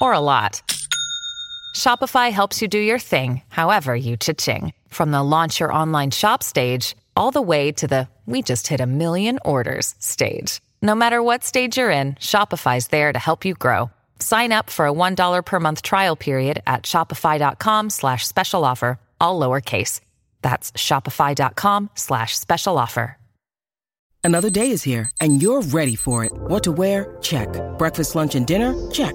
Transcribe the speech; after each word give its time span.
or 0.00 0.12
a 0.12 0.20
lot, 0.20 0.62
Shopify 1.74 2.30
helps 2.30 2.60
you 2.60 2.68
do 2.68 2.78
your 2.78 2.98
thing, 2.98 3.42
however 3.48 3.94
you 3.96 4.16
cha-ching. 4.16 4.72
From 4.88 5.10
the 5.10 5.22
launch 5.22 5.60
your 5.60 5.72
online 5.72 6.10
shop 6.10 6.42
stage, 6.42 6.96
all 7.16 7.30
the 7.30 7.42
way 7.42 7.72
to 7.72 7.86
the 7.86 8.08
we 8.26 8.42
just 8.42 8.66
hit 8.66 8.80
a 8.80 8.86
million 8.86 9.38
orders 9.44 9.94
stage. 9.98 10.60
No 10.82 10.94
matter 10.94 11.22
what 11.22 11.44
stage 11.44 11.78
you're 11.78 11.90
in, 11.90 12.14
Shopify's 12.16 12.88
there 12.88 13.12
to 13.12 13.18
help 13.18 13.44
you 13.44 13.54
grow. 13.54 13.90
Sign 14.18 14.52
up 14.52 14.68
for 14.68 14.86
a 14.86 14.92
$1 14.92 15.44
per 15.44 15.60
month 15.60 15.80
trial 15.82 16.14
period 16.14 16.62
at 16.66 16.82
shopify.com 16.82 17.90
slash 17.90 18.26
special 18.26 18.64
offer, 18.64 18.98
all 19.20 19.40
lowercase. 19.40 20.00
That's 20.42 20.72
shopify.com 20.72 21.90
slash 21.94 22.36
special 22.38 22.76
offer. 22.76 23.16
Another 24.24 24.50
day 24.50 24.72
is 24.72 24.82
here, 24.82 25.10
and 25.20 25.40
you're 25.40 25.62
ready 25.62 25.96
for 25.96 26.24
it. 26.24 26.32
What 26.32 26.62
to 26.64 26.72
wear? 26.72 27.16
Check. 27.22 27.48
Breakfast, 27.78 28.14
lunch, 28.14 28.34
and 28.34 28.46
dinner? 28.46 28.74
Check. 28.90 29.14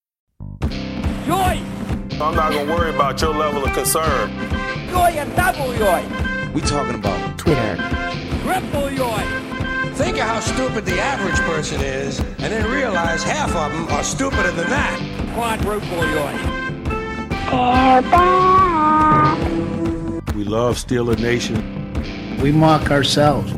Joy! 1.25 1.61
I'm 2.19 2.35
not 2.35 2.51
gonna 2.51 2.71
worry 2.71 2.93
about 2.93 3.21
your 3.21 3.33
level 3.33 3.63
of 3.63 3.73
concern. 3.73 4.29
Joy 4.89 5.15
and 5.17 5.35
double 5.35 5.73
joy! 5.75 6.03
We 6.53 6.61
talking 6.61 6.95
about 6.95 7.37
Twitter. 7.37 7.75
Triple 8.43 8.89
joy! 8.89 9.23
Think 9.93 10.17
of 10.17 10.23
how 10.23 10.39
stupid 10.39 10.85
the 10.85 10.99
average 10.99 11.39
person 11.41 11.81
is, 11.81 12.19
and 12.19 12.51
then 12.51 12.69
realize 12.71 13.23
half 13.23 13.55
of 13.55 13.71
them 13.71 13.87
are 13.89 14.03
stupider 14.03 14.51
than 14.51 14.69
that. 14.69 14.99
Quadruple 15.33 16.01
joy! 16.11 16.61
We 20.35 20.43
love 20.45 20.77
Steeler 20.77 21.19
Nation. 21.19 22.39
We 22.41 22.51
mock 22.51 22.89
ourselves. 22.89 23.53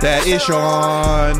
Put 0.00 0.06
that 0.06 0.26
ish 0.26 0.48
on. 0.48 1.36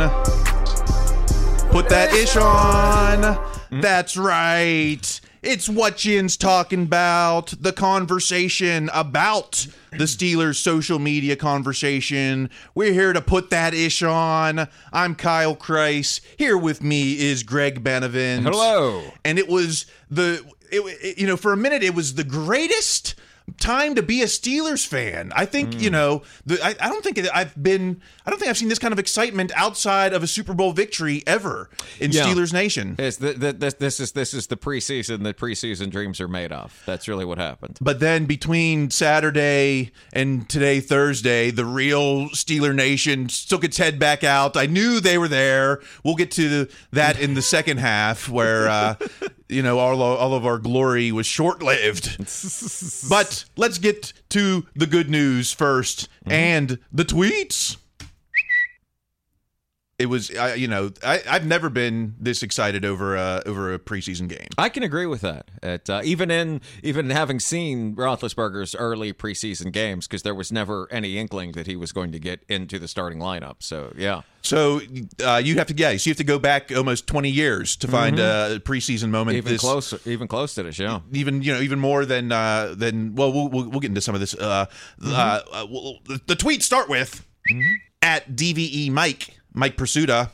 Put 1.70 1.88
that 1.88 2.12
ish 2.12 2.36
on. 2.36 3.34
Hmm? 3.70 3.80
That's 3.80 4.18
right. 4.18 5.20
It's 5.42 5.66
what 5.66 5.96
Jin's 5.96 6.36
talking 6.36 6.82
about. 6.82 7.54
The 7.58 7.72
conversation 7.72 8.90
about 8.92 9.66
the 9.92 10.04
Steelers' 10.04 10.56
social 10.56 10.98
media 10.98 11.36
conversation. 11.36 12.50
We're 12.74 12.92
here 12.92 13.14
to 13.14 13.22
put 13.22 13.48
that 13.48 13.72
ish 13.72 14.02
on. 14.02 14.68
I'm 14.92 15.14
Kyle 15.14 15.56
Kreis. 15.56 16.20
Here 16.36 16.58
with 16.58 16.82
me 16.82 17.18
is 17.18 17.42
Greg 17.42 17.82
Benevent. 17.82 18.42
Hello. 18.44 19.02
And 19.24 19.38
it 19.38 19.48
was 19.48 19.86
the, 20.10 20.44
it, 20.70 20.80
it- 21.02 21.18
you 21.18 21.26
know, 21.26 21.38
for 21.38 21.54
a 21.54 21.56
minute, 21.56 21.82
it 21.82 21.94
was 21.94 22.12
the 22.14 22.24
greatest 22.24 23.14
time 23.58 23.94
to 23.94 24.02
be 24.02 24.22
a 24.22 24.26
Steelers 24.26 24.86
fan. 24.86 25.32
I 25.34 25.46
think 25.46 25.70
Mm. 25.70 25.80
you 25.80 25.90
know. 25.90 26.22
The, 26.46 26.62
I, 26.64 26.74
I 26.80 26.88
don't 26.88 27.02
think 27.04 27.18
I've 27.34 27.60
been. 27.62 28.00
I 28.26 28.30
don't 28.30 28.38
think 28.38 28.48
I've 28.50 28.58
seen 28.58 28.68
this 28.68 28.78
kind 28.78 28.92
of 28.92 28.98
excitement 28.98 29.52
outside 29.56 30.12
of 30.12 30.22
a 30.22 30.26
Super 30.26 30.54
Bowl 30.54 30.72
victory 30.72 31.22
ever 31.26 31.70
in 31.98 32.12
Yeah. 32.12 32.24
Steelers 32.24 32.52
Nation. 32.52 32.96
It's 32.98 33.16
the, 33.18 33.32
the, 33.32 33.52
this, 33.52 33.74
this 33.74 34.00
is 34.00 34.12
this 34.12 34.32
is 34.34 34.46
the 34.48 34.56
preseason 34.56 35.22
that 35.24 35.36
preseason 35.36 35.90
dreams 35.90 36.20
are 36.20 36.28
made 36.28 36.52
of. 36.52 36.82
That's 36.86 37.08
really 37.08 37.24
what 37.24 37.38
happened. 37.38 37.78
But 37.80 38.00
then 38.00 38.26
between 38.26 38.90
Saturday 38.90 39.90
and 40.12 40.48
today, 40.48 40.80
Thursday, 40.80 41.50
the 41.50 41.64
real 41.64 42.28
Steeler 42.30 42.74
Nation 42.74 43.26
took 43.28 43.64
its 43.64 43.76
head 43.76 43.98
back 43.98 44.24
out. 44.24 44.56
I 44.56 44.66
knew 44.66 45.00
they 45.00 45.18
were 45.18 45.28
there. 45.28 45.80
We'll 46.04 46.16
get 46.16 46.30
to 46.32 46.68
that 46.92 47.20
in 47.20 47.34
the 47.34 47.42
second 47.42 47.78
half, 47.78 48.28
where 48.28 48.68
uh, 48.68 48.94
you 49.50 49.62
know 49.62 49.78
all 49.78 50.02
all 50.02 50.34
of 50.34 50.46
our 50.46 50.58
glory 50.58 51.12
was 51.12 51.26
short 51.26 51.62
lived. 51.62 52.16
but 53.08 53.44
let's 53.56 53.78
get 53.78 54.12
to 54.30 54.66
the 54.74 54.86
good 54.86 55.10
news 55.10 55.54
1st 55.54 56.08
and 56.26 56.78
the 56.92 57.04
tweets. 57.04 57.76
It 60.00 60.06
was, 60.06 60.34
I, 60.34 60.54
you 60.54 60.66
know, 60.66 60.92
I, 61.04 61.20
I've 61.28 61.44
never 61.44 61.68
been 61.68 62.14
this 62.18 62.42
excited 62.42 62.86
over 62.86 63.16
a, 63.16 63.42
over 63.44 63.74
a 63.74 63.78
preseason 63.78 64.28
game. 64.28 64.46
I 64.56 64.70
can 64.70 64.82
agree 64.82 65.04
with 65.04 65.20
that. 65.20 65.50
It, 65.62 65.90
uh, 65.90 66.00
even 66.04 66.30
in 66.30 66.62
even 66.82 67.10
having 67.10 67.38
seen 67.38 67.94
Roethlisberger's 67.96 68.74
early 68.74 69.12
preseason 69.12 69.72
games, 69.72 70.06
because 70.08 70.22
there 70.22 70.34
was 70.34 70.50
never 70.50 70.88
any 70.90 71.18
inkling 71.18 71.52
that 71.52 71.66
he 71.66 71.76
was 71.76 71.92
going 71.92 72.12
to 72.12 72.18
get 72.18 72.42
into 72.48 72.78
the 72.78 72.88
starting 72.88 73.18
lineup. 73.18 73.56
So 73.58 73.92
yeah, 73.94 74.22
So 74.40 74.80
uh, 75.22 75.36
you 75.44 75.56
have 75.56 75.66
to 75.66 75.74
guess. 75.74 76.06
You 76.06 76.12
have 76.12 76.16
to 76.16 76.24
go 76.24 76.38
back 76.38 76.72
almost 76.74 77.06
twenty 77.06 77.30
years 77.30 77.76
to 77.76 77.86
find 77.86 78.18
a 78.18 78.58
preseason 78.64 79.10
moment. 79.10 79.36
even 79.36 79.52
this- 79.52 79.60
close, 79.60 80.06
even 80.06 80.28
close 80.28 80.54
to 80.54 80.62
this. 80.62 80.78
Yeah. 80.78 81.00
even 81.12 81.42
you 81.42 81.52
know, 81.52 81.60
even 81.60 81.78
more 81.78 82.06
than 82.06 82.32
uh, 82.32 82.74
than. 82.74 83.14
Well, 83.14 83.34
we'll 83.34 83.48
we'll, 83.48 83.68
we'll 83.68 83.80
get 83.80 83.90
into 83.90 84.00
some 84.00 84.14
of 84.14 84.20
this. 84.22 84.34
Uh, 84.34 84.64
uh, 85.04 85.40
uh, 85.52 85.66
well, 85.70 85.98
the, 86.06 86.20
the 86.26 86.36
tweets 86.36 86.62
start 86.62 86.88
with 86.88 87.26
at 88.00 88.30
DVE 88.34 88.90
Mike 88.90 89.36
Mike 89.52 89.76
Prisuta. 89.76 90.30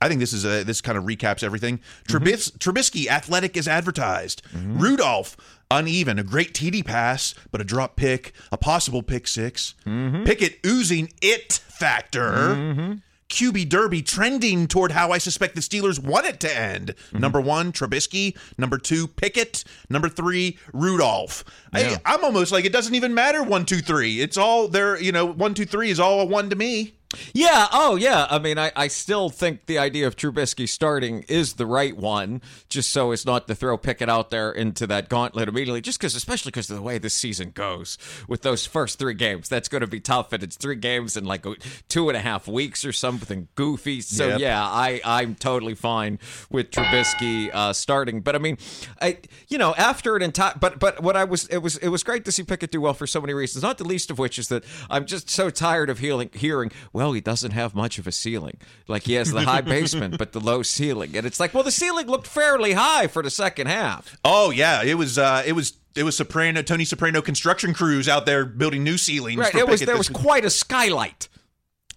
I 0.00 0.08
think 0.08 0.18
this 0.18 0.32
is 0.32 0.44
a 0.44 0.64
this 0.64 0.80
kind 0.80 0.98
of 0.98 1.04
recaps 1.04 1.44
everything. 1.44 1.78
Mm-hmm. 1.78 2.16
Trubis, 2.16 2.58
Trubisky 2.58 3.06
athletic 3.06 3.56
as 3.56 3.68
advertised. 3.68 4.42
Mm-hmm. 4.52 4.78
Rudolph 4.78 5.36
uneven, 5.70 6.18
a 6.18 6.24
great 6.24 6.52
TD 6.54 6.84
pass, 6.84 7.34
but 7.50 7.60
a 7.60 7.64
drop 7.64 7.96
pick, 7.96 8.32
a 8.50 8.58
possible 8.58 9.02
pick 9.02 9.26
6 9.26 9.74
mm-hmm. 9.86 10.24
Pickett 10.24 10.58
oozing 10.66 11.12
it 11.22 11.52
factor. 11.52 13.00
QB 13.32 13.70
Derby 13.70 14.02
trending 14.02 14.68
toward 14.68 14.92
how 14.92 15.10
I 15.10 15.16
suspect 15.16 15.54
the 15.54 15.62
Steelers 15.62 15.98
want 15.98 16.26
it 16.26 16.38
to 16.40 16.54
end. 16.54 16.94
Number 17.14 17.40
one, 17.40 17.72
Trubisky. 17.72 18.36
Number 18.58 18.76
two, 18.76 19.08
Pickett. 19.08 19.64
Number 19.88 20.10
three, 20.10 20.58
Rudolph. 20.74 21.42
I, 21.72 21.98
I'm 22.04 22.22
almost 22.24 22.52
like 22.52 22.66
it 22.66 22.74
doesn't 22.74 22.94
even 22.94 23.14
matter 23.14 23.42
one, 23.42 23.64
two, 23.64 23.78
three. 23.78 24.20
It's 24.20 24.36
all 24.36 24.68
there. 24.68 25.00
You 25.00 25.12
know, 25.12 25.24
one, 25.24 25.54
two, 25.54 25.64
three 25.64 25.88
is 25.88 25.98
all 25.98 26.20
a 26.20 26.26
one 26.26 26.50
to 26.50 26.56
me. 26.56 26.92
Yeah. 27.34 27.66
Oh, 27.72 27.96
yeah. 27.96 28.26
I 28.30 28.38
mean, 28.38 28.58
I, 28.58 28.72
I 28.76 28.88
still 28.88 29.28
think 29.30 29.66
the 29.66 29.78
idea 29.78 30.06
of 30.06 30.16
Trubisky 30.16 30.68
starting 30.68 31.24
is 31.28 31.54
the 31.54 31.66
right 31.66 31.96
one, 31.96 32.40
just 32.68 32.90
so 32.90 33.10
as 33.12 33.26
not 33.26 33.46
to 33.48 33.54
throw 33.54 33.76
Pickett 33.76 34.08
out 34.08 34.30
there 34.30 34.50
into 34.50 34.86
that 34.86 35.08
gauntlet 35.08 35.48
immediately. 35.48 35.80
Just 35.80 35.98
because, 35.98 36.14
especially 36.14 36.50
because 36.50 36.70
of 36.70 36.76
the 36.76 36.82
way 36.82 36.98
this 36.98 37.14
season 37.14 37.50
goes 37.50 37.98
with 38.28 38.42
those 38.42 38.66
first 38.66 38.98
three 38.98 39.14
games, 39.14 39.48
that's 39.48 39.68
going 39.68 39.80
to 39.82 39.86
be 39.86 40.00
tough. 40.00 40.32
And 40.32 40.42
it's 40.42 40.56
three 40.56 40.76
games 40.76 41.16
in 41.16 41.24
like 41.24 41.44
two 41.88 42.08
and 42.08 42.16
a 42.16 42.20
half 42.20 42.46
weeks 42.48 42.84
or 42.84 42.92
something 42.92 43.48
goofy. 43.54 44.00
So 44.00 44.28
Yep. 44.28 44.40
yeah, 44.40 44.62
I 44.62 45.00
I'm 45.04 45.34
totally 45.34 45.74
fine 45.74 46.18
with 46.50 46.70
Trubisky 46.70 47.50
uh, 47.52 47.72
starting. 47.72 48.20
But 48.20 48.34
I 48.36 48.38
mean, 48.38 48.56
I 49.00 49.18
you 49.48 49.58
know 49.58 49.74
after 49.76 50.16
an 50.16 50.22
entire 50.22 50.54
but 50.58 50.78
but 50.78 51.02
what 51.02 51.16
I 51.16 51.24
was 51.24 51.46
it 51.48 51.58
was 51.58 51.76
it 51.78 51.88
was 51.88 52.02
great 52.02 52.24
to 52.26 52.32
see 52.32 52.42
Pickett 52.42 52.70
do 52.70 52.80
well 52.80 52.94
for 52.94 53.06
so 53.06 53.20
many 53.20 53.34
reasons. 53.34 53.62
Not 53.62 53.78
the 53.78 53.84
least 53.84 54.10
of 54.10 54.18
which 54.18 54.38
is 54.38 54.48
that 54.48 54.64
I'm 54.88 55.06
just 55.06 55.28
so 55.28 55.50
tired 55.50 55.90
of 55.90 55.98
hearing 55.98 56.30
hearing 56.32 56.70
well 56.92 57.01
well, 57.02 57.12
he 57.12 57.20
doesn't 57.20 57.50
have 57.50 57.74
much 57.74 57.98
of 57.98 58.06
a 58.06 58.12
ceiling. 58.12 58.58
Like 58.86 59.02
he 59.02 59.14
has 59.14 59.32
the 59.32 59.42
high 59.42 59.60
basement, 59.76 60.18
but 60.18 60.30
the 60.30 60.38
low 60.38 60.62
ceiling. 60.62 61.16
And 61.16 61.26
it's 61.26 61.40
like, 61.40 61.52
well, 61.52 61.64
the 61.64 61.72
ceiling 61.72 62.06
looked 62.06 62.28
fairly 62.28 62.74
high 62.74 63.08
for 63.08 63.24
the 63.24 63.30
second 63.30 63.66
half. 63.66 64.16
Oh 64.24 64.50
yeah, 64.50 64.84
it 64.84 64.94
was. 64.94 65.18
Uh, 65.18 65.42
it 65.44 65.52
was. 65.52 65.74
It 65.94 66.04
was 66.04 66.16
Soprano, 66.16 66.62
Tony 66.62 66.86
Soprano 66.86 67.20
construction 67.20 67.74
crews 67.74 68.08
out 68.08 68.24
there 68.24 68.46
building 68.46 68.82
new 68.82 68.96
ceilings. 68.96 69.38
Right. 69.38 69.54
It 69.54 69.68
was 69.68 69.80
there 69.80 69.88
this 69.98 70.08
was 70.08 70.08
quite 70.08 70.44
a 70.44 70.48
skylight. 70.48 71.28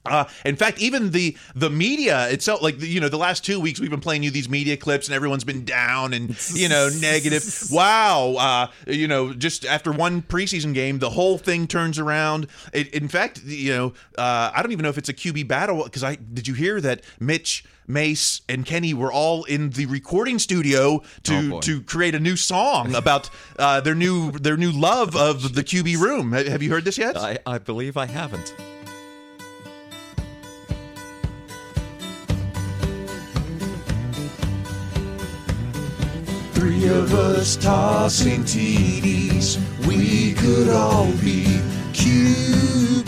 Uh, 0.06 0.25
in 0.46 0.56
fact, 0.56 0.80
even 0.80 1.12
the 1.12 1.36
the 1.56 1.69
media 1.69 2.30
itself, 2.30 2.62
like 2.62 2.80
you 2.81 3.00
know, 3.00 3.10
the 3.10 3.18
last 3.18 3.44
two 3.44 3.60
weeks 3.60 3.80
we've 3.80 3.90
been 3.90 4.00
playing 4.02 4.24
you 4.24 4.31
these 4.31 4.50
media 4.50 4.78
clips, 4.78 5.07
and 5.07 5.16
everyone's 5.16 5.44
been 5.44 5.66
down 5.66 6.13
and 6.13 6.38
you 6.54 6.69
know 6.69 6.90
negative. 7.02 7.44
Wow, 7.72 8.36
uh, 8.38 8.68
you 8.88 9.07
know, 9.07 9.34
just 9.34 9.66
after 9.66 9.92
one 9.92 10.22
preseason 10.22 10.74
game, 10.74 11.00
the 11.00 11.10
whole 11.12 11.38
thing 11.38 11.68
turns 11.68 12.00
around. 12.00 12.48
It, 12.74 12.94
in 12.94 13.07
fact, 13.07 13.44
you 13.44 13.74
know, 13.74 13.94
uh, 14.18 14.52
I 14.54 14.62
don't 14.62 14.72
even 14.72 14.84
know 14.84 14.90
if 14.90 14.98
it's 14.98 15.10
a 15.10 15.13
QB 15.13 15.48
battle 15.48 15.84
because 15.84 16.04
I 16.04 16.16
did 16.16 16.48
you 16.48 16.54
hear 16.54 16.80
that 16.81 17.04
Mitch. 17.19 17.63
Mace 17.88 18.42
and 18.50 18.66
Kenny 18.66 18.96
were 18.96 19.12
all 19.13 19.44
in 19.44 19.69
the 19.69 19.86
recording 19.86 20.40
studio 20.40 21.04
to 21.22 21.51
Oh, 21.54 21.60
to 21.62 21.81
create 21.84 22.16
a 22.16 22.19
new 22.19 22.36
song 22.36 22.96
about 22.96 23.30
uh, 23.60 23.80
their 23.80 23.94
new 23.94 24.31
their 24.31 24.58
new 24.58 24.72
love 24.72 25.16
of 25.16 25.54
the 25.54 25.63
QB 25.63 26.00
room. 26.00 26.31
Have 26.31 26.63
you 26.63 26.72
heard 26.72 26.84
this 26.84 26.98
yet? 26.98 27.16
I, 27.16 27.38
I 27.46 27.60
believe 27.60 27.96
I 27.96 28.08
haven't. 28.08 28.56
Three 36.65 36.88
of 36.88 37.13
us 37.13 37.56
tossing 37.57 38.41
TDs, 38.44 39.59
we 39.85 40.33
could 40.33 40.69
all 40.69 41.12
be 41.17 41.44
QB1. 41.94 43.03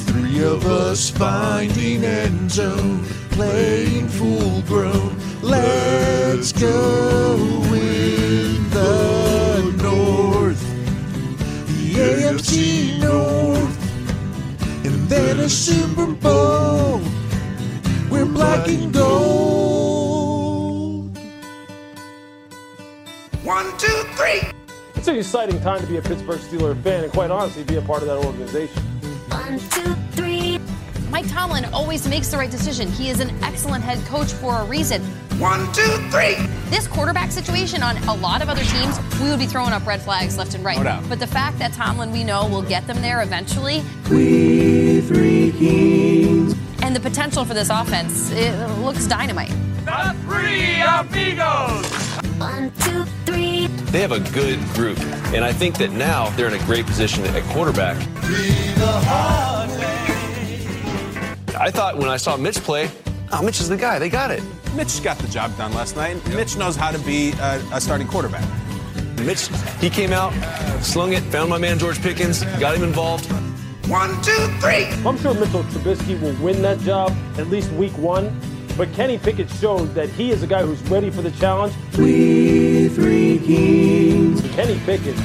Three 0.00 0.42
of 0.42 0.66
us 0.66 1.10
finding 1.10 2.02
end 2.04 2.50
zone, 2.50 3.04
playing 3.30 4.08
full 4.08 4.62
grown. 4.62 5.16
Let's 5.42 6.50
go 6.50 7.36
in 7.72 8.68
the 8.70 9.72
North, 9.80 10.60
the 11.68 11.94
AFC 11.94 12.98
North, 12.98 13.78
and 14.84 15.08
then 15.08 15.38
a 15.38 15.48
Super 15.48 16.06
Bowl. 16.06 17.00
We're 18.10 18.26
black 18.26 18.66
and 18.66 18.91
two, 24.22 24.40
three. 24.42 24.50
It's 24.94 25.08
an 25.08 25.16
exciting 25.16 25.60
time 25.60 25.80
to 25.80 25.86
be 25.86 25.96
a 25.96 26.02
Pittsburgh 26.02 26.38
Steelers 26.40 26.80
fan 26.82 27.04
and 27.04 27.12
quite 27.12 27.30
honestly 27.30 27.64
be 27.64 27.76
a 27.76 27.82
part 27.82 28.02
of 28.02 28.08
that 28.08 28.18
organization. 28.18 28.82
One, 29.30 29.58
two, 29.70 29.94
three. 30.12 30.58
Mike 31.10 31.28
Tomlin 31.28 31.66
always 31.74 32.08
makes 32.08 32.28
the 32.28 32.38
right 32.38 32.50
decision. 32.50 32.90
He 32.90 33.10
is 33.10 33.20
an 33.20 33.30
excellent 33.42 33.84
head 33.84 33.98
coach 34.06 34.32
for 34.32 34.56
a 34.56 34.64
reason. 34.64 35.02
One, 35.38 35.60
two, 35.72 35.82
three. 36.10 36.36
This 36.70 36.86
quarterback 36.86 37.30
situation 37.32 37.82
on 37.82 37.98
a 38.04 38.14
lot 38.14 38.40
of 38.42 38.48
other 38.48 38.62
teams, 38.64 38.98
we 39.20 39.28
would 39.28 39.38
be 39.38 39.46
throwing 39.46 39.72
up 39.72 39.86
red 39.86 40.00
flags 40.00 40.38
left 40.38 40.54
and 40.54 40.64
right. 40.64 40.78
No 40.78 40.84
doubt. 40.84 41.08
But 41.08 41.18
the 41.20 41.26
fact 41.26 41.58
that 41.58 41.72
Tomlin, 41.72 42.12
we 42.12 42.24
know, 42.24 42.46
will 42.48 42.62
get 42.62 42.86
them 42.86 43.02
there 43.02 43.22
eventually, 43.22 43.82
We 44.10 45.00
three 45.02 45.52
kings. 45.52 46.54
and 46.82 46.94
the 46.96 47.00
potential 47.00 47.44
for 47.44 47.54
this 47.54 47.68
offense, 47.70 48.30
it 48.30 48.54
looks 48.78 49.06
dynamite. 49.06 49.50
The 49.84 50.16
three 50.22 50.80
amigos. 50.80 51.86
One, 52.38 52.72
two, 52.80 53.04
three. 53.26 53.68
They 53.92 54.00
have 54.00 54.12
a 54.12 54.20
good 54.32 54.58
group, 54.72 54.98
and 55.34 55.44
I 55.44 55.52
think 55.52 55.76
that 55.76 55.92
now 55.92 56.30
they're 56.30 56.48
in 56.48 56.54
a 56.54 56.64
great 56.64 56.86
position 56.86 57.26
at 57.26 57.42
quarterback. 57.52 57.98
I 61.60 61.70
thought 61.70 61.98
when 61.98 62.08
I 62.08 62.16
saw 62.16 62.38
Mitch 62.38 62.56
play, 62.56 62.90
oh, 63.32 63.42
Mitch 63.42 63.60
is 63.60 63.68
the 63.68 63.76
guy. 63.76 63.98
They 63.98 64.08
got 64.08 64.30
it. 64.30 64.42
Mitch 64.74 65.02
got 65.02 65.18
the 65.18 65.28
job 65.28 65.54
done 65.58 65.74
last 65.74 65.94
night. 65.94 66.16
Mitch 66.30 66.56
knows 66.56 66.74
how 66.74 66.90
to 66.90 66.98
be 67.00 67.32
a, 67.32 67.62
a 67.70 67.80
starting 67.82 68.08
quarterback. 68.08 68.48
Mitch, 69.26 69.48
he 69.78 69.90
came 69.90 70.14
out, 70.14 70.32
slung 70.82 71.12
it, 71.12 71.20
found 71.24 71.50
my 71.50 71.58
man 71.58 71.78
George 71.78 72.00
Pickens, 72.00 72.44
got 72.58 72.74
him 72.74 72.84
involved. 72.84 73.30
One, 73.90 74.10
two, 74.22 74.48
three. 74.58 74.86
I'm 75.06 75.18
sure 75.18 75.34
Mitchell 75.34 75.64
Trubisky 75.64 76.18
will 76.18 76.34
win 76.42 76.62
that 76.62 76.78
job 76.80 77.14
at 77.36 77.48
least 77.48 77.70
week 77.72 77.92
one. 77.98 78.34
But 78.76 78.92
Kenny 78.94 79.18
Pickett 79.18 79.50
showed 79.50 79.94
that 79.94 80.08
he 80.10 80.30
is 80.30 80.42
a 80.42 80.46
guy 80.46 80.62
who's 80.62 80.80
ready 80.90 81.10
for 81.10 81.22
the 81.22 81.30
challenge. 81.32 81.74
We 81.96 82.88
three 82.88 83.38
kings. 83.38 84.40
Kenny 84.54 84.78
Pickett, 84.86 85.16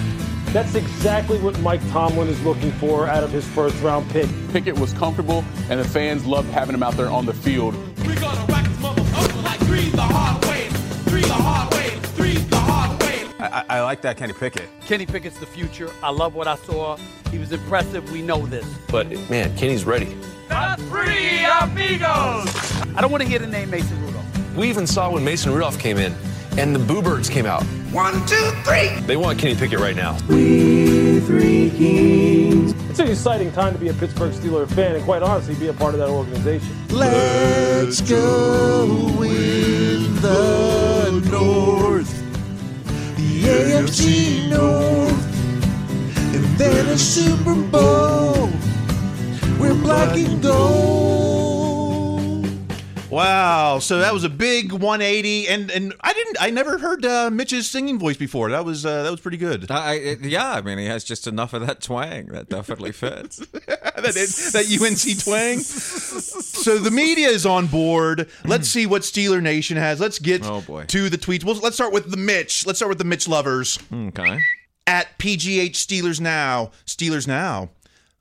that's 0.54 0.76
exactly 0.76 1.40
what 1.40 1.58
Mike 1.60 1.82
Tomlin 1.92 2.28
is 2.28 2.42
looking 2.44 2.72
for 2.74 3.08
out 3.08 3.24
of 3.24 3.32
his 3.32 3.48
first 3.48 3.82
round 3.82 4.10
pick. 4.12 4.30
Pickett 4.52 4.78
was 4.78 4.94
comfortable, 4.94 5.44
and 5.70 5.80
the 5.80 5.88
fans 5.88 6.26
loved 6.26 6.50
having 6.50 6.76
him 6.76 6.84
out 6.84 6.96
there 6.96 7.10
on 7.10 7.26
the 7.26 7.34
field. 7.34 7.76
We 8.06 8.16
gonna 8.16 8.46
rock 8.52 8.66
this 8.66 8.78
motherfucker 8.78 9.44
like 9.44 9.60
three 9.62 9.90
the 9.90 10.02
hard 10.02 10.44
way, 10.46 10.68
three 11.06 11.22
the 11.22 11.34
hard 11.34 11.74
way, 11.74 11.77
I, 13.52 13.60
I, 13.62 13.78
I 13.78 13.82
like 13.82 14.02
that 14.02 14.18
Kenny 14.18 14.34
Pickett. 14.34 14.68
Kenny 14.82 15.06
Pickett's 15.06 15.40
the 15.40 15.46
future. 15.46 15.90
I 16.04 16.10
love 16.10 16.36
what 16.36 16.48
I 16.48 16.56
saw. 16.56 16.98
He 17.32 17.38
was 17.38 17.52
impressive. 17.52 18.12
We 18.12 18.22
know 18.22 18.46
this. 18.46 18.66
But 18.90 19.10
man, 19.30 19.56
Kenny's 19.58 19.86
ready. 19.86 20.18
The 20.50 20.76
three 20.90 21.46
amigos. 21.62 22.48
I 22.96 23.02
don't 23.02 23.12
want 23.12 23.24
to 23.24 23.30
hear 23.30 23.40
the 23.40 23.48
name 23.48 23.70
Mason 23.70 24.00
Rudolph. 24.06 24.56
We 24.56 24.70
even 24.70 24.88
saw 24.88 25.12
when 25.12 25.24
Mason 25.24 25.54
Rudolph 25.54 25.78
came 25.80 25.98
in, 25.98 26.16
and 26.58 26.74
the 26.74 26.80
Boo 26.80 27.02
Birds 27.02 27.30
came 27.30 27.46
out. 27.46 27.64
One, 27.92 28.14
two, 28.26 28.52
three. 28.64 28.90
They 29.02 29.18
want 29.18 29.40
Kenny 29.40 29.56
Pickett 29.56 29.80
right 29.80 29.96
now. 29.96 30.18
We 30.28 31.20
three 31.22 31.70
kings. 31.72 32.74
It's 32.90 33.00
an 33.00 33.10
exciting 33.10 33.52
time 33.52 33.74
to 33.74 33.80
be 33.80 33.90
a 33.90 33.94
Pittsburgh 33.94 34.32
Steelers 34.34 34.72
fan 34.74 34.96
and 34.96 35.04
quite 35.04 35.22
honestly 35.22 35.56
be 35.56 35.68
a 35.68 35.74
part 35.74 35.94
of 35.94 36.00
that 36.00 36.10
organization. 36.10 36.76
Let's 36.90 38.02
go 38.02 39.22
in 39.24 40.16
the 40.22 41.28
North, 41.30 42.17
AFC 43.88 44.50
North, 44.50 45.36
and 46.36 46.46
then 46.58 46.88
a 46.90 46.98
Super 46.98 47.56
Bowl. 47.56 48.50
We're 49.58 49.76
black 49.76 50.18
and 50.18 50.42
gold. 50.44 51.07
Wow! 53.10 53.80
So 53.80 54.00
that 54.00 54.14
was 54.14 54.24
a 54.24 54.30
big 54.30 54.72
180, 54.74 55.48
and 55.48 55.72
and 55.72 55.94
I 56.02 56.14
didn't, 56.14 56.38
I 56.42 56.50
never 56.50 56.78
heard 56.78 57.06
uh, 57.06 57.30
Mitch's 57.32 57.70
singing 57.70 57.98
voice 58.00 58.18
before. 58.18 58.50
That 58.52 58.66
was 58.66 58.86
uh, 58.86 59.04
that 59.04 59.12
was 59.12 59.22
pretty 59.22 59.38
good. 59.38 59.72
I, 59.72 60.18
yeah, 60.22 60.52
I 60.54 60.62
mean, 60.62 60.78
he 60.78 60.86
has 60.88 61.04
just 61.04 61.26
enough 61.28 61.54
of 61.54 61.66
that 61.66 61.82
twang 61.82 62.28
that 62.28 62.50
definitely 62.50 62.92
fits. 62.92 63.38
that, 63.68 63.94
that 63.96 64.66
UNC 64.82 65.24
twang. 65.24 65.60
so 65.60 66.78
the 66.78 66.92
media 66.92 67.30
is 67.30 67.46
on 67.46 67.68
board. 67.68 68.30
Let's 68.44 68.68
see 68.68 68.86
what 68.86 69.04
Steeler 69.04 69.42
Nation 69.42 69.78
has. 69.78 70.00
Let's 70.00 70.20
get 70.20 70.46
Oh, 70.46 70.62
boy. 70.62 70.84
to 70.86 71.10
the 71.10 71.18
tweets. 71.18 71.44
Well, 71.46 71.56
let's 71.56 71.76
start 71.76 71.94
with 71.94 72.12
the 72.12 72.18
Mitch. 72.18 72.66
Let's 72.66 72.80
start 72.80 72.90
with 72.90 72.98
the 72.98 73.04
Mitch 73.06 73.28
lovers 73.28 73.80
Okay. 73.94 74.40
at 74.86 75.18
PGH 75.18 75.72
Steelers 75.72 76.20
now. 76.20 76.72
Steelers 76.86 77.28
now. 77.28 77.70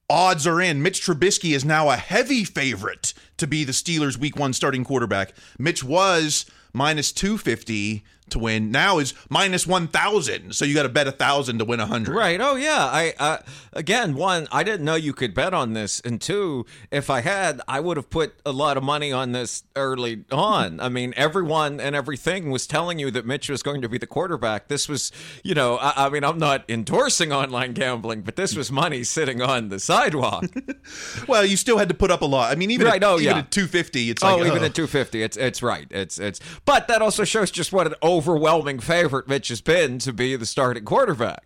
Odds 0.09 0.47
are 0.47 0.61
in. 0.61 0.83
Mitch 0.83 1.03
Trubisky 1.03 1.55
is 1.55 1.65
now 1.65 1.91
a 1.91 1.97
heavy 1.97 2.45
favorite 2.45 3.13
to 3.39 3.47
be 3.47 3.65
the 3.65 3.73
Steelers' 3.73 4.17
Week 4.17 4.37
One 4.37 4.53
starting 4.53 4.85
quarterback. 4.85 5.35
Mitch 5.59 5.83
was 5.83 6.47
minus 6.73 7.11
two 7.11 7.37
fifty 7.37 8.05
to 8.31 8.39
win. 8.39 8.71
Now 8.71 8.99
is 8.99 9.15
minus 9.29 9.67
one 9.67 9.89
thousand. 9.89 10.55
So 10.55 10.65
you 10.65 10.75
got 10.75 10.85
to 10.85 10.89
bet 10.89 11.07
a 11.07 11.13
thousand 11.13 11.59
to 11.59 11.65
win 11.65 11.81
a 11.81 11.87
hundred. 11.87 12.15
Right. 12.15 12.41
Oh, 12.41 12.57
yeah. 12.57 12.85
I 12.87 13.15
uh, 13.19 13.39
again, 13.73 14.15
one, 14.15 14.49
I 14.51 14.63
didn't 14.63 14.85
know 14.85 14.95
you 14.95 15.13
could 15.13 15.35
bet 15.35 15.55
on 15.55 15.73
this, 15.75 16.01
and 16.01 16.21
two, 16.21 16.67
if 16.91 17.11
I 17.11 17.21
had, 17.21 17.61
I 17.69 17.81
would 17.81 17.97
have 17.97 18.11
put 18.11 18.35
a 18.45 18.53
lot 18.53 18.77
of 18.77 18.83
money 18.83 19.13
on 19.13 19.33
this 19.33 19.65
early 19.75 20.25
on. 20.33 20.81
I 20.81 20.89
mean, 20.89 21.15
everyone 21.17 21.81
and 21.81 21.95
everything 21.95 22.51
was 22.51 22.67
telling 22.67 22.99
you 22.99 23.11
that 23.13 23.27
Mitch 23.27 23.49
was 23.49 23.63
going 23.63 23.83
to 23.83 23.89
be 23.89 23.99
the 23.99 24.07
quarterback. 24.07 24.69
This 24.69 24.89
was, 24.89 25.13
you 25.43 25.55
know, 25.55 25.77
I, 25.77 26.07
I 26.07 26.09
mean, 26.09 26.25
I'm 26.25 26.39
not 26.39 26.65
endorsing 26.69 27.33
online 27.33 27.73
gambling, 27.73 28.23
but 28.23 28.37
this 28.37 28.57
was 28.57 28.73
money 28.73 29.05
sitting 29.05 29.41
on 29.43 29.69
the 29.69 29.79
sidewalk. 29.79 30.47
Well, 31.27 31.45
you 31.45 31.57
still 31.57 31.79
had 31.79 31.89
to 31.89 31.95
put 31.95 32.11
up 32.11 32.23
a 32.23 32.27
lot. 32.27 32.53
I 32.53 32.55
mean, 32.55 32.71
even 32.71 32.87
Right, 32.87 33.03
at, 33.03 33.09
oh, 33.09 33.15
even 33.15 33.25
yeah. 33.25 33.39
at 33.39 33.51
two 33.51 33.67
fifty, 33.67 34.11
it's 34.11 34.23
oh, 34.23 34.37
like 34.37 34.47
even 34.47 34.63
at 34.63 34.75
250, 34.75 35.23
it's 35.23 35.37
it's 35.37 35.63
right. 35.63 35.87
It's 35.91 36.19
it's, 36.19 36.41
but 36.65 36.87
that 36.89 37.03
also 37.03 37.25
shows 37.25 37.51
just 37.51 37.73
what 37.73 37.87
an 37.87 37.95
overwhelming 38.17 38.81
favorite 38.81 39.29
Mitch 39.29 39.49
has 39.49 39.61
been 39.61 39.99
to 40.01 40.13
be 40.13 40.37
the 40.37 40.47
starting 40.47 40.85
quarterback. 40.85 41.45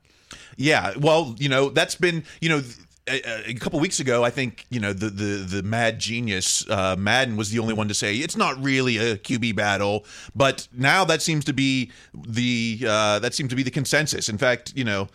Yeah, 0.56 0.92
well, 0.98 1.34
you 1.38 1.48
know, 1.48 1.70
that's 1.70 1.94
been, 1.94 2.24
you 2.40 2.48
know, 2.50 2.62
a, 3.08 3.50
a 3.50 3.54
couple 3.54 3.80
weeks 3.80 3.98
ago, 3.98 4.22
I 4.22 4.30
think, 4.30 4.66
you 4.70 4.78
know, 4.78 4.92
the 4.92 5.08
the 5.10 5.36
the 5.56 5.62
mad 5.62 5.98
genius 5.98 6.68
uh, 6.68 6.96
Madden 6.98 7.36
was 7.36 7.50
the 7.50 7.58
only 7.58 7.74
one 7.74 7.88
to 7.88 7.94
say 7.94 8.16
it's 8.16 8.36
not 8.36 8.62
really 8.62 8.98
a 8.98 9.16
QB 9.16 9.56
battle, 9.56 10.04
but 10.34 10.68
now 10.72 11.04
that 11.06 11.22
seems 11.22 11.44
to 11.46 11.52
be 11.52 11.90
the 12.14 12.80
uh, 12.86 13.18
that 13.20 13.34
seems 13.34 13.50
to 13.50 13.56
be 13.56 13.62
the 13.62 13.70
consensus. 13.70 14.28
In 14.28 14.38
fact, 14.38 14.72
you 14.76 14.84
know, 14.84 15.08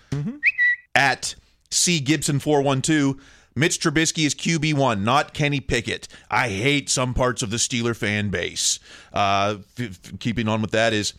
at 0.93 1.35
C 1.71 1.99
Gibson 1.99 2.39
four 2.39 2.61
one 2.61 2.81
two. 2.81 3.19
Mitch 3.57 3.79
Trubisky 3.79 4.25
is 4.25 4.35
QB 4.35 4.73
one, 4.73 5.05
not 5.05 5.33
Kenny 5.33 5.61
Pickett. 5.61 6.09
I 6.29 6.49
hate 6.49 6.89
some 6.89 7.13
parts 7.13 7.41
of 7.41 7.51
the 7.51 7.55
Steeler 7.55 7.95
fan 7.95 8.29
base. 8.29 8.81
Uh, 9.13 9.59
f- 9.79 9.91
f- 10.03 10.19
keeping 10.19 10.49
on 10.49 10.61
with 10.61 10.71
that 10.71 10.91
is 10.91 11.13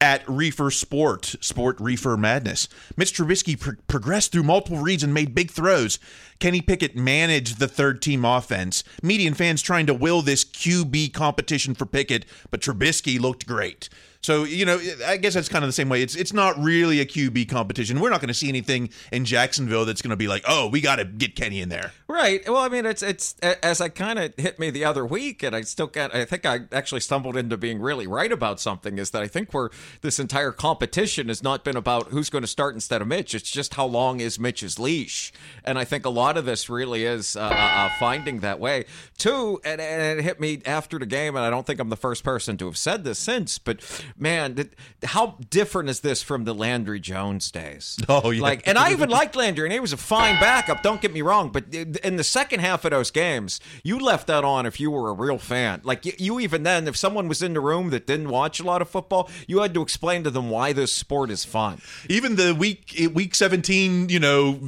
at 0.00 0.28
Reefer 0.28 0.70
Sport, 0.70 1.34
Sport 1.40 1.76
Reefer 1.80 2.16
Madness. 2.16 2.68
Mitch 2.96 3.12
Trubisky 3.12 3.58
pro- 3.58 3.74
progressed 3.86 4.32
through 4.32 4.44
multiple 4.44 4.78
reads 4.78 5.02
and 5.02 5.12
made 5.12 5.34
big 5.34 5.50
throws. 5.50 5.98
Kenny 6.38 6.60
Pickett 6.60 6.96
managed 6.96 7.58
the 7.58 7.68
third 7.68 8.00
team 8.00 8.24
offense. 8.24 8.84
Median 9.02 9.34
fans 9.34 9.60
trying 9.60 9.86
to 9.86 9.94
will 9.94 10.22
this 10.22 10.44
QB 10.44 11.12
competition 11.12 11.74
for 11.74 11.86
Pickett, 11.86 12.24
but 12.50 12.60
Trubisky 12.60 13.18
looked 13.18 13.46
great. 13.46 13.88
So 14.28 14.44
you 14.44 14.66
know, 14.66 14.78
I 15.06 15.16
guess 15.16 15.32
that's 15.32 15.48
kind 15.48 15.64
of 15.64 15.68
the 15.68 15.72
same 15.72 15.88
way. 15.88 16.02
It's 16.02 16.14
it's 16.14 16.34
not 16.34 16.62
really 16.62 17.00
a 17.00 17.06
QB 17.06 17.48
competition. 17.48 17.98
We're 17.98 18.10
not 18.10 18.20
going 18.20 18.28
to 18.28 18.34
see 18.34 18.50
anything 18.50 18.90
in 19.10 19.24
Jacksonville 19.24 19.86
that's 19.86 20.02
going 20.02 20.10
to 20.10 20.18
be 20.18 20.28
like, 20.28 20.44
oh, 20.46 20.68
we 20.68 20.82
got 20.82 20.96
to 20.96 21.06
get 21.06 21.34
Kenny 21.34 21.62
in 21.62 21.70
there. 21.70 21.92
Right. 22.08 22.46
Well, 22.46 22.58
I 22.58 22.68
mean, 22.68 22.84
it's 22.84 23.02
it's 23.02 23.38
as 23.40 23.80
I 23.80 23.88
kind 23.88 24.18
of 24.18 24.34
hit 24.36 24.58
me 24.58 24.68
the 24.68 24.84
other 24.84 25.06
week, 25.06 25.42
and 25.42 25.56
I 25.56 25.62
still 25.62 25.86
got. 25.86 26.14
I 26.14 26.26
think 26.26 26.44
I 26.44 26.60
actually 26.72 27.00
stumbled 27.00 27.38
into 27.38 27.56
being 27.56 27.80
really 27.80 28.06
right 28.06 28.30
about 28.30 28.60
something. 28.60 28.98
Is 28.98 29.12
that 29.12 29.22
I 29.22 29.28
think 29.28 29.54
we're 29.54 29.70
this 30.02 30.18
entire 30.18 30.52
competition 30.52 31.28
has 31.28 31.42
not 31.42 31.64
been 31.64 31.76
about 31.76 32.08
who's 32.08 32.28
going 32.28 32.42
to 32.42 32.48
start 32.48 32.74
instead 32.74 33.00
of 33.00 33.08
Mitch. 33.08 33.34
It's 33.34 33.50
just 33.50 33.76
how 33.76 33.86
long 33.86 34.20
is 34.20 34.38
Mitch's 34.38 34.78
leash, 34.78 35.32
and 35.64 35.78
I 35.78 35.84
think 35.84 36.04
a 36.04 36.10
lot 36.10 36.36
of 36.36 36.44
this 36.44 36.68
really 36.68 37.06
is 37.06 37.34
uh, 37.34 37.40
uh, 37.40 37.88
finding 37.98 38.40
that 38.40 38.60
way. 38.60 38.84
Two, 39.16 39.58
and, 39.64 39.80
and 39.80 40.18
it 40.18 40.22
hit 40.22 40.38
me 40.38 40.60
after 40.66 40.98
the 40.98 41.06
game, 41.06 41.34
and 41.34 41.46
I 41.46 41.48
don't 41.48 41.66
think 41.66 41.80
I'm 41.80 41.88
the 41.88 41.96
first 41.96 42.24
person 42.24 42.58
to 42.58 42.66
have 42.66 42.76
said 42.76 43.04
this 43.04 43.18
since, 43.18 43.58
but 43.58 43.80
man, 44.20 44.70
how 45.02 45.36
different 45.50 45.88
is 45.88 46.00
this 46.00 46.22
from 46.22 46.44
the 46.44 46.54
Landry 46.54 47.00
Jones 47.00 47.50
days? 47.50 47.96
Oh 48.08 48.30
yeah. 48.30 48.42
Like, 48.42 48.66
and 48.66 48.78
I 48.78 48.90
even 48.92 49.10
liked 49.10 49.36
Landry, 49.36 49.66
and 49.66 49.72
he 49.72 49.80
was 49.80 49.92
a 49.92 49.96
fine 49.96 50.40
backup. 50.40 50.82
Don't 50.82 51.00
get 51.00 51.12
me 51.12 51.20
wrong, 51.22 51.50
but 51.50 51.72
in 51.74 52.16
the 52.16 52.24
second 52.24 52.60
half 52.60 52.84
of 52.84 52.90
those 52.90 53.10
games, 53.10 53.60
you 53.84 53.98
left 53.98 54.26
that 54.28 54.44
on 54.44 54.64
if 54.66 54.80
you 54.80 54.90
were 54.90 55.10
a 55.10 55.12
real 55.12 55.38
fan. 55.38 55.80
Like, 55.84 56.06
you, 56.06 56.12
you 56.18 56.40
even 56.40 56.62
then, 56.62 56.88
if 56.88 56.96
someone 56.96 57.28
was 57.28 57.42
in 57.42 57.52
the 57.52 57.60
room 57.60 57.90
that 57.90 58.06
didn't 58.06 58.28
watch 58.30 58.60
a 58.60 58.64
lot 58.64 58.80
of 58.82 58.88
football, 58.88 59.30
you 59.46 59.60
had 59.60 59.74
to 59.74 59.82
explain 59.82 60.24
to 60.24 60.30
them 60.30 60.48
why 60.50 60.72
this 60.72 60.90
sport 60.92 61.30
is 61.30 61.44
fun. 61.44 61.80
Even 62.08 62.36
the 62.36 62.54
week 62.54 63.10
week 63.12 63.34
seventeen, 63.34 64.08
you 64.08 64.18
know, 64.20 64.58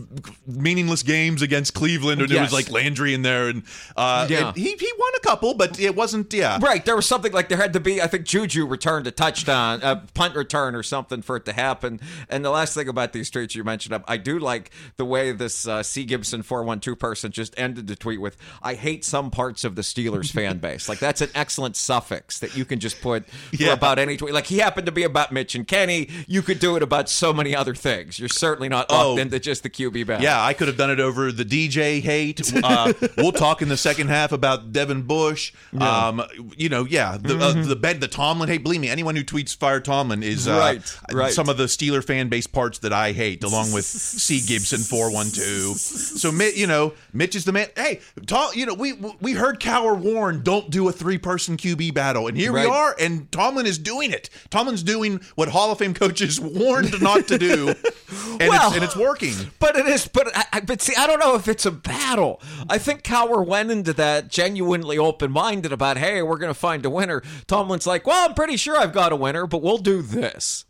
meaningless 0.47 1.02
games 1.02 1.42
against 1.42 1.75
Cleveland, 1.75 2.21
and 2.21 2.30
there 2.30 2.42
was 2.42 2.52
like 2.52 2.71
Landry 2.71 3.14
in 3.14 3.23
there, 3.23 3.49
and 3.49 3.62
uh, 3.97 4.26
Yeah. 4.28 4.49
and 4.49 4.57
he 4.57 4.75
he 4.76 4.92
won 4.99 5.12
a 5.16 5.21
couple, 5.21 5.54
but 5.54 5.80
it 5.80 5.97
wasn't. 5.97 6.33
Yeah, 6.33 6.59
Right, 6.61 6.85
there 6.85 6.97
was 6.97 7.07
something 7.07 7.33
like 7.33 7.49
there 7.49 7.59
had 7.59 7.73
to 7.73 7.80
be. 7.80 8.00
I 8.02 8.07
think 8.07 8.26
Juju 8.26 8.66
returned 8.66 9.07
a 9.07 9.11
touchdown, 9.11 9.30
a 9.49 10.03
punt 10.15 10.35
return, 10.35 10.75
or 10.75 10.83
something 10.83 11.23
for 11.23 11.37
it 11.37 11.45
to 11.47 11.53
happen. 11.53 12.01
And 12.29 12.45
the 12.45 12.51
last 12.51 12.75
thing 12.75 12.89
about 12.89 13.13
these 13.13 13.31
tweets 13.31 13.55
you 13.55 13.65
mentioned, 13.65 13.95
up, 13.95 14.05
I 14.09 14.17
do 14.17 14.39
like 14.39 14.71
the 14.97 15.05
way 15.05 15.33
this 15.33 15.67
uh, 15.67 15.83
C 15.83 16.05
Gibson 16.05 16.43
four 16.43 16.63
one 16.65 16.81
two 16.81 16.97
person 16.97 17.33
just 17.33 17.59
ended 17.59 17.87
the 17.87 17.97
tweet 17.97 18.21
with, 18.21 18.37
"I 18.63 18.75
hate 18.75 19.05
some 19.05 19.31
parts 19.31 19.65
of 19.65 19.75
the 19.77 19.83
Steelers 19.83 20.31
fan 20.33 20.59
base." 20.59 20.89
Like 20.89 20.99
that's 20.99 21.21
an 21.21 21.31
excellent 21.35 21.77
suffix 21.77 22.39
that 22.41 22.57
you 22.57 22.65
can 22.65 22.79
just 22.81 23.01
put 23.01 23.25
Yeah. 23.53 23.73
about 23.73 23.99
any 23.99 24.17
tweet. 24.17 24.35
Like 24.35 24.47
he 24.47 24.59
happened 24.59 24.87
to 24.87 24.93
be 24.93 25.03
about 25.03 25.33
Mitch 25.33 25.55
and 25.55 25.67
Kenny. 25.67 26.09
You 26.27 26.43
could 26.43 26.59
do 26.59 26.77
it 26.77 26.83
about 26.83 27.09
so 27.09 27.33
many 27.33 27.55
other 27.55 27.75
things. 27.75 28.19
You're 28.19 28.29
certainly 28.29 28.69
not 28.69 28.87
Oh. 28.91 29.17
into 29.17 29.39
just 29.39 29.63
the 29.63 29.71
QB 29.71 30.07
battle. 30.07 30.23
Yeah, 30.25 30.43
I 30.43 30.53
could 30.55 30.69
have 30.69 30.77
done 30.77 30.91
it 30.91 31.01
over 31.01 31.33
the 31.33 31.45
DJ 31.45 32.01
hate. 32.01 32.53
Uh, 32.63 32.93
we'll 33.17 33.33
talk 33.33 33.63
in 33.63 33.69
the 33.69 33.77
second 33.77 34.09
half 34.09 34.33
about 34.33 34.73
Devin 34.73 35.03
Bush. 35.03 35.53
Yeah. 35.73 36.09
Um, 36.09 36.23
you 36.57 36.69
know, 36.69 36.85
yeah, 36.85 37.17
the 37.21 37.39
uh, 37.39 37.53
the 37.53 37.77
Ben, 37.77 38.01
the 38.01 38.09
Tomlin 38.09 38.49
hate. 38.49 38.63
Believe 38.63 38.81
me, 38.81 38.89
anyone 38.89 39.17
who 39.17 39.20
tweets 39.25 39.57
fire 39.57 39.81
Tomlin 39.81 40.23
is 40.23 40.47
uh, 40.49 40.53
Right, 40.59 40.99
right. 41.12 41.33
some 41.33 41.49
of 41.49 41.57
the 41.57 41.65
Steeler 41.65 42.05
fan 42.05 42.29
base 42.29 42.47
parts 42.47 42.79
that 42.81 42.93
I 42.93 43.12
hate, 43.12 43.43
along 43.45 43.73
with 43.73 43.85
C 43.87 44.41
Gibson 44.47 44.81
four 44.81 45.12
one 45.12 45.27
two. 45.31 45.75
So, 45.75 46.31
you 46.33 46.67
know, 46.67 46.95
Mitch 47.12 47.35
is 47.35 47.45
the 47.45 47.53
man. 47.53 47.69
Hey, 47.77 48.00
Tom, 48.27 48.50
you 48.55 48.67
know, 48.67 48.75
we 48.75 48.95
we 49.21 49.33
heard 49.33 49.61
Cowher 49.61 49.97
warn, 49.99 50.43
don't 50.43 50.71
do 50.71 50.89
a 50.89 50.93
three 50.93 51.19
person 51.19 51.57
QB 51.57 51.95
battle, 51.95 52.27
and 52.29 52.37
here 52.37 52.53
Right. 52.53 52.67
we 52.67 52.73
are, 52.73 52.97
and 52.99 53.31
Tomlin 53.33 53.67
is 53.67 53.79
doing 53.79 54.11
it. 54.12 54.31
Tomlin's 54.50 54.83
doing 54.83 55.21
what 55.35 55.49
Hall 55.49 55.71
of 55.73 55.79
Fame 55.79 55.95
coaches 55.95 56.41
warned 56.41 57.00
not 57.03 57.27
to 57.29 57.39
do, 57.39 57.69
and, 57.69 58.49
Well, 58.49 58.67
it's, 58.69 58.75
and 58.77 58.85
it's 58.85 58.97
working. 58.97 59.35
But 59.59 59.77
it 59.77 59.87
is. 59.87 60.07
But 60.09 60.37
I, 60.37 60.45
I- 60.55 60.61
but 60.61 60.83
see, 60.83 60.95
I 60.97 61.07
don't 61.07 61.19
know 61.19 61.35
if 61.37 61.49
it's 61.49 61.65
a 61.67 61.71
battle. 61.71 62.41
I 62.69 62.79
think 62.79 63.03
Cowher 63.03 63.45
went 63.45 63.71
into 63.71 63.93
that 63.95 64.29
genuinely 64.29 64.99
open 64.99 65.31
minded 65.31 65.73
about, 65.73 65.97
hey, 65.97 66.23
we're 66.23 66.39
going 66.39 66.53
to 66.53 66.59
find 66.59 66.85
a 66.85 66.91
winner. 66.91 67.23
Tomlin's 67.47 67.87
like, 67.87 68.07
well, 68.07 68.29
I'm 68.29 68.35
pretty 68.35 68.57
sure 68.57 68.77
I've 68.77 68.93
got 68.93 69.10
a 69.12 69.17
winner, 69.17 69.47
but 69.47 69.62
we'll 69.62 69.79
do 69.79 70.02
this. 70.02 70.64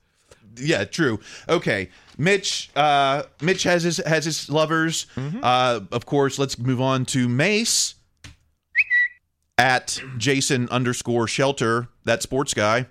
yeah, 0.56 0.84
true. 0.84 1.20
Okay, 1.48 1.90
Mitch. 2.18 2.70
Uh, 2.76 3.22
Mitch 3.40 3.62
has 3.64 3.82
his 3.82 3.98
has 3.98 4.24
his 4.24 4.48
lovers. 4.50 5.06
Uh, 5.42 5.80
of 5.92 6.06
course, 6.06 6.38
let's 6.38 6.58
move 6.58 6.80
on 6.80 7.04
to 7.06 7.28
Mace 7.28 7.94
at 9.58 10.00
Jason 10.16 10.68
underscore 10.70 11.26
Shelter. 11.28 11.88
That 12.04 12.22
sports 12.22 12.54
guy. 12.54 12.86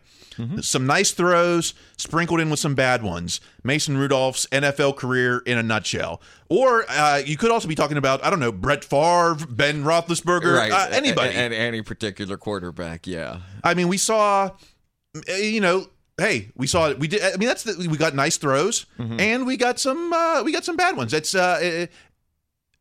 Some 0.61 0.87
nice 0.87 1.11
throws 1.11 1.73
sprinkled 1.97 2.39
in 2.39 2.49
with 2.49 2.61
some 2.61 2.73
bad 2.73 3.03
ones. 3.03 3.41
Mason 3.61 3.97
Rudolph's 3.97 4.47
NFL 4.53 4.95
career 4.95 5.39
in 5.45 5.57
a 5.57 5.63
nutshell. 5.63 6.21
Or 6.47 6.85
uh, 6.87 7.17
you 7.25 7.35
could 7.35 7.51
also 7.51 7.67
be 7.67 7.75
talking 7.75 7.97
about 7.97 8.23
I 8.23 8.29
don't 8.29 8.39
know 8.39 8.53
Brett 8.53 8.85
Favre, 8.85 9.35
Ben 9.49 9.83
Roethlisberger, 9.83 10.71
uh, 10.71 10.87
anybody. 10.91 11.35
And 11.35 11.53
any 11.53 11.81
particular 11.81 12.37
quarterback, 12.37 13.05
yeah. 13.05 13.39
I 13.65 13.73
mean, 13.73 13.89
we 13.89 13.97
saw, 13.97 14.51
you 15.27 15.61
know, 15.61 15.87
hey, 16.17 16.49
we 16.55 16.67
saw 16.67 16.89
it. 16.89 16.99
we 16.99 17.07
did. 17.07 17.21
I 17.21 17.37
mean, 17.37 17.47
that's 17.47 17.63
the, 17.63 17.87
we 17.89 17.97
got 17.97 18.15
nice 18.15 18.37
throws 18.37 18.85
and 18.97 19.45
we 19.45 19.57
got 19.57 19.79
some 19.79 20.11
uh, 20.13 20.43
we 20.43 20.51
got 20.51 20.65
some 20.65 20.75
bad 20.75 20.97
ones. 20.97 21.11
That's 21.11 21.33
uh, 21.35 21.39
uh, 21.61 21.85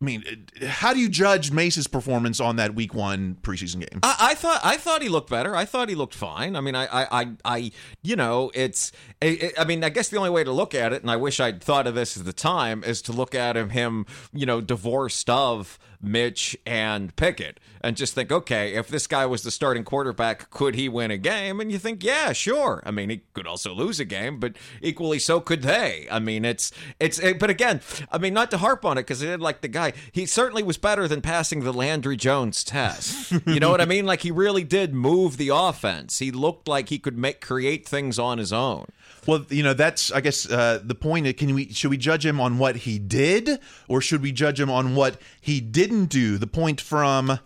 I 0.01 0.05
mean, 0.05 0.23
how 0.65 0.95
do 0.95 1.01
you 1.01 1.09
judge 1.09 1.51
Mace's 1.51 1.89
performance 1.89 2.39
on 2.39 2.55
that 2.57 2.75
Week 2.77 2.95
One 2.95 3.37
preseason 3.43 3.81
game? 3.81 3.99
I, 4.05 4.17
I 4.31 4.35
thought 4.35 4.61
I 4.63 4.77
thought 4.77 5.03
he 5.03 5.09
looked 5.09 5.29
better. 5.29 5.57
I 5.57 5.65
thought 5.65 5.89
he 5.89 5.97
looked 5.97 6.15
fine. 6.15 6.55
I 6.55 6.61
mean, 6.61 6.77
I 6.77 6.87
I 6.87 7.21
I, 7.23 7.31
I 7.45 7.73
you 8.03 8.15
know, 8.15 8.53
it's. 8.55 8.93
I, 9.21 9.53
I 9.59 9.65
mean, 9.65 9.83
I 9.83 9.89
guess 9.89 10.09
the 10.09 10.17
only 10.17 10.31
way 10.31 10.45
to 10.45 10.53
look 10.53 10.73
at 10.75 10.93
it, 10.93 11.03
and 11.03 11.11
I 11.11 11.17
wish 11.17 11.41
I'd 11.41 11.61
thought 11.63 11.89
of 11.89 11.97
this 11.97 12.17
at 12.17 12.25
the 12.25 12.33
time, 12.33 12.85
is 12.85 13.03
to 13.03 13.13
look 13.13 13.35
at 13.35 13.57
him, 13.57 13.71
him, 13.71 14.07
you 14.33 14.47
know, 14.47 14.61
divorced 14.61 15.29
of 15.29 15.79
Mitch 16.01 16.57
and 16.65 17.15
Pickett, 17.17 17.59
and 17.81 17.97
just 17.97 18.15
think, 18.15 18.31
okay, 18.31 18.75
if 18.75 18.89
this 18.89 19.07
guy 19.07 19.27
was 19.27 19.43
the 19.43 19.51
starting 19.51 19.85
quarterback, 19.85 20.51
could 20.51 20.75
he 20.75 20.89
win 20.89 21.11
a 21.11 21.19
game? 21.19 21.61
And 21.61 21.73
you 21.73 21.79
think, 21.79 22.05
yeah, 22.05 22.33
sure. 22.33 22.83
I 22.87 22.91
mean, 22.91 23.11
he 23.11 23.23
could 23.35 23.47
also 23.47 23.75
lose 23.75 23.99
a 23.99 24.05
game, 24.05 24.39
but 24.39 24.57
equally 24.81 25.19
so 25.19 25.41
could 25.41 25.63
they. 25.63 26.07
I 26.11 26.19
mean, 26.19 26.45
it's 26.45 26.73
it's. 27.01 27.19
It, 27.19 27.39
but 27.39 27.51
again, 27.51 27.81
I 28.11 28.19
mean, 28.19 28.35
not 28.35 28.51
to 28.53 28.59
harp 28.59 28.85
on 28.85 28.99
it 28.99 29.03
because 29.03 29.23
I 29.23 29.27
did 29.27 29.41
like 29.41 29.61
the 29.61 29.69
guy. 29.69 29.93
He 30.13 30.27
certainly 30.27 30.63
was 30.63 30.79
better 30.79 31.09
than 31.09 31.21
passing 31.21 31.61
the 31.61 31.73
Landry 31.73 32.17
Jones 32.17 32.65
test. 32.65 33.33
You 33.49 33.61
know 33.61 33.71
what 33.71 33.81
I 33.81 33.87
mean? 33.87 34.05
Like 34.05 34.21
he 34.21 34.31
really 34.31 34.63
did 34.63 34.95
move 34.95 35.37
the 35.37 35.49
offense. 35.49 36.19
He 36.19 36.31
looked 36.31 36.69
like 36.69 36.91
he 36.91 36.99
could 36.99 37.17
make 37.17 37.41
create 37.41 37.87
things 37.89 38.19
on 38.19 38.39
his 38.39 38.53
own. 38.53 38.87
Well, 39.27 39.45
you 39.49 39.63
know, 39.63 39.75
that's 39.75 40.13
I 40.13 40.21
guess 40.21 40.51
uh, 40.51 40.81
the 40.83 40.95
point. 40.95 41.37
Can 41.37 41.55
we 41.55 41.73
should 41.73 41.91
we 41.91 41.97
judge 41.97 42.25
him 42.25 42.41
on 42.41 42.59
what 42.59 42.77
he 42.77 42.99
did, 42.99 43.59
or 43.89 44.01
should 44.01 44.23
we 44.23 44.33
judge 44.33 44.61
him 44.61 44.71
on 44.71 44.95
what 44.95 45.21
he 45.41 45.61
didn't 45.61 46.07
do? 46.07 46.39
The 46.39 46.47
point 46.47 46.81
from 46.81 47.39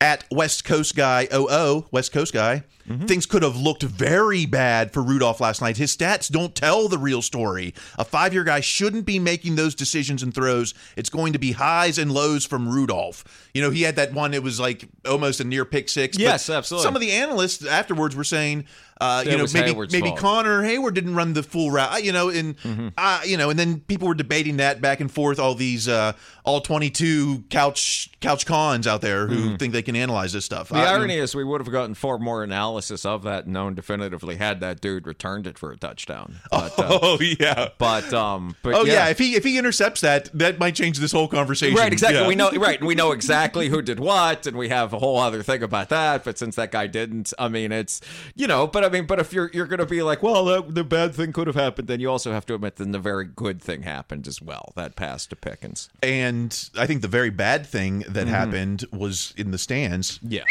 at 0.00 0.24
West 0.30 0.64
Coast 0.64 0.96
guy 0.96 1.26
00, 1.26 1.86
West 1.90 2.12
Coast 2.12 2.34
guy. 2.34 2.64
Things 3.06 3.24
could 3.24 3.42
have 3.42 3.56
looked 3.56 3.82
very 3.82 4.44
bad 4.44 4.92
for 4.92 5.02
Rudolph 5.02 5.40
last 5.40 5.62
night. 5.62 5.78
His 5.78 5.96
stats 5.96 6.30
don't 6.30 6.54
tell 6.54 6.86
the 6.86 6.98
real 6.98 7.22
story. 7.22 7.72
A 7.98 8.04
five 8.04 8.34
year 8.34 8.44
guy 8.44 8.60
shouldn't 8.60 9.06
be 9.06 9.18
making 9.18 9.56
those 9.56 9.74
decisions 9.74 10.22
and 10.22 10.34
throws. 10.34 10.74
It's 10.94 11.08
going 11.08 11.32
to 11.32 11.38
be 11.38 11.52
highs 11.52 11.96
and 11.96 12.12
lows 12.12 12.44
from 12.44 12.68
Rudolph. 12.68 13.24
You 13.54 13.62
know, 13.62 13.70
he 13.70 13.82
had 13.82 13.96
that 13.96 14.12
one, 14.12 14.34
it 14.34 14.42
was 14.42 14.60
like 14.60 14.86
almost 15.08 15.40
a 15.40 15.44
near 15.44 15.64
pick 15.64 15.88
six. 15.88 16.18
Yes, 16.18 16.50
absolutely. 16.50 16.84
Some 16.84 16.94
of 16.94 17.00
the 17.00 17.12
analysts 17.12 17.64
afterwards 17.64 18.14
were 18.14 18.24
saying, 18.24 18.66
uh, 19.00 19.22
you 19.26 19.36
know, 19.36 19.46
maybe 19.52 19.72
Heyward's 19.72 19.92
maybe 19.92 20.08
fault. 20.08 20.18
Connor 20.20 20.62
Heyward 20.62 20.94
didn't 20.94 21.14
run 21.14 21.32
the 21.32 21.42
full 21.42 21.70
route, 21.70 22.04
you 22.04 22.12
know, 22.12 22.28
and 22.28 22.56
Mm-hmm. 22.58 22.88
uh, 22.96 23.20
you 23.24 23.36
know, 23.36 23.50
and 23.50 23.58
then 23.58 23.80
people 23.80 24.08
were 24.08 24.14
debating 24.14 24.58
that 24.58 24.80
back 24.80 25.00
and 25.00 25.10
forth. 25.10 25.38
All 25.38 25.54
these 25.54 25.88
uh, 25.88 26.12
all 26.44 26.60
twenty 26.60 26.90
two 26.90 27.44
couch 27.50 28.10
couch 28.20 28.46
cons 28.46 28.86
out 28.86 29.00
there 29.00 29.26
who 29.26 29.56
think 29.56 29.72
they 29.72 29.82
can 29.82 29.96
analyze 29.96 30.32
this 30.32 30.44
stuff. 30.44 30.68
Mm-hmm. 30.68 30.76
The 30.76 30.82
I- 30.88 30.92
irony 30.94 31.16
is, 31.16 31.34
we 31.34 31.44
would 31.44 31.60
have 31.60 31.70
gotten 31.70 31.94
far 31.94 32.18
more 32.18 32.42
analysis 32.44 33.04
of 33.04 33.22
that, 33.24 33.46
known 33.46 33.74
definitively 33.74 34.36
had 34.36 34.60
that 34.60 34.80
dude 34.80 35.06
returned 35.06 35.46
it 35.46 35.58
for 35.58 35.72
a 35.72 35.76
touchdown. 35.76 36.36
But, 36.50 36.78
uh, 36.78 36.98
Oh 37.02 37.18
yeah. 37.20 37.70
but 37.78 38.12
um, 38.14 38.54
but 38.62 38.74
Oh 38.74 38.84
yeah. 38.84 39.08
if 39.08 39.18
he 39.18 39.34
if 39.34 39.42
he 39.44 39.58
intercepts 39.58 40.00
that, 40.02 40.30
that 40.38 40.58
might 40.58 40.74
change 40.74 40.98
this 40.98 41.12
whole 41.12 41.28
conversation. 41.28 41.76
Right, 41.76 41.92
exactly. 41.92 42.20
Yeah. 42.20 42.28
We 42.28 42.36
know 42.36 42.50
right, 42.52 42.82
we 42.82 42.94
know 42.94 43.12
exactly 43.12 43.68
who 43.68 43.82
did 43.82 43.98
what, 43.98 44.46
and 44.46 44.56
we 44.56 44.68
have 44.68 44.92
a 44.92 44.98
whole 44.98 45.18
other 45.18 45.42
thing 45.42 45.62
about 45.62 45.88
that. 45.90 46.24
But 46.24 46.38
since 46.38 46.54
that 46.56 46.70
guy 46.70 46.86
didn't, 46.86 47.32
I 47.38 47.48
mean, 47.48 47.72
it's 47.72 48.00
you 48.36 48.46
know. 48.46 48.66
But 48.66 48.83
I 48.84 48.88
mean, 48.88 49.06
but 49.06 49.18
if 49.18 49.32
you're 49.32 49.50
you're 49.52 49.66
going 49.66 49.80
to 49.80 49.86
be 49.86 50.02
like, 50.02 50.22
well, 50.22 50.44
that, 50.44 50.74
the 50.74 50.84
bad 50.84 51.14
thing 51.14 51.32
could 51.32 51.46
have 51.46 51.56
happened, 51.56 51.88
then 51.88 52.00
you 52.00 52.10
also 52.10 52.32
have 52.32 52.46
to 52.46 52.54
admit 52.54 52.76
that 52.76 52.92
the 52.92 52.98
very 52.98 53.24
good 53.24 53.60
thing 53.62 53.82
happened 53.82 54.28
as 54.28 54.40
well. 54.40 54.72
That 54.76 54.96
pass 54.96 55.26
to 55.26 55.36
Pickens. 55.36 55.88
And 56.02 56.70
I 56.78 56.86
think 56.86 57.02
the 57.02 57.08
very 57.08 57.30
bad 57.30 57.66
thing 57.66 58.00
that 58.00 58.14
mm-hmm. 58.14 58.28
happened 58.28 58.84
was 58.92 59.34
in 59.36 59.50
the 59.50 59.58
stands. 59.58 60.20
Yeah. 60.22 60.44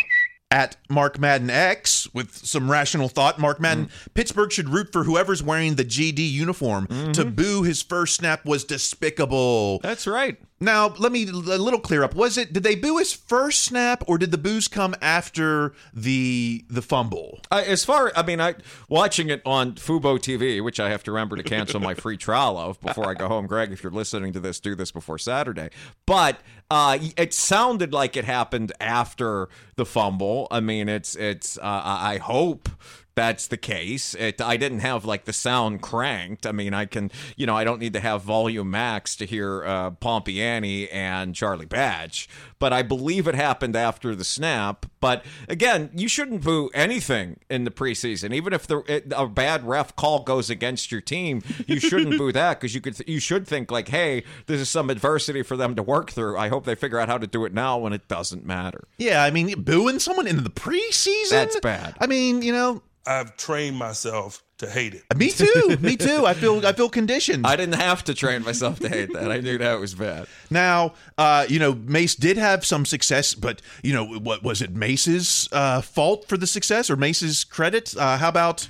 At 0.51 0.77
Mark 0.87 1.17
Madden 1.17 1.49
X 1.49 2.07
with 2.13 2.35
some 2.35 2.69
rational 2.69 3.09
thought, 3.09 3.39
Mark 3.39 3.59
Madden, 3.59 3.87
mm. 3.87 4.13
Pittsburgh 4.13 4.51
should 4.51 4.69
root 4.69 4.91
for 4.93 5.03
whoever's 5.03 5.41
wearing 5.41 5.75
the 5.75 5.83
GD 5.83 6.29
uniform. 6.29 6.85
To 6.85 6.93
mm-hmm. 6.93 7.29
boo 7.29 7.63
his 7.63 7.81
first 7.81 8.17
snap 8.17 8.45
was 8.45 8.63
despicable. 8.63 9.79
That's 9.79 10.05
right. 10.05 10.37
Now, 10.63 10.87
let 10.97 11.11
me 11.11 11.27
a 11.27 11.31
little 11.31 11.79
clear 11.79 12.03
up. 12.03 12.15
Was 12.15 12.37
it 12.37 12.53
did 12.53 12.63
they 12.63 12.75
boo 12.75 12.97
his 12.97 13.13
first 13.13 13.63
snap 13.63 14.03
or 14.07 14.17
did 14.17 14.31
the 14.31 14.37
boos 14.37 14.67
come 14.67 14.95
after 15.01 15.73
the 15.93 16.63
the 16.69 16.81
fumble? 16.81 17.41
As 17.51 17.83
far, 17.83 18.11
I 18.15 18.23
mean, 18.23 18.39
I 18.39 18.55
watching 18.87 19.29
it 19.29 19.41
on 19.45 19.73
Fubo 19.73 20.17
TV, 20.17 20.63
which 20.63 20.79
I 20.79 20.89
have 20.89 21.03
to 21.03 21.11
remember 21.11 21.35
to 21.35 21.43
cancel 21.43 21.79
my 21.79 21.93
free 21.93 22.17
trial 22.17 22.57
of 22.57 22.79
before 22.79 23.09
I 23.09 23.13
go 23.13 23.27
home. 23.27 23.45
Greg, 23.45 23.71
if 23.71 23.83
you're 23.83 23.91
listening 23.91 24.31
to 24.33 24.39
this, 24.39 24.59
do 24.59 24.73
this 24.75 24.91
before 24.91 25.17
Saturday. 25.17 25.69
But 26.05 26.39
uh, 26.71 26.97
it 27.17 27.33
sounded 27.33 27.93
like 27.93 28.15
it 28.15 28.25
happened 28.25 28.71
after 28.79 29.49
the 29.75 29.85
fumble. 29.85 30.47
I 30.49 30.59
mean, 30.61 30.87
it's 30.87 31.15
it's. 31.15 31.57
Uh, 31.57 31.61
I 31.63 32.17
hope 32.17 32.69
that's 33.15 33.47
the 33.47 33.57
case. 33.57 34.15
It, 34.15 34.41
I 34.41 34.57
didn't 34.57 34.79
have 34.79 35.05
like 35.05 35.25
the 35.25 35.33
sound 35.33 35.81
cranked. 35.81 36.47
I 36.47 36.51
mean, 36.51 36.73
I 36.73 36.85
can, 36.85 37.11
you 37.35 37.45
know, 37.45 37.55
I 37.55 37.63
don't 37.63 37.79
need 37.79 37.93
to 37.93 37.99
have 37.99 38.23
volume 38.23 38.71
max 38.71 39.15
to 39.17 39.25
hear 39.25 39.63
uh, 39.63 39.91
Pompeani 39.91 40.89
and 40.91 41.35
Charlie 41.35 41.65
Batch, 41.65 42.27
but 42.57 42.73
I 42.73 42.81
believe 42.81 43.27
it 43.27 43.35
happened 43.35 43.75
after 43.75 44.15
the 44.15 44.23
snap. 44.23 44.85
But 44.99 45.23
again, 45.47 45.91
you 45.93 46.07
shouldn't 46.07 46.43
boo 46.43 46.69
anything 46.73 47.39
in 47.49 47.65
the 47.65 47.71
preseason, 47.71 48.33
even 48.33 48.53
if 48.53 48.65
the 48.65 48.79
it, 48.87 49.13
a 49.15 49.27
bad 49.27 49.67
ref 49.67 49.95
call 49.95 50.23
goes 50.23 50.49
against 50.49 50.91
your 50.91 51.01
team. 51.01 51.43
You 51.67 51.79
shouldn't 51.79 52.17
boo 52.17 52.31
that 52.31 52.59
because 52.59 52.73
you 52.73 52.81
could 52.81 52.97
you 53.07 53.19
should 53.19 53.47
think 53.47 53.69
like, 53.69 53.89
hey, 53.89 54.23
this 54.47 54.59
is 54.59 54.69
some 54.69 54.89
adversity 54.89 55.43
for 55.43 55.57
them 55.57 55.75
to 55.75 55.83
work 55.83 56.11
through. 56.11 56.37
I 56.37 56.49
hope 56.49 56.65
they 56.65 56.75
figure 56.75 56.99
out 56.99 57.09
how 57.09 57.17
to 57.17 57.27
do 57.27 57.45
it 57.45 57.53
now 57.53 57.77
when 57.77 57.93
it 57.93 58.07
doesn't 58.07 58.45
matter. 58.45 58.87
Yeah, 58.97 59.23
I 59.23 59.29
mean, 59.29 59.61
booing 59.61 59.99
someone 59.99 60.27
into 60.27 60.41
the 60.41 60.49
preseason 60.49 61.29
That's 61.29 61.59
bad. 61.59 61.95
I 61.99 62.07
mean, 62.07 62.41
you 62.41 62.53
know, 62.53 62.81
I've 63.05 63.35
trained 63.35 63.77
myself 63.77 64.43
to 64.59 64.69
hate 64.69 64.93
it. 64.93 65.03
me 65.17 65.29
too, 65.29 65.77
me 65.81 65.97
too. 65.97 66.25
I 66.25 66.33
feel 66.33 66.65
I 66.65 66.73
feel 66.73 66.89
conditioned. 66.89 67.45
I 67.45 67.55
didn't 67.55 67.79
have 67.79 68.03
to 68.05 68.13
train 68.13 68.43
myself 68.43 68.79
to 68.79 68.89
hate 68.89 69.11
that. 69.13 69.31
I 69.31 69.39
knew 69.39 69.57
that 69.57 69.79
was 69.79 69.93
bad. 69.93 70.27
Now, 70.49 70.93
uh, 71.17 71.45
you 71.49 71.59
know, 71.59 71.73
Mace 71.73 72.15
did 72.15 72.37
have 72.37 72.65
some 72.65 72.85
success, 72.85 73.33
but 73.35 73.61
you 73.83 73.93
know, 73.93 74.05
what 74.05 74.43
was 74.43 74.61
it? 74.61 74.73
Mace's 74.73 75.49
uh, 75.51 75.81
fault 75.81 76.27
for 76.27 76.37
the 76.37 76.47
success 76.47 76.89
or 76.89 76.95
Mace's 76.95 77.43
credit? 77.43 77.95
Uh, 77.97 78.17
how 78.17 78.29
about 78.29 78.69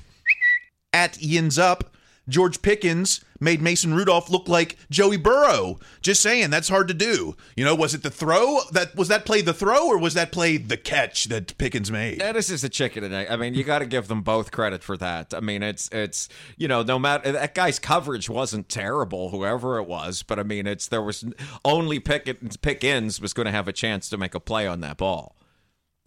at 0.91 1.21
Yins 1.21 1.59
up? 1.59 1.91
George 2.29 2.61
Pickens 2.61 3.19
made 3.43 3.61
Mason 3.61 3.93
Rudolph 3.93 4.29
look 4.29 4.47
like 4.47 4.77
Joey 4.89 5.17
Burrow. 5.17 5.79
Just 6.01 6.21
saying, 6.21 6.49
that's 6.49 6.69
hard 6.69 6.87
to 6.87 6.93
do. 6.93 7.35
You 7.55 7.65
know, 7.65 7.75
was 7.75 7.93
it 7.93 8.03
the 8.03 8.09
throw 8.09 8.59
that 8.71 8.95
was 8.95 9.07
that 9.09 9.25
play 9.25 9.41
the 9.41 9.53
throw 9.53 9.87
or 9.87 9.97
was 9.97 10.13
that 10.13 10.31
play 10.31 10.57
the 10.57 10.77
catch 10.77 11.25
that 11.25 11.57
Pickens 11.57 11.91
made? 11.91 12.19
That 12.19 12.35
is 12.35 12.47
just 12.47 12.63
a 12.63 12.69
chicken 12.69 13.03
and 13.03 13.13
egg. 13.13 13.27
I 13.29 13.35
mean, 13.35 13.53
you 13.53 13.63
got 13.63 13.79
to 13.79 13.85
give 13.85 14.07
them 14.07 14.21
both 14.21 14.51
credit 14.51 14.83
for 14.83 14.97
that. 14.97 15.33
I 15.33 15.39
mean, 15.39 15.63
it's 15.63 15.89
it's 15.91 16.29
you 16.57 16.67
know, 16.67 16.83
no 16.83 16.97
matter 16.97 17.31
that 17.31 17.53
guy's 17.55 17.79
coverage 17.79 18.29
wasn't 18.29 18.69
terrible, 18.69 19.29
whoever 19.29 19.77
it 19.77 19.87
was, 19.87 20.23
but 20.23 20.39
I 20.39 20.43
mean, 20.43 20.65
it's 20.67 20.87
there 20.87 21.01
was 21.01 21.25
only 21.65 21.99
Pickens, 21.99 22.57
Pickens 22.57 23.19
was 23.21 23.33
going 23.33 23.45
to 23.45 23.51
have 23.51 23.67
a 23.67 23.73
chance 23.73 24.09
to 24.09 24.17
make 24.17 24.35
a 24.35 24.39
play 24.39 24.65
on 24.67 24.81
that 24.81 24.97
ball. 24.97 25.35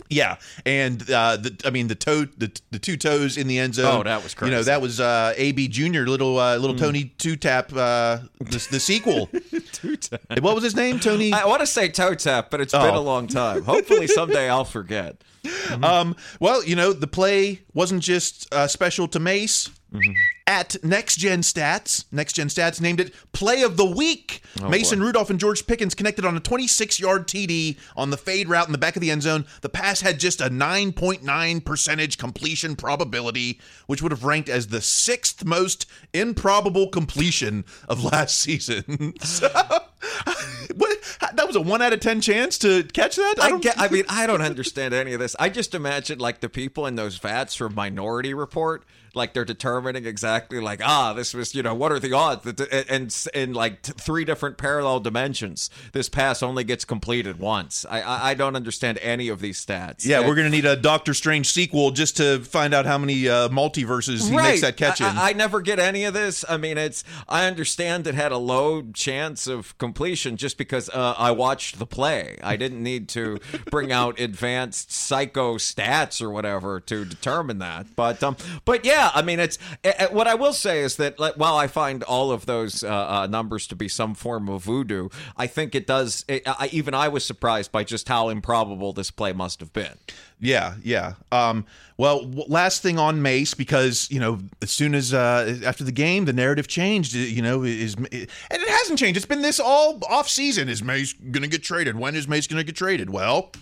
Yeah, 0.08 0.36
and 0.64 1.02
uh, 1.10 1.36
the 1.36 1.60
I 1.64 1.70
mean 1.70 1.88
the 1.88 1.94
toe 1.96 2.26
the, 2.36 2.52
the 2.70 2.78
two 2.78 2.96
toes 2.96 3.36
in 3.36 3.48
the 3.48 3.58
end 3.58 3.74
zone. 3.74 4.00
Oh, 4.00 4.02
that 4.04 4.22
was 4.22 4.34
crazy. 4.34 4.52
You 4.52 4.56
know 4.58 4.62
that 4.62 4.80
was 4.80 5.00
uh, 5.00 5.34
AB 5.36 5.66
Junior, 5.68 6.06
little 6.06 6.38
uh, 6.38 6.56
little 6.58 6.76
Tony 6.76 7.06
two 7.18 7.34
tap 7.34 7.72
uh, 7.72 8.18
the, 8.38 8.66
the 8.70 8.78
sequel. 8.80 9.28
What 10.40 10.54
was 10.54 10.62
his 10.64 10.76
name? 10.76 11.00
Tony. 11.00 11.32
I 11.32 11.44
want 11.46 11.60
to 11.60 11.66
say 11.66 11.88
toe 11.88 12.14
tap, 12.14 12.50
but 12.50 12.60
it's 12.60 12.72
been 12.72 12.82
Oh. 12.82 12.98
a 12.98 13.00
long 13.00 13.26
time. 13.26 13.62
Hopefully 13.64 14.06
someday 14.06 14.48
I'll 14.48 14.64
forget. 14.64 15.22
Um, 15.80 16.16
well, 16.40 16.64
you 16.64 16.74
know, 16.74 16.92
the 16.92 17.06
play 17.06 17.60
wasn't 17.72 18.02
just 18.02 18.52
uh, 18.52 18.66
special 18.66 19.06
to 19.08 19.20
Mace. 19.20 19.70
Mm-hmm. 19.96 20.12
At 20.48 20.76
Next 20.84 21.16
Gen 21.16 21.40
Stats, 21.40 22.04
Next 22.12 22.34
Gen 22.34 22.46
Stats 22.46 22.80
named 22.80 23.00
it 23.00 23.12
Play 23.32 23.62
of 23.62 23.76
the 23.76 23.84
Week. 23.84 24.42
Oh, 24.62 24.68
Mason 24.68 25.02
Rudolph 25.02 25.28
and 25.28 25.40
George 25.40 25.66
Pickens 25.66 25.94
connected 25.94 26.24
on 26.24 26.36
a 26.36 26.40
26 26.40 27.00
yard 27.00 27.26
TD 27.26 27.76
on 27.96 28.10
the 28.10 28.16
fade 28.16 28.48
route 28.48 28.66
in 28.66 28.72
the 28.72 28.78
back 28.78 28.94
of 28.94 29.00
the 29.02 29.10
end 29.10 29.22
zone. 29.22 29.44
The 29.62 29.68
pass 29.68 30.02
had 30.02 30.20
just 30.20 30.40
a 30.40 30.48
9.9 30.48 31.64
percentage 31.64 32.16
completion 32.16 32.76
probability, 32.76 33.60
which 33.86 34.02
would 34.02 34.12
have 34.12 34.22
ranked 34.22 34.48
as 34.48 34.68
the 34.68 34.80
sixth 34.80 35.44
most 35.44 35.86
improbable 36.12 36.88
completion 36.88 37.64
of 37.88 38.04
last 38.04 38.38
season. 38.38 39.14
so, 39.22 39.48
what, 40.76 40.98
that 41.34 41.46
was 41.46 41.56
a 41.56 41.60
one 41.60 41.82
out 41.82 41.92
of 41.92 42.00
10 42.00 42.20
chance 42.20 42.58
to 42.58 42.84
catch 42.84 43.16
that? 43.16 43.34
I, 43.40 43.58
get, 43.58 43.78
I 43.78 43.88
mean, 43.88 44.04
I 44.08 44.26
don't 44.26 44.42
understand 44.42 44.94
any 44.94 45.12
of 45.12 45.20
this. 45.20 45.34
I 45.38 45.48
just 45.48 45.74
imagine 45.74 46.18
like 46.18 46.40
the 46.40 46.48
people 46.48 46.86
in 46.86 46.96
those 46.96 47.16
vats 47.18 47.54
from 47.54 47.74
Minority 47.74 48.34
Report, 48.34 48.84
like 49.16 49.32
they're 49.32 49.44
determining 49.44 50.06
exactly 50.06 50.60
like 50.60 50.80
ah, 50.84 51.12
this 51.12 51.34
was 51.34 51.54
you 51.54 51.62
know 51.62 51.74
what 51.74 51.90
are 51.92 51.98
the 51.98 52.12
odds 52.12 52.44
that 52.44 52.60
and 52.90 53.14
in 53.34 53.52
like 53.54 53.82
t- 53.82 53.92
three 53.98 54.24
different 54.24 54.58
parallel 54.58 55.00
dimensions, 55.00 55.70
this 55.92 56.08
pass 56.08 56.42
only 56.42 56.64
gets 56.64 56.84
completed 56.84 57.38
once. 57.38 57.84
I 57.88 58.02
I, 58.02 58.30
I 58.30 58.34
don't 58.34 58.56
understand 58.56 58.98
any 59.02 59.28
of 59.28 59.40
these 59.40 59.64
stats. 59.64 60.04
Yeah, 60.04 60.18
And- 60.18 60.28
we're 60.28 60.34
going 60.34 60.50
to 60.50 60.56
need 60.56 60.66
a 60.66 60.76
Doctor 60.76 61.14
Strange 61.14 61.48
sequel 61.48 61.90
just 61.90 62.16
to 62.18 62.40
find 62.40 62.74
out 62.74 62.86
how 62.86 62.98
many 62.98 63.28
uh, 63.28 63.48
multiverses 63.48 64.28
he 64.28 64.36
makes 64.36 64.60
that 64.60 64.76
catch 64.76 65.00
in. 65.00 65.06
I, 65.06 65.30
I 65.30 65.32
never 65.32 65.60
get 65.60 65.78
any 65.78 66.04
of 66.04 66.14
this. 66.14 66.44
I 66.48 66.56
mean, 66.56 66.78
it's 66.78 67.02
I 67.28 67.46
understand 67.46 68.06
it 68.06 68.14
had 68.14 68.32
a 68.32 68.38
low 68.38 68.82
chance 68.92 69.46
of 69.46 69.76
completion 69.78 70.36
just 70.36 70.58
because 70.58 70.88
uh, 70.90 71.14
I 71.16 71.30
watched 71.30 71.78
the 71.78 71.86
play. 71.86 72.36
I 72.42 72.56
didn't 72.56 72.82
need 72.82 73.08
to 73.10 73.38
bring 73.70 73.92
out 73.92 74.20
advanced 74.26 74.92
psycho 74.92 75.56
stats 75.56 76.20
or 76.20 76.30
whatever 76.30 76.80
to 76.80 77.04
determine 77.04 77.58
that. 77.58 77.94
But 77.96 78.22
um, 78.22 78.36
but 78.64 78.84
yeah, 78.84 79.05
I 79.14 79.22
mean, 79.22 79.40
it's 79.40 79.58
uh, 79.84 80.08
what 80.10 80.26
I 80.26 80.34
will 80.34 80.52
say 80.52 80.80
is 80.80 80.96
that 80.96 81.18
like, 81.18 81.34
while 81.34 81.56
I 81.56 81.66
find 81.66 82.02
all 82.04 82.30
of 82.30 82.46
those 82.46 82.82
uh, 82.82 82.88
uh, 82.88 83.26
numbers 83.26 83.66
to 83.68 83.76
be 83.76 83.88
some 83.88 84.14
form 84.14 84.48
of 84.48 84.64
voodoo, 84.64 85.08
I 85.36 85.46
think 85.46 85.74
it 85.74 85.86
does. 85.86 86.24
It, 86.28 86.42
I, 86.46 86.68
even 86.72 86.94
I 86.94 87.08
was 87.08 87.24
surprised 87.24 87.72
by 87.72 87.84
just 87.84 88.08
how 88.08 88.28
improbable 88.28 88.92
this 88.92 89.10
play 89.10 89.32
must 89.32 89.60
have 89.60 89.72
been. 89.72 89.94
yeah, 90.40 90.74
yeah. 90.82 91.14
Um, 91.32 91.64
well, 91.98 92.30
last 92.48 92.82
thing 92.82 92.98
on 92.98 93.22
Mace 93.22 93.54
because 93.54 94.08
you 94.10 94.20
know 94.20 94.40
as 94.60 94.70
soon 94.70 94.94
as 94.94 95.14
uh, 95.14 95.58
after 95.64 95.84
the 95.84 95.92
game 95.92 96.24
the 96.26 96.32
narrative 96.32 96.68
changed. 96.68 97.14
uh, 97.16 97.18
You 97.18 97.42
know 97.42 97.62
is 97.62 97.94
and 97.94 98.06
it 98.12 98.68
hasn't 98.68 98.98
changed. 98.98 99.16
It's 99.16 99.26
been 99.26 99.42
this 99.42 99.58
all 99.60 100.00
off 100.08 100.28
season. 100.28 100.68
Is 100.68 100.82
Mace 100.82 101.12
going 101.14 101.42
to 101.42 101.48
get 101.48 101.62
traded? 101.62 101.96
When 101.98 102.14
is 102.14 102.28
Mace 102.28 102.46
going 102.46 102.58
to 102.60 102.64
get 102.64 102.76
traded? 102.76 103.10
Well, 103.10 103.52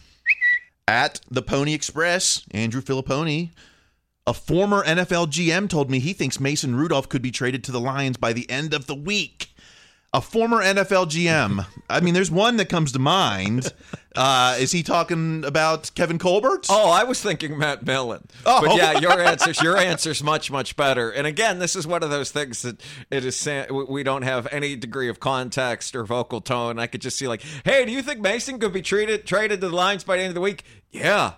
at 0.86 1.20
the 1.30 1.42
Pony 1.42 1.72
Express, 1.74 2.44
Andrew 2.50 2.82
Fillipponi. 2.82 3.50
A 4.26 4.32
former 4.32 4.82
NFL 4.82 5.26
GM 5.26 5.68
told 5.68 5.90
me 5.90 5.98
he 5.98 6.14
thinks 6.14 6.40
Mason 6.40 6.74
Rudolph 6.74 7.10
could 7.10 7.20
be 7.20 7.30
traded 7.30 7.62
to 7.64 7.72
the 7.72 7.80
Lions 7.80 8.16
by 8.16 8.32
the 8.32 8.48
end 8.50 8.72
of 8.72 8.86
the 8.86 8.94
week. 8.94 9.50
A 10.14 10.20
former 10.22 10.62
NFL 10.62 11.10
GM. 11.10 11.66
I 11.90 12.00
mean, 12.00 12.14
there's 12.14 12.30
one 12.30 12.56
that 12.56 12.70
comes 12.70 12.92
to 12.92 12.98
mind. 12.98 13.72
Uh, 14.16 14.56
is 14.60 14.70
he 14.70 14.84
talking 14.84 15.44
about 15.44 15.90
Kevin 15.96 16.20
Colbert? 16.20 16.66
Oh, 16.70 16.88
I 16.88 17.02
was 17.02 17.20
thinking 17.20 17.58
Matt 17.58 17.84
Millen. 17.84 18.24
Oh. 18.46 18.64
But 18.64 18.76
yeah, 18.76 18.98
your 19.00 19.20
answer's 19.20 19.60
your 19.60 19.76
answer's 19.76 20.22
much 20.22 20.52
much 20.52 20.76
better. 20.76 21.10
And 21.10 21.26
again, 21.26 21.58
this 21.58 21.74
is 21.74 21.84
one 21.84 22.04
of 22.04 22.10
those 22.10 22.30
things 22.30 22.62
that 22.62 22.80
it 23.10 23.24
is 23.24 23.48
we 23.72 24.04
don't 24.04 24.22
have 24.22 24.46
any 24.52 24.76
degree 24.76 25.08
of 25.08 25.18
context 25.18 25.96
or 25.96 26.04
vocal 26.04 26.40
tone. 26.40 26.78
I 26.78 26.86
could 26.86 27.00
just 27.00 27.18
see 27.18 27.26
like, 27.26 27.42
"Hey, 27.64 27.84
do 27.84 27.90
you 27.90 28.02
think 28.02 28.20
Mason 28.20 28.60
could 28.60 28.72
be 28.72 28.82
treated 28.82 29.26
traded 29.26 29.60
to 29.62 29.68
the 29.68 29.74
Lions 29.74 30.04
by 30.04 30.16
the 30.16 30.22
end 30.22 30.30
of 30.30 30.36
the 30.36 30.40
week?" 30.40 30.62
Yeah. 30.92 31.32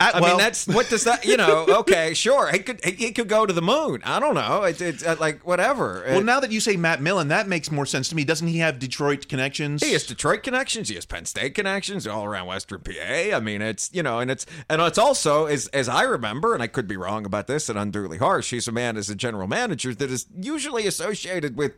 I 0.00 0.20
well- 0.20 0.30
mean, 0.30 0.38
that's 0.38 0.66
what 0.66 0.88
does 0.88 1.04
that? 1.04 1.24
You 1.24 1.36
know, 1.36 1.66
okay, 1.80 2.14
sure, 2.14 2.50
he 2.50 2.58
could 2.58 2.84
he, 2.84 3.12
could 3.12 3.28
go 3.28 3.46
to 3.46 3.52
the 3.52 3.62
moon. 3.62 4.02
I 4.04 4.18
don't 4.20 4.34
know. 4.34 4.64
It's, 4.64 4.80
it's 4.80 5.04
uh, 5.04 5.16
like 5.20 5.46
whatever. 5.46 6.04
Well, 6.06 6.18
It- 6.18 6.24
now 6.24 6.40
that 6.40 6.50
you 6.50 6.60
say 6.60 6.76
Matt 6.76 7.00
Millen, 7.00 7.28
that 7.28 7.46
makes 7.48 7.70
more 7.70 7.86
sense 7.86 8.08
to 8.08 8.16
me. 8.16 8.24
Doesn't 8.24 8.48
he 8.48 8.58
have 8.58 8.78
Detroit 8.78 9.28
connections? 9.28 9.82
He 9.84 9.92
has 9.92 10.04
Detroit 10.04 10.42
connections. 10.42 10.88
He 10.88 10.94
has 10.96 11.06
Penn 11.06 11.24
State 11.24 11.54
connections 11.54 12.06
all 12.06 12.24
around 12.24 12.46
Western 12.46 12.80
PA. 12.80 12.92
I 13.36 13.40
mean, 13.40 13.62
it's 13.62 13.90
you 13.92 14.02
know, 14.02 14.18
and 14.18 14.30
it's 14.30 14.46
and 14.68 14.82
it's 14.82 14.98
also 14.98 15.46
as 15.46 15.68
as 15.68 15.88
I 15.88 16.02
remember, 16.02 16.54
and 16.54 16.62
I 16.62 16.66
could 16.66 16.88
be 16.88 16.96
wrong 16.96 17.24
about 17.24 17.46
this 17.46 17.68
and 17.68 17.78
unduly 17.78 18.18
harsh. 18.18 18.50
He's 18.50 18.68
a 18.68 18.72
man 18.72 18.96
as 18.96 19.08
a 19.10 19.14
general 19.14 19.46
manager 19.46 19.94
that 19.94 20.10
is 20.10 20.26
usually 20.36 20.86
associated 20.86 21.56
with 21.56 21.72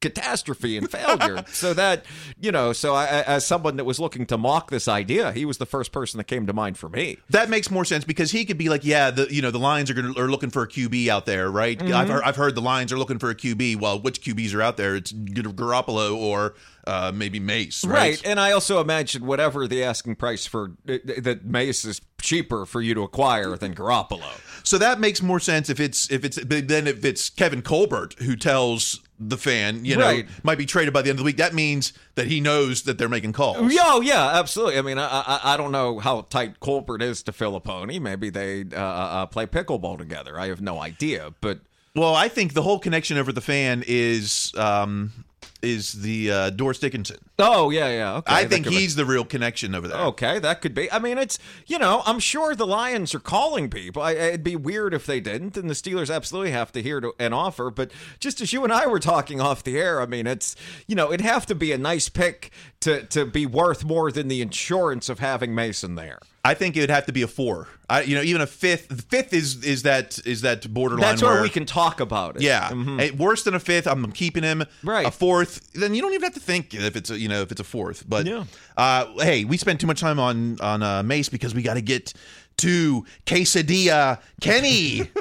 catastrophe 0.00 0.76
and 0.76 0.90
failure. 0.90 1.44
so 1.52 1.74
that 1.74 2.04
you 2.40 2.52
know, 2.52 2.72
so 2.72 2.94
I, 2.94 3.06
as 3.22 3.46
someone 3.46 3.76
that 3.76 3.84
was 3.84 4.00
looking 4.00 4.26
to 4.26 4.38
mock 4.38 4.70
this 4.70 4.88
idea, 4.88 5.32
he 5.32 5.44
was 5.44 5.58
the 5.58 5.66
first 5.66 5.92
person 5.92 6.18
that 6.18 6.24
came 6.24 6.46
to 6.46 6.52
mind 6.52 6.78
for 6.78 6.88
me. 6.88 7.18
That 7.30 7.48
makes 7.50 7.70
more 7.70 7.84
sense 7.84 8.04
because 8.04 8.30
he 8.30 8.44
could 8.44 8.58
be 8.58 8.68
like, 8.68 8.84
yeah, 8.84 9.10
the 9.10 9.32
you 9.32 9.42
know 9.42 9.50
the 9.50 9.58
Lions 9.58 9.90
are 9.90 9.94
going 9.94 10.18
are 10.18 10.30
looking 10.30 10.50
for 10.50 10.62
a 10.62 10.68
QB 10.68 11.08
out 11.08 11.26
there, 11.26 11.50
right? 11.50 11.78
Mhm. 11.78 11.92
I've 11.92 12.08
heard, 12.08 12.22
I've 12.24 12.36
heard 12.36 12.54
the 12.54 12.62
Lions 12.62 12.92
are 12.92 12.98
looking 12.98 13.18
for 13.18 13.30
a 13.30 13.34
QB. 13.34 13.80
Well, 13.80 14.00
which 14.00 14.22
QBs 14.22 14.54
are 14.54 14.62
out 14.62 14.76
there? 14.76 14.96
It's 14.96 15.12
Garoppolo 15.12 16.16
or 16.16 16.54
uh, 16.86 17.12
maybe 17.14 17.38
Mace, 17.40 17.84
right? 17.84 17.98
Right. 17.98 18.22
And 18.24 18.40
I 18.40 18.52
also 18.52 18.80
imagine 18.80 19.26
whatever 19.26 19.68
the 19.68 19.84
asking 19.84 20.16
price 20.16 20.46
for 20.46 20.72
that 20.86 21.40
Mace 21.44 21.84
is 21.84 22.00
cheaper 22.20 22.66
for 22.66 22.80
you 22.80 22.94
to 22.94 23.02
acquire 23.02 23.56
than 23.56 23.74
Garoppolo. 23.74 24.40
So 24.62 24.78
that 24.78 25.00
makes 25.00 25.22
more 25.22 25.40
sense 25.40 25.68
if 25.68 25.80
it's 25.80 26.10
if 26.10 26.24
it's 26.24 26.38
then 26.44 26.86
if 26.86 27.04
it's 27.04 27.30
Kevin 27.30 27.62
Colbert 27.62 28.14
who 28.20 28.36
tells 28.36 29.00
the 29.22 29.36
fan, 29.36 29.84
you 29.84 29.96
know, 29.96 30.06
Right. 30.06 30.26
might 30.42 30.56
be 30.56 30.64
traded 30.64 30.94
by 30.94 31.02
the 31.02 31.10
end 31.10 31.18
of 31.18 31.24
the 31.24 31.24
week. 31.26 31.36
That 31.36 31.52
means 31.52 31.92
that 32.14 32.26
he 32.26 32.40
knows 32.40 32.82
that 32.84 32.96
they're 32.96 33.08
making 33.08 33.34
calls. 33.34 33.70
Yeah, 33.72 33.82
oh, 33.84 34.00
yeah, 34.00 34.38
absolutely. 34.38 34.78
I 34.78 34.82
mean, 34.82 34.96
I, 34.98 35.06
I 35.06 35.40
I 35.54 35.56
don't 35.58 35.72
know 35.72 35.98
how 35.98 36.22
tight 36.22 36.58
Colbert 36.60 37.02
is 37.02 37.22
to 37.24 37.32
Fillipponi. 37.32 38.00
Maybe 38.00 38.30
they 38.30 38.64
uh, 38.72 38.80
uh, 38.80 39.26
play 39.26 39.44
pickleball 39.46 39.98
together. 39.98 40.40
I 40.40 40.46
have 40.48 40.62
no 40.62 40.80
idea. 40.80 41.34
But 41.42 41.60
Well, 41.94 42.14
I 42.16 42.28
think 42.28 42.54
the 42.54 42.62
whole 42.62 42.78
connection 42.78 43.18
over 43.18 43.30
the 43.32 43.40
fan 43.42 43.84
is 43.86 44.52
um, 44.56 45.12
is 45.62 45.92
the 45.92 46.30
uh, 46.30 46.50
Dorin 46.50 46.80
Dickerson. 46.80 47.18
Oh 47.38 47.70
yeah, 47.70 47.88
yeah. 47.88 48.16
Okay, 48.16 48.34
I 48.34 48.44
think 48.46 48.64
could 48.64 48.70
be- 48.70 48.80
he's 48.80 48.96
the 48.96 49.04
real 49.04 49.24
connection 49.24 49.74
over 49.74 49.88
there. 49.88 49.98
Okay, 49.98 50.38
that 50.38 50.60
could 50.60 50.74
be. 50.74 50.90
I 50.90 50.98
mean, 50.98 51.18
it's 51.18 51.38
you 51.66 51.78
know, 51.78 52.02
I'm 52.06 52.18
sure 52.18 52.54
the 52.54 52.66
Lions 52.66 53.14
are 53.14 53.20
calling 53.20 53.70
people. 53.70 54.02
I, 54.02 54.12
it'd 54.12 54.44
be 54.44 54.56
weird 54.56 54.94
if 54.94 55.06
they 55.06 55.20
didn't, 55.20 55.56
and 55.56 55.68
the 55.68 55.74
Steelers 55.74 56.14
absolutely 56.14 56.52
have 56.52 56.72
to 56.72 56.82
hear 56.82 57.00
to, 57.00 57.14
an 57.18 57.32
offer. 57.32 57.70
But 57.70 57.90
just 58.18 58.40
as 58.40 58.52
you 58.52 58.64
and 58.64 58.72
I 58.72 58.86
were 58.86 59.00
talking 59.00 59.40
off 59.40 59.64
the 59.64 59.78
air, 59.78 60.00
I 60.00 60.06
mean, 60.06 60.26
it's 60.26 60.56
you 60.86 60.94
know, 60.94 61.12
it'd 61.12 61.20
have 61.26 61.46
to 61.46 61.54
be 61.54 61.72
a 61.72 61.78
nice 61.78 62.08
pick 62.08 62.50
to 62.80 63.04
to 63.06 63.26
be 63.26 63.46
worth 63.46 63.84
more 63.84 64.10
than 64.10 64.28
the 64.28 64.42
insurance 64.42 65.08
of 65.08 65.18
having 65.18 65.54
Mason 65.54 65.94
there. 65.94 66.18
I 66.42 66.54
think 66.54 66.74
it 66.76 66.80
would 66.80 66.90
have 66.90 67.04
to 67.06 67.12
be 67.12 67.20
a 67.20 67.26
four. 67.28 67.68
I, 67.90 68.00
you 68.02 68.14
know, 68.14 68.22
even 68.22 68.40
a 68.40 68.46
fifth. 68.46 68.88
The 68.88 69.02
fifth 69.02 69.34
is 69.34 69.62
is 69.62 69.82
that 69.82 70.18
is 70.24 70.40
that 70.40 70.72
borderline. 70.72 71.02
That's 71.02 71.22
where 71.22 71.32
where 71.34 71.42
we 71.42 71.50
can 71.50 71.66
talk 71.66 72.00
about 72.00 72.36
it. 72.36 72.42
Yeah, 72.42 72.70
Mhm. 72.70 72.98
Hey, 72.98 73.10
worse 73.10 73.42
than 73.42 73.54
a 73.54 73.60
fifth. 73.60 73.86
I'm 73.86 74.10
keeping 74.12 74.42
him. 74.42 74.64
Right. 74.82 75.06
A 75.06 75.10
fourth. 75.10 75.70
Then 75.74 75.94
you 75.94 76.00
don't 76.00 76.12
even 76.14 76.22
have 76.24 76.34
to 76.34 76.40
think 76.40 76.72
if 76.72 76.96
it's 76.96 77.10
a 77.10 77.18
you 77.18 77.28
know 77.28 77.42
if 77.42 77.50
it's 77.52 77.60
a 77.60 77.64
fourth. 77.64 78.08
But 78.08 78.24
Yeah. 78.26 78.44
uh, 78.76 79.06
hey, 79.18 79.44
we 79.44 79.58
spent 79.58 79.80
too 79.80 79.86
much 79.86 80.00
time 80.00 80.18
on 80.18 80.58
on 80.60 80.82
uh, 80.82 81.02
Mace 81.02 81.28
because 81.28 81.54
we 81.54 81.60
got 81.62 81.74
to 81.74 81.82
get 81.82 82.14
to 82.58 83.04
quesadilla 83.26 84.18
Kenny. 84.40 85.10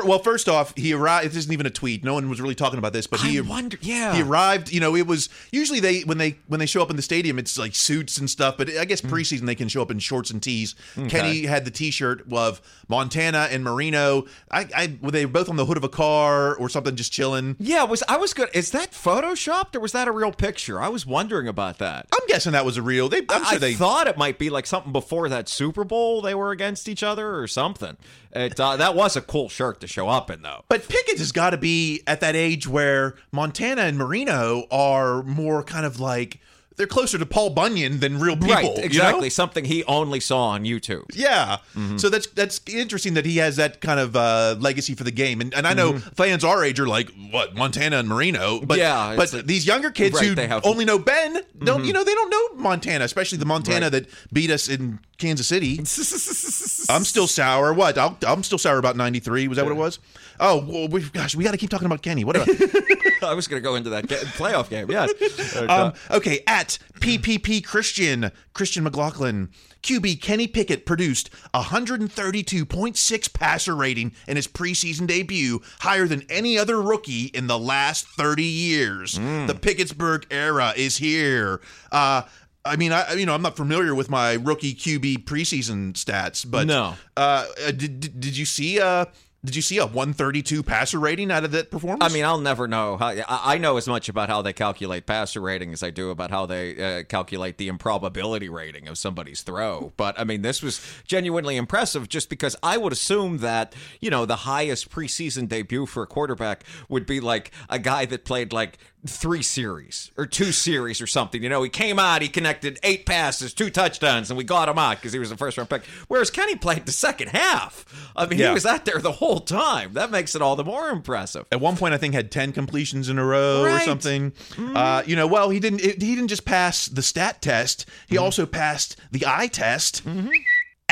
Fir- 0.00 0.06
well, 0.06 0.18
first 0.18 0.48
off, 0.48 0.74
he 0.76 0.92
arrived. 0.92 1.30
This 1.30 1.36
isn't 1.38 1.52
even 1.52 1.66
a 1.66 1.70
tweet. 1.70 2.04
No 2.04 2.14
one 2.14 2.28
was 2.28 2.40
really 2.40 2.54
talking 2.54 2.78
about 2.78 2.92
this, 2.92 3.06
but 3.06 3.20
he 3.20 3.38
I 3.38 3.40
wonder- 3.42 3.78
yeah. 3.80 4.14
he 4.14 4.22
arrived. 4.22 4.72
You 4.72 4.80
know, 4.80 4.94
it 4.96 5.06
was 5.06 5.28
usually 5.52 5.80
they 5.80 6.00
when 6.00 6.18
they 6.18 6.38
when 6.46 6.60
they 6.60 6.66
show 6.66 6.82
up 6.82 6.90
in 6.90 6.96
the 6.96 7.02
stadium, 7.02 7.38
it's 7.38 7.58
like 7.58 7.74
suits 7.74 8.18
and 8.18 8.28
stuff. 8.28 8.56
But 8.56 8.70
I 8.76 8.84
guess 8.84 9.00
preseason 9.00 9.46
they 9.46 9.54
can 9.54 9.68
show 9.68 9.82
up 9.82 9.90
in 9.90 9.98
shorts 9.98 10.30
and 10.30 10.42
tees. 10.42 10.74
Okay. 10.98 11.08
Kenny 11.08 11.46
had 11.46 11.64
the 11.64 11.70
T-shirt 11.70 12.24
of 12.32 12.60
Montana 12.88 13.48
and 13.50 13.64
Marino. 13.64 14.24
I, 14.50 14.68
I 14.74 14.98
were 15.00 15.10
they 15.10 15.26
were 15.26 15.32
both 15.32 15.48
on 15.48 15.56
the 15.56 15.66
hood 15.66 15.76
of 15.76 15.84
a 15.84 15.88
car 15.88 16.54
or 16.56 16.68
something, 16.68 16.96
just 16.96 17.12
chilling. 17.12 17.56
Yeah, 17.58 17.84
was 17.84 18.02
I 18.08 18.16
was 18.16 18.34
good. 18.34 18.48
Is 18.54 18.70
that 18.72 18.92
photoshopped 18.92 19.74
or 19.74 19.80
was 19.80 19.92
that 19.92 20.08
a 20.08 20.12
real 20.12 20.32
picture? 20.32 20.80
I 20.80 20.88
was 20.88 21.06
wondering 21.06 21.48
about 21.48 21.78
that. 21.78 22.06
I'm 22.12 22.26
guessing 22.26 22.52
that 22.52 22.64
was 22.64 22.76
a 22.76 22.82
real. 22.82 23.08
They, 23.08 23.22
I'm 23.28 23.44
I 23.44 23.50
sure 23.50 23.58
they. 23.58 23.74
thought 23.74 24.06
it 24.06 24.16
might 24.18 24.38
be 24.38 24.50
like 24.50 24.66
something 24.66 24.92
before 24.92 25.28
that 25.28 25.48
Super 25.48 25.84
Bowl 25.84 26.20
they 26.22 26.34
were 26.34 26.50
against 26.50 26.88
each 26.88 27.02
other 27.02 27.38
or 27.38 27.46
something. 27.46 27.96
It 28.32 28.58
uh, 28.58 28.76
that 28.76 28.94
was 28.96 29.16
a 29.16 29.20
cool 29.20 29.48
shirt 29.48 29.80
to 29.86 29.92
show 29.92 30.08
up 30.08 30.30
in 30.30 30.42
though. 30.42 30.64
But 30.68 30.88
Pickett 30.88 31.18
has 31.18 31.32
got 31.32 31.50
to 31.50 31.56
be 31.58 32.02
at 32.06 32.20
that 32.20 32.34
age 32.36 32.66
where 32.66 33.14
Montana 33.32 33.82
and 33.82 33.96
Marino 33.98 34.64
are 34.70 35.22
more 35.22 35.62
kind 35.62 35.86
of 35.86 36.00
like 36.00 36.40
they're 36.76 36.88
closer 36.88 37.18
to 37.18 37.24
Paul 37.26 37.50
Bunyan 37.50 38.00
than 38.00 38.18
real 38.18 38.34
people. 38.34 38.52
right, 38.52 38.64
you 38.64 38.74
know? 38.78 38.82
exactly. 38.82 39.30
Something 39.30 39.64
he 39.64 39.84
only 39.84 40.18
saw 40.18 40.48
on 40.48 40.64
YouTube. 40.64 41.04
Yeah. 41.14 41.58
Mm-hmm. 41.76 41.98
So 41.98 42.10
that's 42.10 42.26
that's 42.26 42.60
interesting 42.66 43.14
that 43.14 43.24
he 43.24 43.36
has 43.36 43.54
that 43.56 43.80
kind 43.80 44.00
of 44.00 44.16
uh, 44.16 44.56
legacy 44.58 44.96
for 44.96 45.04
the 45.04 45.12
game. 45.12 45.40
And 45.40 45.54
and 45.54 45.68
I 45.68 45.74
know 45.74 45.92
Mhm. 45.92 46.16
fans 46.16 46.42
our 46.42 46.64
age 46.64 46.80
are 46.80 46.88
like, 46.88 47.10
what, 47.30 47.54
Montana 47.54 47.98
and 47.98 48.08
Marino? 48.08 48.60
But 48.60 48.78
Yeah, 48.78 49.14
but 49.16 49.32
like- 49.32 49.46
these 49.46 49.64
younger 49.66 49.92
kids 49.92 50.16
Right, 50.16 50.36
who 50.36 50.40
have- 50.48 50.66
only 50.66 50.84
know 50.84 50.98
Ben 50.98 51.42
don't 51.62 51.82
Mhm. 51.82 51.86
you 51.86 51.92
know, 51.92 52.02
they 52.02 52.14
don't 52.14 52.30
know 52.30 52.60
Montana, 52.60 53.04
especially 53.04 53.38
the 53.38 53.46
Montana 53.46 53.82
Right. 53.86 53.92
that 53.92 54.06
beat 54.32 54.50
us 54.50 54.68
in 54.68 54.98
Kansas 55.18 55.46
City. 55.46 55.78
I'm 56.92 57.04
still 57.04 57.26
sour. 57.26 57.72
What? 57.72 57.96
I'll, 57.98 58.16
I'm 58.26 58.42
still 58.42 58.58
sour 58.58 58.78
about 58.78 58.96
93. 58.96 59.48
Was 59.48 59.56
that 59.56 59.64
what 59.64 59.72
it 59.72 59.76
was? 59.76 59.98
Oh, 60.40 60.64
well, 60.66 60.88
we, 60.88 61.02
gosh, 61.02 61.34
we 61.34 61.44
got 61.44 61.52
to 61.52 61.56
keep 61.56 61.70
talking 61.70 61.86
about 61.86 62.02
Kenny. 62.02 62.24
What 62.24 62.36
about 62.36 62.48
I 63.22 63.34
was 63.34 63.48
going 63.48 63.62
to 63.62 63.64
go 63.66 63.74
into 63.76 63.90
that 63.90 64.06
ga- 64.06 64.16
playoff 64.16 64.68
game. 64.68 64.90
Yes. 64.90 65.12
um, 65.68 65.92
okay, 66.10 66.40
at 66.46 66.78
PPP 67.00 67.64
Christian, 67.64 68.30
Christian 68.52 68.84
McLaughlin, 68.84 69.50
QB 69.82 70.20
Kenny 70.20 70.46
Pickett 70.46 70.86
produced 70.86 71.30
132.6 71.54 73.32
passer 73.32 73.76
rating 73.76 74.12
in 74.26 74.36
his 74.36 74.48
preseason 74.48 75.06
debut, 75.06 75.60
higher 75.80 76.06
than 76.06 76.22
any 76.28 76.58
other 76.58 76.80
rookie 76.82 77.26
in 77.26 77.46
the 77.46 77.58
last 77.58 78.06
30 78.06 78.42
years. 78.42 79.16
Hmm. 79.16 79.46
The 79.46 79.54
Pickettsburg 79.54 80.24
era 80.30 80.72
is 80.76 80.96
here. 80.96 81.60
Uh, 81.92 82.22
I 82.64 82.76
mean, 82.76 82.92
I 82.92 83.12
you 83.14 83.26
know 83.26 83.34
I'm 83.34 83.42
not 83.42 83.56
familiar 83.56 83.94
with 83.94 84.08
my 84.08 84.34
rookie 84.34 84.74
QB 84.74 85.24
preseason 85.24 85.92
stats, 85.92 86.48
but 86.48 86.66
No. 86.66 86.94
Uh, 87.16 87.46
uh, 87.66 87.70
did, 87.70 88.00
did 88.20 88.36
you 88.36 88.44
see 88.44 88.80
uh 88.80 89.06
did 89.44 89.54
you 89.54 89.62
see 89.62 89.76
a 89.76 89.84
132 89.84 90.62
passer 90.62 90.98
rating 90.98 91.30
out 91.30 91.44
of 91.44 91.50
that 91.50 91.70
performance? 91.70 92.02
I 92.02 92.14
mean, 92.14 92.24
I'll 92.24 92.40
never 92.40 92.66
know 92.66 92.96
how. 92.96 93.08
I 93.08 93.54
I 93.54 93.58
know 93.58 93.76
as 93.76 93.86
much 93.86 94.08
about 94.08 94.30
how 94.30 94.40
they 94.40 94.54
calculate 94.54 95.04
passer 95.04 95.40
rating 95.40 95.72
as 95.74 95.82
I 95.82 95.90
do 95.90 96.08
about 96.08 96.30
how 96.30 96.46
they 96.46 97.00
uh, 97.00 97.02
calculate 97.04 97.58
the 97.58 97.68
improbability 97.68 98.48
rating 98.48 98.88
of 98.88 98.96
somebody's 98.96 99.42
throw. 99.42 99.92
But 99.98 100.18
I 100.18 100.24
mean, 100.24 100.40
this 100.40 100.62
was 100.62 100.80
genuinely 101.06 101.56
impressive 101.56 102.08
just 102.08 102.30
because 102.30 102.56
I 102.62 102.78
would 102.78 102.92
assume 102.92 103.38
that, 103.38 103.74
you 104.00 104.08
know, 104.08 104.24
the 104.24 104.36
highest 104.36 104.90
preseason 104.90 105.46
debut 105.46 105.84
for 105.84 106.02
a 106.02 106.06
quarterback 106.06 106.64
would 106.88 107.04
be 107.04 107.20
like 107.20 107.50
a 107.68 107.78
guy 107.78 108.06
that 108.06 108.24
played 108.24 108.50
like 108.52 108.78
three 109.06 109.42
series 109.42 110.10
or 110.16 110.26
two 110.26 110.50
series 110.52 111.00
or 111.00 111.06
something. 111.06 111.42
You 111.42 111.48
know, 111.48 111.62
he 111.62 111.68
came 111.68 111.98
out, 111.98 112.22
he 112.22 112.28
connected 112.28 112.78
eight 112.82 113.04
passes, 113.04 113.52
two 113.52 113.70
touchdowns, 113.70 114.30
and 114.30 114.38
we 114.38 114.44
got 114.44 114.68
him 114.68 114.78
out 114.78 114.96
because 114.96 115.12
he 115.12 115.18
was 115.18 115.30
a 115.30 115.36
first 115.36 115.58
round 115.58 115.68
pick. 115.70 115.84
Whereas 116.08 116.30
Kenny 116.30 116.56
played 116.56 116.86
the 116.86 116.92
second 116.92 117.28
half. 117.28 117.84
I 118.16 118.26
mean, 118.26 118.38
Yeah. 118.38 118.48
he 118.48 118.54
was 118.54 118.66
out 118.66 118.84
there 118.84 118.98
the 118.98 119.12
whole 119.12 119.40
time. 119.40 119.92
That 119.92 120.10
makes 120.10 120.34
it 120.34 120.42
all 120.42 120.56
the 120.56 120.64
more 120.64 120.88
impressive. 120.88 121.46
At 121.52 121.60
one 121.60 121.76
point, 121.76 121.94
I 121.94 121.98
think 121.98 122.14
had 122.14 122.30
ten 122.30 122.52
completions 122.52 123.08
in 123.08 123.18
a 123.18 123.24
row 123.24 123.62
or 123.62 123.66
Right. 123.66 123.84
something. 123.84 124.30
Mm-hmm. 124.30 124.76
Uh, 124.76 125.02
you 125.06 125.16
know, 125.16 125.26
well, 125.26 125.50
he 125.50 125.60
didn't. 125.60 125.80
He 125.80 125.92
didn't 125.92 126.28
just 126.28 126.44
pass 126.44 126.86
the 126.86 127.02
stat 127.02 127.42
test. 127.42 127.86
He 128.06 128.16
mm-hmm. 128.16 128.24
also 128.24 128.46
passed 128.46 128.96
the 129.12 129.26
eye 129.26 129.48
test. 129.48 130.04
Mm-hmm. 130.06 130.30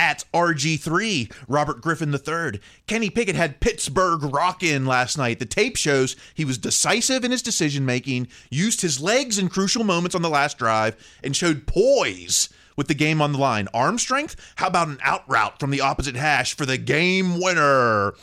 At 0.03 0.25
RG3, 0.35 1.33
Robert 1.47 1.81
Griffin 1.81 2.13
III. 2.13 2.61
Kenny 2.89 3.09
Pickett 3.09 3.37
had 3.37 3.61
Pittsburgh 3.61 4.35
rockin' 4.35 4.85
last 4.85 5.17
night. 5.17 5.39
The 5.39 5.47
tape 5.47 5.77
shows 5.77 6.17
he 6.35 6.45
was 6.45 6.59
decisive 6.59 7.23
in 7.23 7.31
his 7.31 7.41
decision 7.41 7.87
making, 7.87 8.27
used 8.51 8.81
his 8.81 9.01
legs 9.01 9.39
in 9.39 9.49
crucial 9.49 9.85
moments 9.85 10.17
on 10.17 10.23
the 10.23 10.29
last 10.29 10.59
drive, 10.59 10.97
and 11.23 11.37
showed 11.37 11.69
poise 11.69 12.49
with 12.77 12.89
the 12.89 12.95
game 12.95 13.23
on 13.23 13.31
the 13.31 13.39
line. 13.39 13.69
Arm 13.73 13.97
strength? 13.97 14.35
How 14.57 14.67
about 14.67 14.89
an 14.89 14.99
out 15.05 15.23
route 15.29 15.61
from 15.61 15.71
the 15.71 15.83
opposite 15.83 16.17
hash 16.17 16.57
for 16.57 16.67
the 16.67 16.79
game 16.79 17.41
winner? 17.41 18.15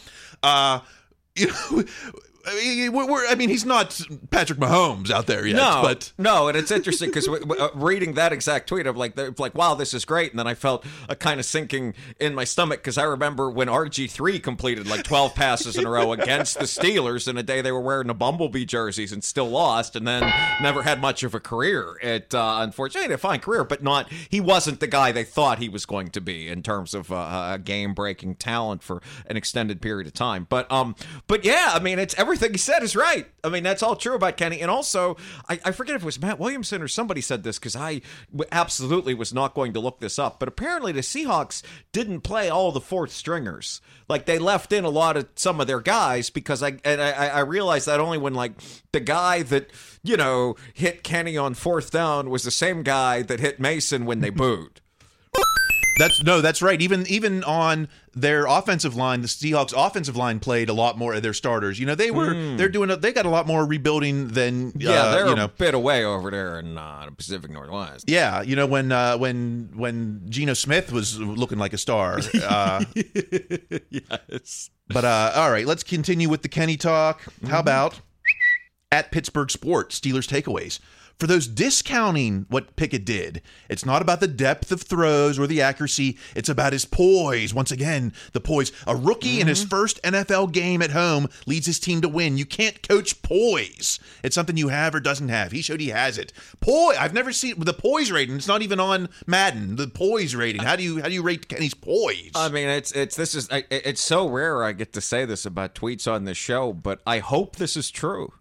Uh, 0.43 0.81
you 1.37 1.47
know, 1.47 1.85
I 2.49 2.55
mean, 2.55 3.27
I 3.29 3.35
mean, 3.35 3.49
he's 3.49 3.65
not 3.65 3.99
Patrick 4.31 4.59
Mahomes 4.59 5.11
out 5.11 5.27
there 5.27 5.45
yet, 5.45 5.55
no, 5.55 5.81
but 5.83 6.11
no, 6.17 6.47
and 6.47 6.57
it's 6.57 6.71
interesting 6.71 7.09
because 7.09 7.27
uh, 7.27 7.69
reading 7.75 8.13
that 8.13 8.33
exact 8.33 8.67
tweet 8.69 8.87
of 8.87 8.97
like, 8.97 9.17
like, 9.39 9.55
wow, 9.55 9.75
this 9.75 9.93
is 9.93 10.05
great, 10.05 10.31
and 10.31 10.39
then 10.39 10.47
I 10.47 10.55
felt 10.55 10.85
a 11.07 11.15
kind 11.15 11.39
of 11.39 11.45
sinking 11.45 11.93
in 12.19 12.33
my 12.33 12.43
stomach 12.43 12.79
because 12.79 12.97
I 12.97 13.03
remember 13.03 13.49
when 13.49 13.67
RG 13.67 14.09
three 14.09 14.39
completed 14.39 14.87
like 14.87 15.03
twelve 15.03 15.35
passes 15.35 15.77
in 15.77 15.85
a 15.85 15.89
row 15.89 16.11
against 16.11 16.59
the 16.59 16.65
Steelers 16.65 17.27
in 17.27 17.37
a 17.37 17.43
day 17.43 17.61
they 17.61 17.71
were 17.71 17.81
wearing 17.81 18.07
the 18.07 18.13
Bumblebee 18.13 18.65
jerseys 18.65 19.11
and 19.11 19.23
still 19.23 19.49
lost, 19.49 19.95
and 19.95 20.07
then 20.07 20.21
never 20.61 20.81
had 20.81 21.01
much 21.01 21.23
of 21.23 21.35
a 21.35 21.39
career. 21.39 21.97
It 22.01 22.33
uh, 22.33 22.57
unfortunately 22.59 23.13
a 23.13 23.17
fine 23.17 23.39
career, 23.39 23.63
but 23.63 23.83
not 23.83 24.11
he 24.29 24.41
wasn't 24.41 24.79
the 24.79 24.87
guy 24.87 25.11
they 25.11 25.23
thought 25.23 25.59
he 25.59 25.69
was 25.69 25.85
going 25.85 26.09
to 26.09 26.21
be 26.21 26.47
in 26.47 26.63
terms 26.63 26.93
of 26.93 27.11
uh, 27.11 27.51
a 27.53 27.59
game 27.59 27.93
breaking 27.93 28.35
talent 28.35 28.81
for 28.83 29.01
an 29.27 29.37
extended 29.37 29.81
period 29.81 30.07
of 30.07 30.13
time. 30.13 30.47
But 30.49 30.71
um, 30.71 30.95
but 31.27 31.45
yeah, 31.45 31.71
I 31.73 31.79
mean, 31.79 31.99
it's 31.99 32.17
everything 32.17 32.38
he 32.39 32.57
said 32.57 32.83
is 32.83 32.95
right. 32.95 33.27
I 33.43 33.49
mean, 33.49 33.63
that's 33.63 33.83
all 33.83 33.95
true 33.95 34.15
about 34.15 34.37
Kenny. 34.37 34.61
And 34.61 34.71
also, 34.71 35.17
I, 35.47 35.59
I 35.65 35.71
forget 35.71 35.95
if 35.95 36.01
it 36.01 36.05
was 36.05 36.21
Matt 36.21 36.39
Williamson 36.39 36.81
or 36.81 36.87
somebody 36.87 37.21
said 37.21 37.43
this 37.43 37.59
because 37.59 37.75
I 37.75 38.01
absolutely 38.51 39.13
was 39.13 39.33
not 39.33 39.53
going 39.53 39.73
to 39.73 39.79
look 39.79 39.99
this 39.99 40.19
up. 40.19 40.39
But 40.39 40.47
apparently, 40.47 40.91
the 40.91 41.01
Seahawks 41.01 41.63
didn't 41.91 42.21
play 42.21 42.49
all 42.49 42.71
the 42.71 42.81
fourth 42.81 43.11
stringers. 43.11 43.81
Like 44.07 44.25
they 44.25 44.39
left 44.39 44.73
in 44.73 44.85
a 44.85 44.89
lot 44.89 45.17
of 45.17 45.27
some 45.35 45.61
of 45.61 45.67
their 45.67 45.81
guys 45.81 46.29
because 46.29 46.63
I 46.63 46.77
and 46.83 47.01
I, 47.01 47.27
I 47.27 47.39
realized 47.41 47.87
that 47.87 47.99
only 47.99 48.17
when 48.17 48.33
like 48.33 48.53
the 48.91 48.99
guy 48.99 49.43
that 49.43 49.69
you 50.03 50.17
know 50.17 50.55
hit 50.73 51.03
Kenny 51.03 51.37
on 51.37 51.53
fourth 51.53 51.91
down 51.91 52.29
was 52.29 52.43
the 52.43 52.51
same 52.51 52.83
guy 52.83 53.21
that 53.21 53.39
hit 53.39 53.59
Mason 53.59 54.05
when 54.05 54.19
they 54.19 54.29
booed. 54.31 54.81
That's 55.99 56.23
no, 56.23 56.41
that's 56.41 56.63
right. 56.63 56.81
Even 56.81 57.05
even 57.07 57.43
on 57.43 57.87
their 58.15 58.45
offensive 58.47 58.95
line, 58.95 59.21
the 59.21 59.27
Seahawks 59.27 59.73
offensive 59.75 60.15
line 60.15 60.39
played 60.39 60.67
a 60.69 60.73
lot 60.73 60.97
more 60.97 61.13
of 61.13 61.21
their 61.21 61.33
starters. 61.33 61.79
You 61.79 61.85
know, 61.85 61.93
they 61.93 62.09
were 62.09 62.33
they're 62.57 62.69
doing 62.69 62.89
a, 62.89 62.95
they 62.97 63.13
got 63.13 63.27
a 63.27 63.29
lot 63.29 63.45
more 63.45 63.63
rebuilding 63.65 64.29
than 64.29 64.71
Yeah, 64.75 64.91
uh, 64.91 65.11
they're 65.11 65.25
you 65.27 65.33
a 65.33 65.35
know. 65.35 65.47
bit 65.49 65.75
away 65.75 66.03
over 66.03 66.31
there 66.31 66.57
in 66.59 66.77
uh, 66.77 67.03
the 67.05 67.11
Pacific 67.11 67.51
Northwest. 67.51 68.05
Yeah, 68.07 68.41
you 68.41 68.55
know 68.55 68.65
when 68.65 68.91
uh, 68.91 69.17
when 69.17 69.69
when 69.75 70.21
Geno 70.29 70.55
Smith 70.55 70.91
was 70.91 71.19
looking 71.19 71.59
like 71.59 71.73
a 71.73 71.77
star. 71.77 72.19
Uh, 72.43 72.83
yes. 73.89 74.69
But 74.87 75.05
uh, 75.05 75.33
all 75.35 75.51
right, 75.51 75.67
let's 75.67 75.83
continue 75.83 76.29
with 76.29 76.41
the 76.41 76.49
Kenny 76.49 76.77
talk. 76.77 77.21
How 77.47 77.59
about 77.59 78.01
at 78.91 79.11
Pittsburgh 79.11 79.51
Sports 79.51 79.99
Steelers 79.99 80.27
takeaways? 80.27 80.79
For 81.19 81.27
those 81.27 81.47
discounting 81.47 82.45
what 82.47 82.77
Pickett 82.77 83.03
did, 83.03 83.41
it's 83.67 83.85
not 83.85 84.01
about 84.01 84.21
the 84.21 84.27
depth 84.27 84.71
of 84.71 84.81
throws 84.81 85.37
or 85.37 85.47
the 85.47 85.61
accuracy. 85.61 86.17
It's 86.33 86.47
about 86.47 86.71
his 86.71 86.85
poise. 86.85 87.53
Once 87.53 87.71
again, 87.71 88.13
the 88.31 88.39
poise. 88.39 88.71
A 88.87 88.95
rookie 88.95 89.41
in 89.41 89.47
his 89.47 89.59
mm-hmm. 89.59 89.69
first 89.69 90.01
NFL 90.01 90.53
game 90.53 90.81
at 90.81 90.91
home 90.91 91.27
leads 91.45 91.65
his 91.65 91.77
team 91.77 91.99
to 92.01 92.07
win. 92.07 92.37
You 92.37 92.45
can't 92.45 92.81
coach 92.87 93.21
poise. 93.21 93.99
It's 94.23 94.33
something 94.33 94.55
you 94.55 94.69
have 94.69 94.95
or 94.95 95.01
doesn't 95.01 95.27
have. 95.27 95.51
He 95.51 95.61
showed 95.61 95.81
he 95.81 95.89
has 95.89 96.17
it. 96.17 96.31
Poise. 96.61 96.95
I've 96.97 97.13
never 97.13 97.33
seen 97.33 97.55
the 97.59 97.73
poise 97.73 98.13
rating. 98.13 98.37
It's 98.37 98.47
not 98.47 98.61
even 98.61 98.79
on 98.79 99.09
Madden. 99.27 99.75
The 99.75 99.87
poise 99.87 100.37
rating. 100.37 100.61
How 100.61 100.77
do 100.77 100.83
you 100.83 101.01
how 101.01 101.09
do 101.09 101.13
you 101.13 101.21
rate 101.21 101.49
Kenny's 101.49 101.73
poise? 101.73 102.31
I 102.33 102.47
mean, 102.47 102.69
it's 102.69 102.93
it's 102.93 103.17
this 103.17 103.35
is 103.35 103.49
I, 103.51 103.65
it's 103.69 104.01
so 104.01 104.25
rare 104.29 104.63
I 104.63 104.71
get 104.71 104.93
to 104.93 105.01
say 105.01 105.25
this 105.25 105.45
about 105.45 105.75
tweets 105.75 106.09
on 106.09 106.23
this 106.23 106.37
show, 106.37 106.71
but 106.71 107.01
I 107.05 107.19
hope 107.19 107.57
this 107.57 107.75
is 107.75 107.91
true. 107.91 108.31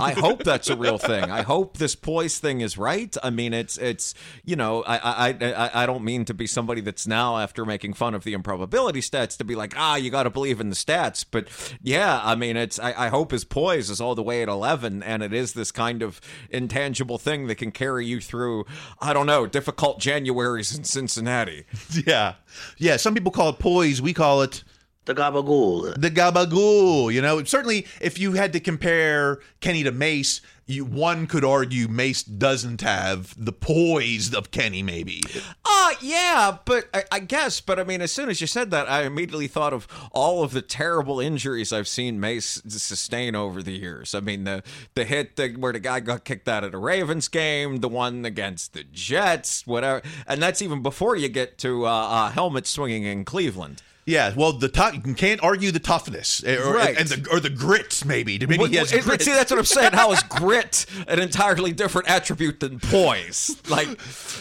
I 0.00 0.12
hope 0.12 0.44
that's 0.44 0.68
a 0.68 0.76
real 0.76 0.98
thing. 0.98 1.24
I 1.24 1.42
hope 1.42 1.78
this 1.78 1.94
poise 1.94 2.38
thing 2.38 2.60
is 2.60 2.78
right. 2.78 3.14
I 3.22 3.30
mean, 3.30 3.52
it's 3.52 3.78
it's 3.78 4.14
you 4.44 4.56
know, 4.56 4.82
I 4.84 5.28
I 5.28 5.28
I, 5.40 5.82
I 5.82 5.86
don't 5.86 6.04
mean 6.04 6.24
to 6.26 6.34
be 6.34 6.46
somebody 6.46 6.80
that's 6.80 7.06
now 7.06 7.38
after 7.38 7.64
making 7.64 7.94
fun 7.94 8.14
of 8.14 8.24
the 8.24 8.32
improbability 8.32 9.00
stats 9.00 9.36
to 9.38 9.44
be 9.44 9.54
like, 9.54 9.74
ah, 9.76 9.96
you 9.96 10.10
got 10.10 10.24
to 10.24 10.30
believe 10.30 10.60
in 10.60 10.68
the 10.68 10.76
stats. 10.76 11.24
But 11.28 11.48
yeah, 11.82 12.20
I 12.22 12.34
mean, 12.34 12.56
it's 12.56 12.78
I, 12.78 13.06
I 13.06 13.08
hope 13.08 13.30
his 13.30 13.44
poise 13.44 13.90
is 13.90 14.00
all 14.00 14.14
the 14.14 14.22
way 14.22 14.42
at 14.42 14.48
eleven, 14.48 15.02
and 15.02 15.22
it 15.22 15.32
is 15.32 15.52
this 15.52 15.70
kind 15.70 16.02
of 16.02 16.20
intangible 16.50 17.18
thing 17.18 17.46
that 17.46 17.56
can 17.56 17.72
carry 17.72 18.06
you 18.06 18.20
through. 18.20 18.64
I 19.00 19.12
don't 19.12 19.26
know, 19.26 19.46
difficult 19.46 20.00
Januaries 20.00 20.76
in 20.76 20.84
Cincinnati. 20.84 21.64
Yeah. 22.06 22.34
Yeah. 22.78 22.96
Some 22.96 23.14
people 23.14 23.30
call 23.30 23.50
it 23.50 23.58
poise. 23.58 24.00
We 24.00 24.12
call 24.14 24.42
it 24.42 24.64
the 25.04 25.14
gabagool. 25.14 26.00
The 26.00 26.10
gabagool. 26.10 27.12
You 27.12 27.22
know, 27.22 27.42
certainly 27.44 27.86
if 28.00 28.18
you 28.18 28.32
had 28.32 28.52
to 28.52 28.60
compare 28.60 29.40
Kenny 29.60 29.82
to 29.82 29.92
Mace, 29.92 30.40
you 30.64 30.84
one 30.84 31.26
could 31.26 31.44
argue 31.44 31.88
Mace 31.88 32.22
doesn't 32.22 32.80
have 32.82 33.34
the 33.42 33.52
poise 33.52 34.32
of 34.32 34.52
Kenny, 34.52 34.82
maybe. 34.82 35.20
Uh 35.64 35.92
yeah, 36.00 36.56
but 36.64 36.88
I, 36.94 37.04
I 37.10 37.18
guess, 37.18 37.60
but 37.60 37.80
I 37.80 37.84
mean, 37.84 38.00
as 38.00 38.12
soon 38.12 38.28
as 38.28 38.40
you 38.40 38.46
said 38.46 38.70
that, 38.70 38.88
I 38.88 39.02
immediately 39.02 39.48
thought 39.48 39.72
of 39.72 39.88
all 40.12 40.42
of 40.44 40.52
the 40.52 40.62
terrible 40.62 41.18
injuries 41.20 41.72
I've 41.72 41.88
seen 41.88 42.20
Mace 42.20 42.62
sustain 42.68 43.34
over 43.34 43.62
the 43.62 43.72
years. 43.72 44.14
I 44.14 44.20
mean, 44.20 44.44
the 44.44 44.62
the 44.94 45.04
hit 45.04 45.36
that, 45.36 45.58
where 45.58 45.72
the 45.72 45.80
guy 45.80 46.00
got 46.00 46.24
kicked 46.24 46.48
out 46.48 46.64
of 46.64 46.72
the 46.72 46.78
Ravens 46.78 47.26
game, 47.28 47.78
the 47.78 47.88
one 47.88 48.24
against 48.24 48.72
the 48.72 48.84
Jets, 48.84 49.66
whatever, 49.66 50.00
and 50.26 50.40
that's 50.40 50.62
even 50.62 50.80
before 50.80 51.16
you 51.16 51.28
get 51.28 51.58
to 51.58 51.86
uh, 51.86 51.90
uh, 51.90 52.30
helmet 52.30 52.66
swinging 52.66 53.02
in 53.02 53.24
Cleveland. 53.24 53.82
Yeah, 54.04 54.32
well, 54.34 54.52
the 54.52 54.66
tough 54.68 54.94
you 55.06 55.14
can't 55.14 55.40
argue 55.44 55.70
the 55.70 55.78
toughness 55.78 56.42
eh, 56.44 56.56
or, 56.56 56.74
Right. 56.74 56.98
and 56.98 57.08
the 57.08 57.28
or 57.30 57.38
the 57.38 57.50
grit 57.50 58.02
maybe. 58.04 58.36
Maybe 58.36 58.58
What- 58.58 58.70
he 58.70 58.76
has 58.76 58.92
it- 58.92 59.04
grit. 59.04 59.22
See, 59.22 59.30
that's 59.30 59.48
what 59.50 59.60
I'm 59.60 59.64
saying. 59.64 59.92
How 59.92 60.10
is 60.10 60.20
grit 60.24 60.86
an 61.06 61.20
entirely 61.20 61.72
different 61.72 62.08
attribute 62.08 62.58
than 62.58 62.80
poise? 62.80 63.54
Like, 63.68 63.86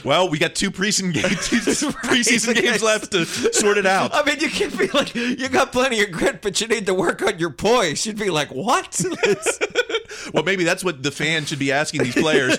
well, 0.04 0.30
we 0.30 0.40
got 0.40 0.56
two 0.56 0.72
preseason 0.72 1.14
games, 1.14 1.30
preseason 2.04 2.56
games 2.56 2.82
left 2.82 3.12
to 3.12 3.24
sort 3.26 3.78
it 3.78 3.86
out. 3.86 4.16
I 4.16 4.24
mean, 4.24 4.40
you 4.40 4.50
can 4.50 4.76
be 4.76 4.88
like, 4.88 5.14
you 5.14 5.48
got 5.48 5.72
plenty 5.72 6.02
of 6.02 6.12
grit, 6.12 6.42
but 6.42 6.60
you 6.60 6.66
need 6.66 6.88
to 6.88 6.96
work 6.96 7.22
on 7.22 7.38
your 7.38 7.52
poise. 7.52 8.04
You'd 8.04 8.18
be 8.18 8.32
like, 8.32 8.50
what? 8.50 9.00
well, 10.34 10.44
maybe 10.44 10.64
that's 10.64 10.84
what 10.84 11.04
the 11.04 11.12
fans 11.12 11.50
should 11.50 11.60
be 11.60 11.72
asking 11.72 12.02
these 12.04 12.16
players. 12.16 12.58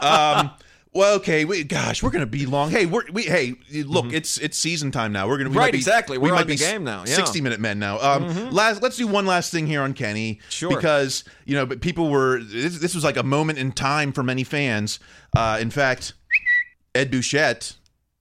Um, 0.00 0.50
well, 0.96 1.14
okay, 1.16 1.44
we, 1.44 1.62
gosh, 1.64 2.02
we're 2.02 2.10
gonna 2.10 2.26
be 2.26 2.46
long. 2.46 2.70
Hey, 2.70 2.86
we're 2.86 3.02
we 3.12 3.22
hey, 3.22 3.54
look, 3.84 4.12
it's 4.12 4.38
it's 4.38 4.58
season 4.58 4.90
time 4.90 5.12
now. 5.12 5.28
We're 5.28 5.38
gonna 5.38 5.50
we 5.50 5.54
Mm-hmm. 5.56 5.58
Right, 5.58 5.64
might 5.66 5.72
be- 5.72 5.78
exactly. 5.78 6.18
We 6.18 6.28
We're 6.28 6.34
might 6.34 6.40
on 6.42 6.46
the 6.48 6.54
be 6.54 6.58
game 6.58 6.82
now, 6.84 7.00
yeah. 7.06 7.14
Sixty 7.16 7.40
minute 7.40 7.60
men 7.60 7.78
now. 7.78 7.98
Um, 8.00 8.24
Mhm. 8.28 8.52
last, 8.52 8.82
let's 8.82 8.96
do 8.96 9.06
one 9.06 9.26
last 9.26 9.52
thing 9.52 9.66
here 9.66 9.82
on 9.82 9.92
Kenny, 9.92 10.40
Sure. 10.48 10.68
because 10.74 11.22
you 11.44 11.54
know, 11.54 11.66
but 11.66 11.80
people 11.80 12.08
were 12.10 12.40
this, 12.42 12.78
this 12.78 12.94
was 12.94 13.04
like 13.04 13.16
a 13.16 13.22
moment 13.22 13.58
in 13.58 13.72
time 13.72 14.12
for 14.12 14.22
many 14.22 14.42
fans. 14.44 14.98
Uh, 15.36 15.58
in 15.60 15.70
fact, 15.70 16.14
Ed 16.94 17.10
Bouchette 17.10 17.74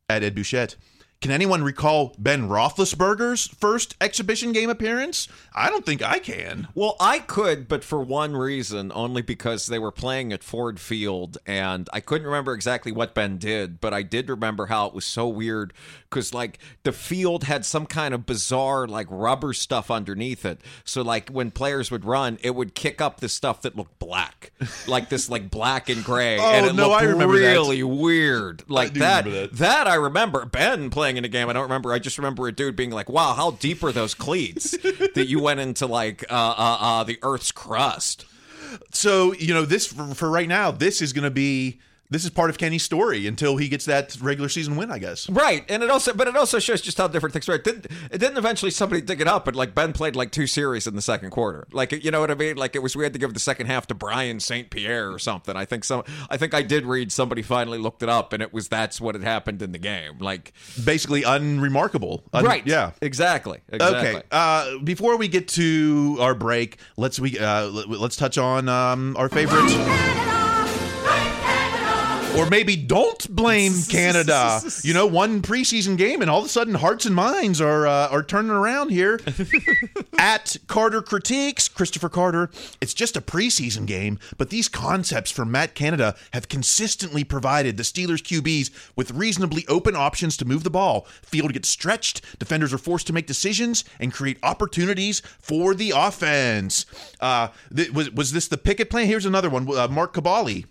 at 0.09 0.23
Ed 0.23 0.35
Bouchette. 0.35 0.75
Can 1.21 1.31
anyone 1.31 1.63
recall 1.63 2.13
Ben 2.19 2.47
Roethlisberger's 2.49 3.47
first 3.47 3.95
exhibition 4.01 4.51
game 4.51 4.69
appearance? 4.69 5.27
I 5.57 5.69
don't 5.69 5.85
think 5.85 6.03
I 6.03 6.19
can. 6.19 6.67
Well, 6.75 6.97
I 6.99 7.19
could, 7.19 7.69
but 7.69 7.85
for 7.85 8.01
one 8.01 8.35
reason, 8.35 8.91
only 8.93 9.21
because 9.21 9.67
they 9.67 9.79
were 9.79 9.91
playing 9.91 10.33
at 10.33 10.43
Ford 10.43 10.81
Field, 10.81 11.37
and 11.45 11.87
I 11.93 12.01
couldn't 12.01 12.27
remember 12.27 12.53
exactly 12.53 12.91
what 12.91 13.13
Ben 13.15 13.37
did, 13.37 13.79
but 13.79 13.93
I 13.93 14.01
did 14.01 14.29
remember 14.29 14.65
how 14.65 14.85
it 14.87 14.93
was 14.93 15.05
so 15.05 15.29
weird 15.29 15.71
because, 16.09 16.33
like, 16.33 16.59
the 16.83 16.91
field 16.91 17.45
had 17.45 17.65
some 17.65 17.85
kind 17.85 18.13
of 18.13 18.25
bizarre, 18.25 18.85
like, 18.85 19.07
rubber 19.09 19.53
stuff 19.53 19.89
underneath 19.89 20.45
it. 20.45 20.59
So, 20.83 21.01
like, 21.01 21.29
when 21.29 21.51
players 21.51 21.89
would 21.89 22.03
run, 22.03 22.37
it 22.43 22.53
would 22.53 22.75
kick 22.75 22.99
up 22.99 23.21
the 23.21 23.29
stuff 23.29 23.61
that 23.61 23.77
looked 23.77 23.97
black, 23.97 24.51
like 24.87 25.07
this, 25.07 25.29
like, 25.29 25.49
black 25.49 25.87
and 25.87 26.03
gray, 26.03 26.37
Oh, 26.39 26.51
and 26.51 26.65
it 26.65 26.75
no, 26.75 26.89
looked 26.89 27.01
I 27.01 27.05
remember 27.05 27.39
that. 27.39 27.51
really 27.53 27.81
weird, 27.81 28.63
like 28.69 28.93
that. 28.95 29.23
that. 29.23 29.53
That 29.53 29.87
I 29.87 29.95
remember. 29.95 30.45
Ben 30.45 30.89
playing 30.89 31.15
in 31.15 31.23
a 31.23 31.29
game. 31.29 31.47
I 31.49 31.53
don't 31.53 31.63
remember. 31.63 31.93
I 31.93 31.99
just 31.99 32.17
remember 32.17 32.45
a 32.47 32.51
dude 32.51 32.75
being 32.75 32.91
like, 32.91 33.09
"Wow, 33.09 33.33
how 33.33 33.51
deep 33.51 33.83
are 33.83 33.91
those 33.93 34.13
cleats 34.13 34.71
that 34.71 35.27
you 35.27 35.44
went 35.45 35.59
into 35.59 35.85
like 35.85 36.25
uh, 36.29 36.55
uh, 36.57 36.77
uh, 36.81 37.03
the 37.03 37.19
Earth's 37.21 37.51
crust?" 37.51 38.25
So 38.91 39.33
you 39.33 39.53
know 39.53 39.65
this 39.65 39.87
for, 39.87 40.13
for 40.15 40.29
right 40.29 40.49
now. 40.49 40.71
This 40.71 41.01
is 41.01 41.13
going 41.13 41.23
to 41.23 41.31
be 41.31 41.79
this 42.09 42.23
is 42.23 42.29
part 42.29 42.49
of 42.49 42.57
Kenny's 42.57 42.83
story 42.83 43.25
until 43.27 43.57
he 43.57 43.67
gets 43.67 43.85
that 43.85 44.15
regular 44.21 44.47
season 44.49 44.75
win, 44.75 44.91
I 44.91 44.99
guess. 44.99 45.29
Right, 45.29 45.65
and 45.69 45.81
it 45.83 45.89
also, 45.89 46.13
but 46.13 46.27
it 46.27 46.35
also 46.35 46.59
shows 46.59 46.81
just 46.81 46.97
how 46.97 47.07
different 47.07 47.33
things 47.33 47.49
are. 47.49 47.55
It 47.55 47.63
didn't, 47.63 47.87
it 48.11 48.17
didn't 48.19 48.37
eventually 48.37 48.71
somebody 48.71 49.01
dig 49.01 49.21
it 49.21 49.27
up, 49.27 49.45
but 49.45 49.55
like 49.55 49.73
Ben 49.73 49.91
played 49.93 50.15
like 50.15 50.31
two 50.31 50.47
series 50.47 50.85
in 50.87 50.95
the 50.95 51.01
second 51.01 51.31
quarter. 51.31 51.67
Like 51.71 51.91
you 51.91 52.11
know 52.11 52.19
what 52.19 52.31
I 52.31 52.35
mean? 52.35 52.57
Like 52.57 52.75
it 52.75 52.79
was 52.83 52.95
we 52.95 53.03
had 53.03 53.13
to 53.13 53.19
give 53.19 53.33
the 53.33 53.39
second 53.39 53.67
half 53.67 53.87
to 53.87 53.93
Brian 53.95 54.39
St. 54.39 54.69
Pierre 54.69 55.11
or 55.11 55.19
something. 55.19 55.55
I 55.55 55.65
think 55.65 55.83
some, 55.83 56.03
I 56.29 56.37
think 56.37 56.53
I 56.53 56.61
did 56.61 56.85
read 56.85 57.11
somebody 57.11 57.41
finally 57.41 57.77
looked 57.77 58.03
it 58.03 58.09
up, 58.09 58.33
and 58.33 58.41
it 58.43 58.53
was 58.53 58.67
that's 58.67 59.01
what 59.01 59.15
had 59.15 59.23
happened 59.23 59.61
in 59.61 59.71
the 59.71 59.79
game. 59.79 60.19
Like 60.19 60.53
Basically 60.83 61.23
unremarkable. 61.23 62.23
Un- 62.33 62.45
right, 62.45 62.65
Yeah. 62.67 62.91
exactly, 63.01 63.59
exactly. 63.69 64.09
Okay. 64.09 64.21
Uh, 64.31 64.77
before 64.83 65.17
we 65.17 65.27
get 65.27 65.47
to 65.49 66.17
our 66.19 66.35
break, 66.35 66.77
let's 66.97 67.19
we 67.19 67.37
uh, 67.39 67.65
let- 67.67 67.89
let's 67.89 68.15
touch 68.15 68.37
on 68.37 68.69
um, 68.69 69.15
our 69.17 69.29
favorite. 69.29 70.34
Or 72.37 72.49
maybe 72.49 72.75
don't 72.75 73.29
blame 73.33 73.73
Canada. 73.89 74.61
You 74.83 74.93
know, 74.93 75.05
one 75.05 75.41
preseason 75.41 75.97
game, 75.97 76.21
and 76.21 76.29
all 76.29 76.39
of 76.39 76.45
a 76.45 76.49
sudden, 76.49 76.75
hearts 76.75 77.05
and 77.05 77.15
minds 77.15 77.61
are 77.61 77.87
uh, 77.87 78.09
are 78.09 78.23
turning 78.23 78.51
around 78.51 78.89
here. 78.89 79.19
At 80.17 80.57
Carter 80.67 81.01
critiques 81.01 81.67
Christopher 81.67 82.09
Carter, 82.09 82.49
it's 82.81 82.93
just 82.93 83.17
a 83.17 83.21
preseason 83.21 83.85
game, 83.85 84.19
but 84.37 84.49
these 84.49 84.67
concepts 84.67 85.31
from 85.31 85.51
Matt 85.51 85.75
Canada 85.75 86.15
have 86.33 86.47
consistently 86.49 87.23
provided 87.23 87.77
the 87.77 87.83
Steelers 87.83 88.21
QBs 88.23 88.71
with 88.95 89.11
reasonably 89.11 89.65
open 89.67 89.95
options 89.95 90.37
to 90.37 90.45
move 90.45 90.63
the 90.63 90.69
ball. 90.69 91.05
Field 91.21 91.53
gets 91.53 91.69
stretched, 91.69 92.21
defenders 92.39 92.73
are 92.73 92.77
forced 92.77 93.07
to 93.07 93.13
make 93.13 93.27
decisions 93.27 93.83
and 93.99 94.13
create 94.13 94.37
opportunities 94.43 95.21
for 95.39 95.73
the 95.75 95.91
offense. 95.95 96.85
Uh, 97.19 97.49
th- 97.75 97.91
was 97.91 98.11
was 98.11 98.31
this 98.31 98.47
the 98.47 98.57
picket 98.57 98.89
plan? 98.89 99.05
Here's 99.07 99.25
another 99.25 99.49
one. 99.49 99.67
Uh, 99.69 99.87
Mark 99.87 100.13
Kaboly 100.13 100.65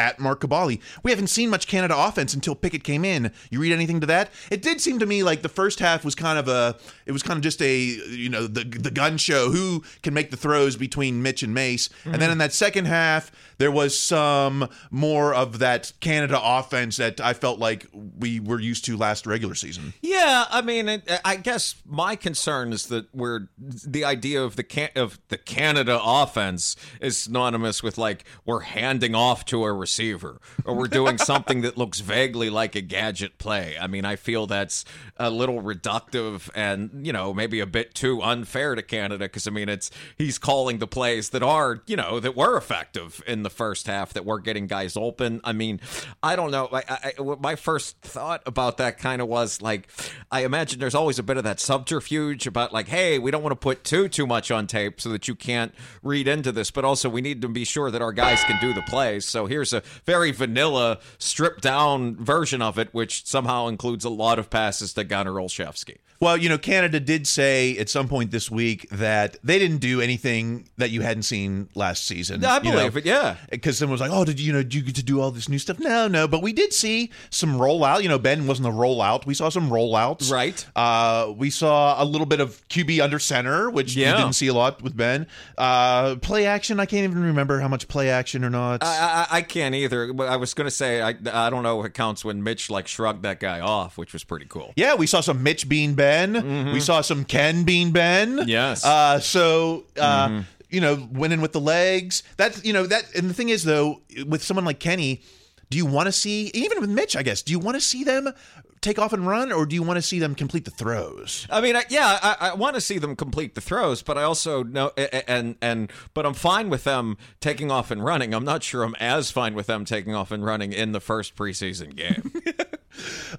at 0.00 0.18
Mark 0.18 0.40
Kaboly. 0.40 0.80
We 1.02 1.10
haven't 1.10 1.26
seen 1.26 1.50
much 1.50 1.66
Canada 1.66 1.94
offense 1.96 2.32
until 2.32 2.54
Pickett 2.54 2.82
came 2.82 3.04
in. 3.04 3.30
You 3.50 3.60
read 3.60 3.72
anything 3.72 4.00
to 4.00 4.06
that? 4.06 4.30
It 4.50 4.62
did 4.62 4.80
seem 4.80 4.98
to 4.98 5.06
me 5.06 5.22
like 5.22 5.42
the 5.42 5.48
first 5.50 5.78
half 5.78 6.06
was 6.06 6.14
kind 6.14 6.38
of 6.38 6.48
a 6.48 6.76
it 7.04 7.12
was 7.12 7.22
kind 7.22 7.36
of 7.36 7.42
just 7.42 7.60
a 7.60 7.76
you 7.76 8.30
know 8.30 8.46
the 8.46 8.64
the 8.64 8.90
gun 8.90 9.18
show 9.18 9.50
who 9.50 9.84
can 10.02 10.14
make 10.14 10.30
the 10.30 10.38
throws 10.38 10.76
between 10.76 11.22
Mitch 11.22 11.42
and 11.42 11.52
Mace. 11.52 11.90
And 12.06 12.14
then 12.14 12.30
mhm. 12.30 12.32
in 12.32 12.38
that 12.38 12.54
second 12.54 12.86
half 12.86 13.30
there 13.60 13.70
was 13.70 13.98
some 13.98 14.70
more 14.90 15.34
of 15.34 15.58
that 15.58 15.92
Canada 16.00 16.40
offense 16.42 16.96
that 16.96 17.20
I 17.20 17.34
felt 17.34 17.58
like 17.58 17.86
we 17.92 18.40
were 18.40 18.58
used 18.58 18.86
to 18.86 18.96
last 18.96 19.26
regular 19.26 19.54
season. 19.54 19.92
Yeah, 20.00 20.46
I 20.48 20.62
mean, 20.62 20.88
it, 20.88 21.20
I 21.26 21.36
guess 21.36 21.74
my 21.84 22.16
concern 22.16 22.72
is 22.72 22.86
that 22.86 23.14
we're 23.14 23.48
the 23.58 24.02
idea 24.02 24.42
of 24.42 24.56
the 24.56 24.62
can, 24.62 24.88
of 24.96 25.18
the 25.28 25.36
Canada 25.36 26.00
offense 26.02 26.74
is 27.02 27.18
synonymous 27.18 27.82
with 27.82 27.98
like 27.98 28.24
we're 28.46 28.60
handing 28.60 29.14
off 29.14 29.44
to 29.46 29.62
a 29.64 29.72
receiver 29.90 30.40
or 30.64 30.74
we're 30.74 30.86
doing 30.86 31.18
something 31.18 31.62
that 31.62 31.76
looks 31.76 31.98
vaguely 31.98 32.48
like 32.48 32.76
a 32.76 32.80
gadget 32.80 33.38
play. 33.38 33.76
I 33.78 33.88
mean, 33.88 34.04
I 34.04 34.14
feel 34.14 34.46
that's 34.46 34.84
a 35.16 35.30
little 35.30 35.60
reductive 35.62 36.48
and 36.54 37.04
you 37.04 37.12
know 37.12 37.34
maybe 37.34 37.58
a 37.58 37.66
bit 37.66 37.92
too 37.94 38.22
unfair 38.22 38.76
to 38.76 38.82
Canada 38.82 39.24
because 39.24 39.48
I 39.48 39.50
mean 39.50 39.68
it's 39.68 39.90
he's 40.16 40.38
calling 40.38 40.78
the 40.78 40.86
plays 40.86 41.30
that 41.30 41.42
are 41.42 41.82
you 41.86 41.96
know 41.96 42.20
that 42.20 42.36
were 42.36 42.56
effective 42.56 43.20
in 43.26 43.42
the 43.42 43.50
first 43.50 43.88
half 43.88 44.12
that 44.12 44.24
were 44.24 44.38
getting 44.38 44.68
guys 44.68 44.96
open. 44.96 45.40
I 45.42 45.52
mean, 45.52 45.80
I 46.22 46.36
don't 46.36 46.52
know. 46.52 46.68
I, 46.72 47.12
I, 47.18 47.36
my 47.40 47.56
first 47.56 48.00
thought 48.00 48.42
about 48.46 48.76
that 48.76 48.98
kind 48.98 49.20
of 49.20 49.26
was 49.26 49.60
like, 49.60 49.88
I 50.30 50.44
imagine 50.44 50.78
there's 50.78 50.94
always 50.94 51.18
a 51.18 51.24
bit 51.24 51.36
of 51.36 51.44
that 51.44 51.58
subterfuge 51.58 52.46
about 52.46 52.72
like, 52.72 52.86
hey, 52.86 53.18
we 53.18 53.32
don't 53.32 53.42
want 53.42 53.52
to 53.52 53.56
put 53.56 53.82
too 53.82 54.08
too 54.08 54.26
much 54.26 54.52
on 54.52 54.68
tape 54.68 55.00
so 55.00 55.08
that 55.08 55.26
you 55.26 55.34
can't 55.34 55.74
read 56.04 56.28
into 56.28 56.52
this, 56.52 56.70
but 56.70 56.84
also 56.84 57.08
we 57.08 57.20
need 57.20 57.42
to 57.42 57.48
be 57.48 57.64
sure 57.64 57.90
that 57.90 58.00
our 58.00 58.12
guys 58.12 58.44
can 58.44 58.60
do 58.60 58.72
the 58.72 58.82
plays. 58.82 59.24
So 59.24 59.46
here's 59.46 59.72
a 59.72 59.79
very 60.04 60.30
vanilla, 60.32 60.98
stripped 61.18 61.62
down 61.62 62.16
version 62.16 62.62
of 62.62 62.78
it, 62.78 62.88
which 62.92 63.26
somehow 63.26 63.66
includes 63.66 64.04
a 64.04 64.10
lot 64.10 64.38
of 64.38 64.50
passes 64.50 64.92
to 64.94 65.04
Gunnar 65.04 65.32
Olszewski. 65.32 65.98
Well, 66.20 66.36
you 66.36 66.50
know, 66.50 66.58
Canada 66.58 67.00
did 67.00 67.26
say 67.26 67.78
at 67.78 67.88
some 67.88 68.06
point 68.06 68.30
this 68.30 68.50
week 68.50 68.86
that 68.90 69.38
they 69.42 69.58
didn't 69.58 69.78
do 69.78 70.02
anything 70.02 70.68
that 70.76 70.90
you 70.90 71.00
hadn't 71.00 71.22
seen 71.22 71.70
last 71.74 72.06
season. 72.06 72.44
I 72.44 72.58
you 72.58 72.64
know? 72.64 72.70
believe 72.76 72.96
it, 72.98 73.06
yeah. 73.06 73.36
Because 73.50 73.78
someone 73.78 73.92
was 73.92 74.02
like, 74.02 74.10
"Oh, 74.12 74.26
did 74.26 74.38
you, 74.38 74.48
you 74.48 74.52
know? 74.52 74.62
Did 74.62 74.74
you 74.74 74.82
get 74.82 74.96
to 74.96 75.02
do 75.02 75.18
all 75.20 75.30
this 75.30 75.48
new 75.48 75.58
stuff?" 75.58 75.78
No, 75.78 76.08
no, 76.08 76.28
but 76.28 76.42
we 76.42 76.52
did 76.52 76.74
see 76.74 77.10
some 77.30 77.56
rollout. 77.58 78.02
You 78.02 78.10
know, 78.10 78.18
Ben 78.18 78.46
wasn't 78.46 78.68
a 78.68 78.70
rollout. 78.70 79.24
We 79.24 79.32
saw 79.32 79.48
some 79.48 79.70
rollouts. 79.70 80.30
Right. 80.30 80.66
Uh, 80.76 81.32
we 81.34 81.48
saw 81.48 82.02
a 82.02 82.04
little 82.04 82.26
bit 82.26 82.40
of 82.40 82.68
QB 82.68 83.02
under 83.02 83.18
center, 83.18 83.70
which 83.70 83.96
Yeah. 83.96 84.10
you 84.10 84.16
didn't 84.18 84.34
see 84.34 84.48
a 84.48 84.54
lot 84.54 84.82
with 84.82 84.94
Ben. 84.94 85.26
Uh, 85.56 86.16
play 86.16 86.44
action. 86.44 86.80
I 86.80 86.84
can't 86.84 87.04
even 87.04 87.22
remember 87.22 87.60
how 87.60 87.68
much 87.68 87.88
play 87.88 88.10
action 88.10 88.44
or 88.44 88.50
not. 88.50 88.84
I, 88.84 89.26
I, 89.30 89.36
I 89.38 89.42
can't 89.42 89.74
either. 89.74 90.12
But 90.12 90.28
I 90.28 90.36
was 90.36 90.52
going 90.52 90.66
to 90.66 90.70
say 90.70 91.00
I, 91.00 91.14
I 91.32 91.48
don't 91.48 91.62
know 91.62 91.76
what 91.76 91.94
counts 91.94 92.26
when 92.26 92.42
Mitch 92.42 92.68
like 92.68 92.86
shrugged 92.88 93.22
that 93.22 93.40
guy 93.40 93.60
off, 93.60 93.96
which 93.96 94.12
was 94.12 94.22
pretty 94.22 94.44
cool. 94.46 94.74
Yeah, 94.76 94.94
we 94.96 95.06
saw 95.06 95.22
some 95.22 95.42
Mitch 95.42 95.66
being 95.66 95.94
Bean 95.94 96.09
Ben. 96.10 96.72
We 96.72 96.80
saw 96.80 97.00
some 97.02 97.24
Ken 97.24 97.64
Bean 97.64 97.92
Ben. 97.92 98.36
Mm-hmm. 98.36 98.48
Yes. 98.48 98.84
Uh, 98.84 99.20
so 99.20 99.84
uh, 99.98 100.28
Mm-hmm. 100.28 100.40
you 100.70 100.80
know, 100.80 101.08
winning 101.12 101.40
with 101.40 101.52
the 101.52 101.60
legs. 101.60 102.22
That's 102.36 102.64
you 102.64 102.72
know 102.72 102.86
that. 102.86 103.14
And 103.14 103.28
the 103.30 103.34
thing 103.34 103.48
is, 103.50 103.62
though, 103.64 104.00
with 104.26 104.42
someone 104.42 104.64
like 104.64 104.80
Kenny, 104.80 105.22
do 105.70 105.76
you 105.78 105.86
want 105.86 106.06
to 106.06 106.12
see 106.12 106.50
even 106.54 106.80
with 106.80 106.90
Mitch? 106.90 107.16
I 107.16 107.22
guess 107.22 107.42
do 107.42 107.52
you 107.52 107.58
want 107.58 107.76
to 107.76 107.80
see 107.80 108.04
them 108.04 108.32
take 108.80 108.98
off 108.98 109.12
and 109.12 109.26
run, 109.26 109.52
or 109.52 109.66
do 109.66 109.74
you 109.74 109.82
want 109.82 109.98
to 109.98 110.02
see 110.02 110.18
them 110.18 110.34
complete 110.34 110.64
the 110.64 110.70
throws? 110.70 111.46
I 111.50 111.60
mean, 111.60 111.76
I, 111.76 111.84
yeah, 111.90 112.18
I, 112.22 112.36
I 112.50 112.54
want 112.54 112.76
to 112.76 112.80
see 112.80 112.96
them 112.98 113.14
complete 113.14 113.54
the 113.54 113.60
throws, 113.60 114.02
but 114.02 114.16
I 114.16 114.22
also 114.22 114.62
know, 114.62 114.88
and 115.28 115.56
and 115.60 115.90
but 116.14 116.24
I'm 116.26 116.34
fine 116.34 116.70
with 116.70 116.84
them 116.84 117.16
taking 117.40 117.70
off 117.70 117.90
and 117.90 118.02
running. 118.04 118.32
I'm 118.34 118.44
not 118.44 118.62
sure 118.62 118.82
I'm 118.82 118.94
as 118.98 119.30
fine 119.30 119.54
with 119.54 119.66
them 119.66 119.84
taking 119.84 120.14
off 120.14 120.30
and 120.30 120.44
running 120.44 120.72
in 120.72 120.92
the 120.92 121.00
first 121.00 121.36
preseason 121.36 121.94
game. 121.94 122.32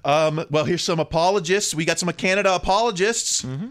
Um, 0.04 0.44
well, 0.50 0.64
here's 0.64 0.82
some 0.82 1.00
apologists. 1.00 1.74
We 1.74 1.84
got 1.84 1.98
some 1.98 2.10
Canada 2.12 2.54
apologists. 2.54 3.42
Mm-hmm. 3.42 3.68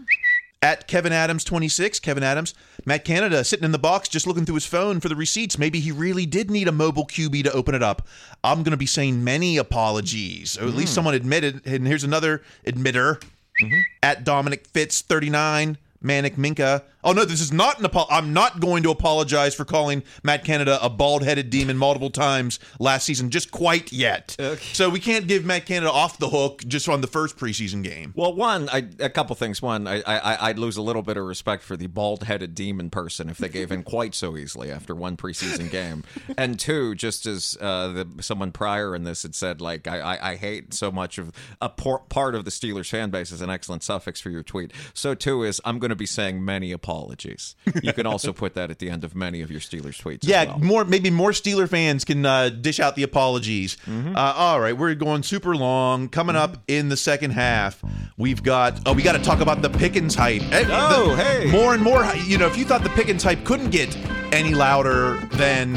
At 0.64 0.86
Kevin 0.86 1.12
Adams 1.12 1.42
26, 1.42 1.98
Kevin 1.98 2.22
Adams, 2.22 2.54
Matt 2.84 3.04
Canada 3.04 3.42
sitting 3.42 3.64
in 3.64 3.72
the 3.72 3.80
box 3.80 4.08
just 4.08 4.28
looking 4.28 4.44
through 4.44 4.54
his 4.54 4.64
phone 4.64 5.00
for 5.00 5.08
the 5.08 5.16
receipts. 5.16 5.58
Maybe 5.58 5.80
he 5.80 5.90
really 5.90 6.24
did 6.24 6.52
need 6.52 6.68
a 6.68 6.72
mobile 6.72 7.04
QB 7.04 7.42
to 7.42 7.52
open 7.52 7.74
it 7.74 7.82
up. 7.82 8.06
I'm 8.44 8.62
going 8.62 8.70
to 8.70 8.76
be 8.76 8.86
saying 8.86 9.24
many 9.24 9.56
apologies, 9.56 10.56
or 10.56 10.68
at 10.68 10.74
least 10.74 10.92
mm. 10.92 10.94
someone 10.94 11.14
admitted. 11.14 11.66
And 11.66 11.84
here's 11.84 12.04
another 12.04 12.42
admitter 12.64 13.20
mm-hmm. 13.60 13.80
at 14.04 14.22
Dominic 14.22 14.68
Fitz 14.68 15.00
39, 15.00 15.78
Manic 16.02 16.36
Minka. 16.36 16.84
Oh 17.04 17.12
no, 17.12 17.24
this 17.24 17.40
is 17.40 17.52
not 17.52 17.78
an 17.78 17.84
apology. 17.84 18.12
I'm 18.12 18.32
not 18.32 18.60
going 18.60 18.84
to 18.84 18.90
apologize 18.90 19.54
for 19.54 19.64
calling 19.64 20.04
Matt 20.22 20.44
Canada 20.44 20.78
a 20.80 20.88
bald-headed 20.88 21.50
demon 21.50 21.76
multiple 21.76 22.10
times 22.10 22.60
last 22.78 23.04
season, 23.06 23.30
just 23.30 23.50
quite 23.50 23.92
yet. 23.92 24.36
So 24.72 24.88
we 24.88 25.00
can't 25.00 25.26
give 25.26 25.44
Matt 25.44 25.66
Canada 25.66 25.90
off 25.90 26.18
the 26.18 26.28
hook 26.28 26.62
just 26.66 26.88
on 26.88 27.00
the 27.00 27.08
first 27.08 27.36
preseason 27.36 27.82
game. 27.82 28.12
Well, 28.16 28.32
one, 28.34 28.68
I, 28.68 28.86
a 29.00 29.10
couple 29.10 29.34
things. 29.34 29.60
One, 29.60 29.88
I, 29.88 30.02
I, 30.02 30.48
I'd 30.48 30.58
lose 30.58 30.76
a 30.76 30.82
little 30.82 31.02
bit 31.02 31.16
of 31.16 31.24
respect 31.24 31.64
for 31.64 31.76
the 31.76 31.88
bald-headed 31.88 32.54
demon 32.54 32.88
person 32.88 33.28
if 33.28 33.38
they 33.38 33.48
gave 33.48 33.72
in 33.72 33.82
quite 33.82 34.14
so 34.14 34.36
easily 34.36 34.70
after 34.70 34.94
one 34.94 35.16
preseason 35.16 35.70
game. 35.70 36.04
And 36.38 36.58
two, 36.58 36.94
just 36.94 37.26
as 37.26 37.56
uh, 37.60 37.88
the, 37.88 38.22
someone 38.22 38.52
prior 38.52 38.94
in 38.94 39.02
this 39.02 39.22
had 39.22 39.34
said, 39.34 39.60
like 39.60 39.88
I, 39.88 39.98
I, 39.98 40.30
I 40.32 40.36
hate 40.36 40.72
so 40.72 40.92
much 40.92 41.18
of 41.18 41.32
a 41.60 41.68
por- 41.68 42.04
part 42.08 42.36
of 42.36 42.44
the 42.44 42.50
Steelers 42.52 42.90
fan 42.90 43.10
base 43.10 43.32
is 43.32 43.40
an 43.40 43.50
excellent 43.50 43.82
suffix 43.82 44.20
for 44.20 44.30
your 44.30 44.44
tweet. 44.44 44.72
So 44.94 45.14
too 45.16 45.42
is 45.42 45.60
I'm 45.64 45.80
going 45.80 45.90
to 45.92 45.96
be 45.96 46.06
saying 46.06 46.44
many 46.44 46.72
apologies. 46.72 47.54
You 47.82 47.92
can 47.92 48.06
also 48.06 48.32
put 48.32 48.54
that 48.54 48.70
at 48.70 48.78
the 48.78 48.90
end 48.90 49.04
of 49.04 49.14
many 49.14 49.40
of 49.42 49.50
your 49.50 49.60
Steelers 49.60 50.00
tweets. 50.02 50.24
as 50.24 50.28
Yeah, 50.28 50.44
well. 50.46 50.58
more 50.58 50.84
maybe 50.84 51.10
more 51.10 51.30
Steeler 51.30 51.68
fans 51.68 52.04
can 52.04 52.26
uh, 52.26 52.48
dish 52.48 52.80
out 52.80 52.96
the 52.96 53.02
apologies. 53.02 53.76
Mm-hmm. 53.86 54.16
Uh, 54.16 54.32
all 54.36 54.60
right, 54.60 54.76
we're 54.76 54.94
going 54.94 55.22
super 55.22 55.54
long. 55.56 56.08
Coming 56.08 56.36
up 56.36 56.56
in 56.68 56.88
the 56.88 56.96
second 56.96 57.30
half, 57.32 57.82
we've 58.16 58.42
got 58.42 58.80
oh, 58.86 58.92
we 58.92 59.02
got 59.02 59.12
to 59.12 59.22
talk 59.22 59.40
about 59.40 59.62
the 59.62 59.70
Pickens 59.70 60.14
hype. 60.14 60.42
Oh, 60.52 61.14
the- 61.16 61.22
hey. 61.22 61.50
more 61.50 61.74
and 61.74 61.82
more. 61.82 62.04
You 62.26 62.38
know, 62.38 62.46
if 62.46 62.56
you 62.56 62.64
thought 62.64 62.82
the 62.82 62.90
Pickens 62.90 63.22
hype 63.22 63.44
couldn't 63.44 63.70
get 63.70 63.96
any 64.32 64.54
louder, 64.54 65.16
then 65.32 65.74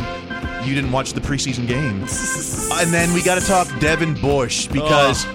you 0.65 0.73
didn't 0.73 0.91
watch 0.91 1.13
the 1.13 1.21
preseason 1.21 1.67
game. 1.67 2.01
and 2.82 2.91
then 2.93 3.13
we 3.13 3.21
got 3.21 3.39
to 3.39 3.45
talk 3.45 3.67
Devin 3.80 4.15
Bush 4.21 4.67
because. 4.67 5.25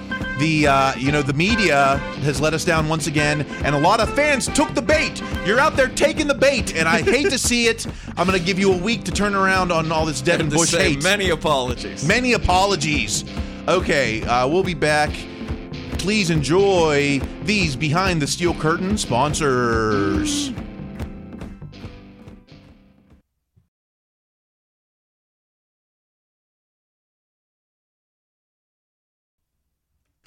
The 0.41 0.67
uh, 0.67 0.95
you 0.97 1.13
know 1.13 1.21
the 1.21 1.35
media 1.35 1.99
has 2.23 2.41
let 2.41 2.55
us 2.55 2.65
down 2.65 2.89
once 2.89 3.07
again, 3.07 3.43
and 3.63 3.75
a 3.75 3.79
lot 3.79 4.01
of 4.01 4.13
fans 4.15 4.47
took 4.47 4.75
the 4.75 4.81
bait. 4.81 5.23
You're 5.45 5.61
out 5.61 5.77
there 5.77 5.89
taking 5.89 6.27
the 6.27 6.35
bait, 6.35 6.75
and 6.75 6.89
I 6.89 7.03
hate 7.03 7.29
to 7.29 7.39
see 7.39 7.67
it. 7.67 7.87
I'm 8.17 8.27
going 8.27 8.39
to 8.39 8.45
give 8.45 8.59
you 8.59 8.73
a 8.73 8.77
week 8.77 9.05
to 9.05 9.13
turn 9.13 9.35
around 9.35 9.71
on 9.71 9.93
all 9.93 10.07
this 10.07 10.23
Devin 10.23 10.49
Bush 10.49 10.73
hate. 10.73 11.03
many 11.03 11.29
apologies. 11.29 12.09
Many 12.09 12.33
apologies. 12.33 13.25
Okay, 13.69 14.23
uh, 14.23 14.49
we'll 14.49 14.65
be 14.65 14.73
back. 14.73 15.11
Please 15.99 16.31
enjoy 16.31 17.21
these 17.43 17.77
behind 17.77 18.23
the 18.23 18.27
steel 18.27 18.55
curtain 18.55 18.97
sponsors. 18.97 20.53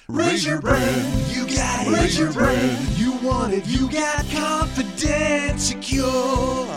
Raise 0.08 0.44
your 0.44 0.60
brand, 0.60 1.34
you 1.34 1.46
got 1.46 1.86
it. 1.86 1.90
Raise 1.90 2.18
your 2.18 2.30
brand, 2.30 2.88
you 2.98 3.12
want 3.26 3.54
it. 3.54 3.66
You 3.66 3.90
got 3.90 4.28
confident, 4.28 5.58
secure. 5.58 6.68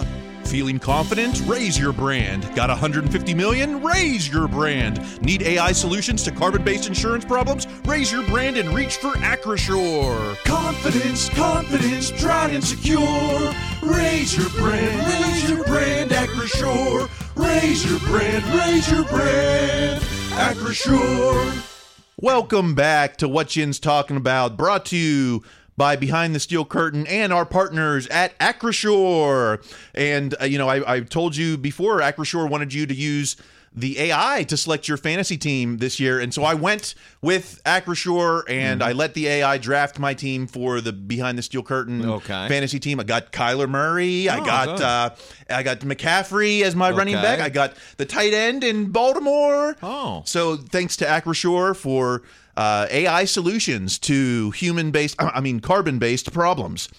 Feeling 0.46 0.80
confident? 0.80 1.44
Raise 1.46 1.78
your 1.78 1.92
brand. 1.92 2.50
Got 2.56 2.70
150 2.70 3.34
million? 3.34 3.84
Raise 3.84 4.30
your 4.30 4.48
brand. 4.48 5.22
Need 5.22 5.42
AI 5.42 5.74
solutions 5.74 6.24
to 6.24 6.32
carbon-based 6.32 6.88
insurance 6.88 7.26
problems? 7.26 7.68
Raise 7.84 8.13
your 8.13 8.26
brand 8.28 8.56
and 8.56 8.74
reach 8.74 8.96
for 8.96 9.12
Acrisure. 9.16 10.38
Confidence, 10.46 11.28
confidence, 11.28 12.12
tried 12.12 12.52
and 12.52 12.63
secure. 12.63 13.54
Raise 13.84 14.38
your 14.38 14.50
brand, 14.52 15.26
raise 15.26 15.50
your 15.50 15.66
brand, 15.66 16.12
Acrisure. 16.12 17.10
Raise 17.36 17.84
your 17.84 18.00
brand, 18.00 18.46
raise 18.56 18.90
your 18.90 19.04
brand, 19.04 20.02
Acrisure. 20.32 21.77
Welcome 22.20 22.74
back 22.74 23.18
to 23.18 23.28
What 23.28 23.56
Yin's 23.56 23.80
Talking 23.80 24.18
About, 24.18 24.58
brought 24.58 24.88
to 24.88 24.98
you 24.98 25.44
by 25.78 25.96
Behind 25.96 26.34
the 26.34 26.40
Steel 26.40 26.66
Curtain 26.66 27.06
and 27.06 27.32
our 27.32 27.46
partners 27.46 28.08
at 28.08 28.36
Acrisure. 28.40 29.64
And, 29.94 30.34
uh, 30.42 30.46
you 30.46 30.58
know, 30.58 30.68
I, 30.68 30.96
I 30.96 31.00
told 31.02 31.36
you 31.36 31.60
before, 31.60 32.00
Acrisure 32.00 32.50
wanted 32.50 32.74
you 32.74 32.88
to 32.88 32.94
use 32.96 33.36
the 33.78 34.00
AI 34.00 34.44
to 34.50 34.58
select 34.58 34.88
your 34.88 34.98
fantasy 34.98 35.38
team 35.38 35.78
this 35.78 36.00
year. 36.00 36.20
And 36.20 36.34
so 36.34 36.44
I 36.44 36.56
went 36.56 36.96
with 37.22 37.62
Acrisure 37.63 38.42
and 38.50 38.82
Mm-hmm. 38.82 38.90
I 38.90 38.94
let 38.94 39.13
the 39.13 39.28
AI 39.28 39.58
draft 39.60 40.00
my 40.00 40.13
team 40.16 40.48
for 40.48 40.82
the 40.82 40.92
Behind 40.92 41.38
the 41.38 41.44
Steel 41.44 41.62
Curtain 41.62 42.04
Okay. 42.04 42.48
fantasy 42.48 42.80
team. 42.80 43.00
I 43.00 43.04
got 43.04 43.32
Kyler 43.32 43.70
Murray. 43.70 44.28
I 44.30 44.40
Oh, 44.40 44.46
got 44.46 44.82
uh, 44.82 45.10
I 45.50 45.62
got 45.63 45.80
McCaffrey 45.82 46.63
as 46.63 46.76
my 46.76 46.90
running 46.92 47.13
back. 47.16 47.40
I 47.40 47.50
got 47.50 47.74
the 47.98 48.06
tight 48.06 48.34
end 48.34 48.63
in 48.63 48.90
Baltimore. 48.92 49.76
Oh. 49.84 50.24
So 50.26 50.58
thanks 50.58 50.98
to 50.98 51.06
Acrisure 51.06 51.76
for 51.76 52.24
uh, 52.58 52.88
AI 52.90 53.26
solutions 53.26 54.00
to 54.00 54.50
human-based, 54.52 55.16
I 55.20 55.40
mean 55.40 55.60
carbon-based 55.60 56.34
problems. 56.34 56.90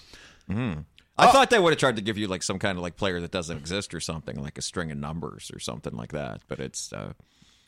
I 1.19 1.31
thought 1.31 1.49
they 1.49 1.59
would 1.59 1.71
have 1.71 1.79
tried 1.79 1.95
to 1.97 2.01
give 2.01 2.17
you 2.17 2.27
like 2.27 2.43
some 2.43 2.59
kind 2.59 2.77
of 2.77 2.81
like 2.81 2.95
player 2.95 3.19
that 3.21 3.31
doesn't 3.31 3.57
exist 3.57 3.93
or 3.93 3.99
something, 3.99 4.41
like 4.41 4.57
a 4.57 4.61
string 4.61 4.91
of 4.91 4.97
numbers 4.97 5.51
or 5.53 5.59
something 5.59 5.93
like 5.95 6.11
that. 6.13 6.41
But 6.47 6.59
it's 6.59 6.91
uh, 6.93 7.13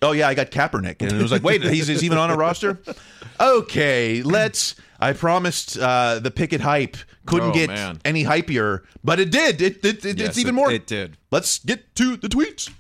Oh 0.04 0.14
yeah, 0.14 0.28
I 0.28 0.34
got 0.34 0.50
Kaepernick, 0.50 1.02
and 1.02 1.12
it 1.12 1.22
was 1.22 1.32
like, 1.32 1.44
wait, 1.44 1.62
he's, 1.62 1.86
he's 1.88 2.04
even 2.04 2.18
on 2.18 2.32
a 2.32 2.36
roster. 2.36 2.80
Okay, 3.40 4.24
let's. 4.24 4.76
I 5.00 5.14
promised 5.14 5.78
uh, 5.78 6.20
the 6.20 6.32
picket 6.32 6.62
hype 6.62 6.98
couldn't 7.28 7.50
Oh, 7.50 7.54
get 7.54 7.70
man. 7.70 8.00
any 8.06 8.24
hypier, 8.24 8.82
but 9.04 9.20
it 9.20 9.32
did. 9.32 9.62
It, 9.62 9.86
it, 9.86 10.04
it- 10.06 10.18
Yes, 10.18 10.30
it's 10.30 10.38
even 10.40 10.56
more. 10.56 10.72
it 10.72 10.88
did. 10.88 11.18
Let's 11.32 11.60
get 11.60 11.94
to 11.96 12.18
the 12.18 12.28
tweets. 12.30 12.72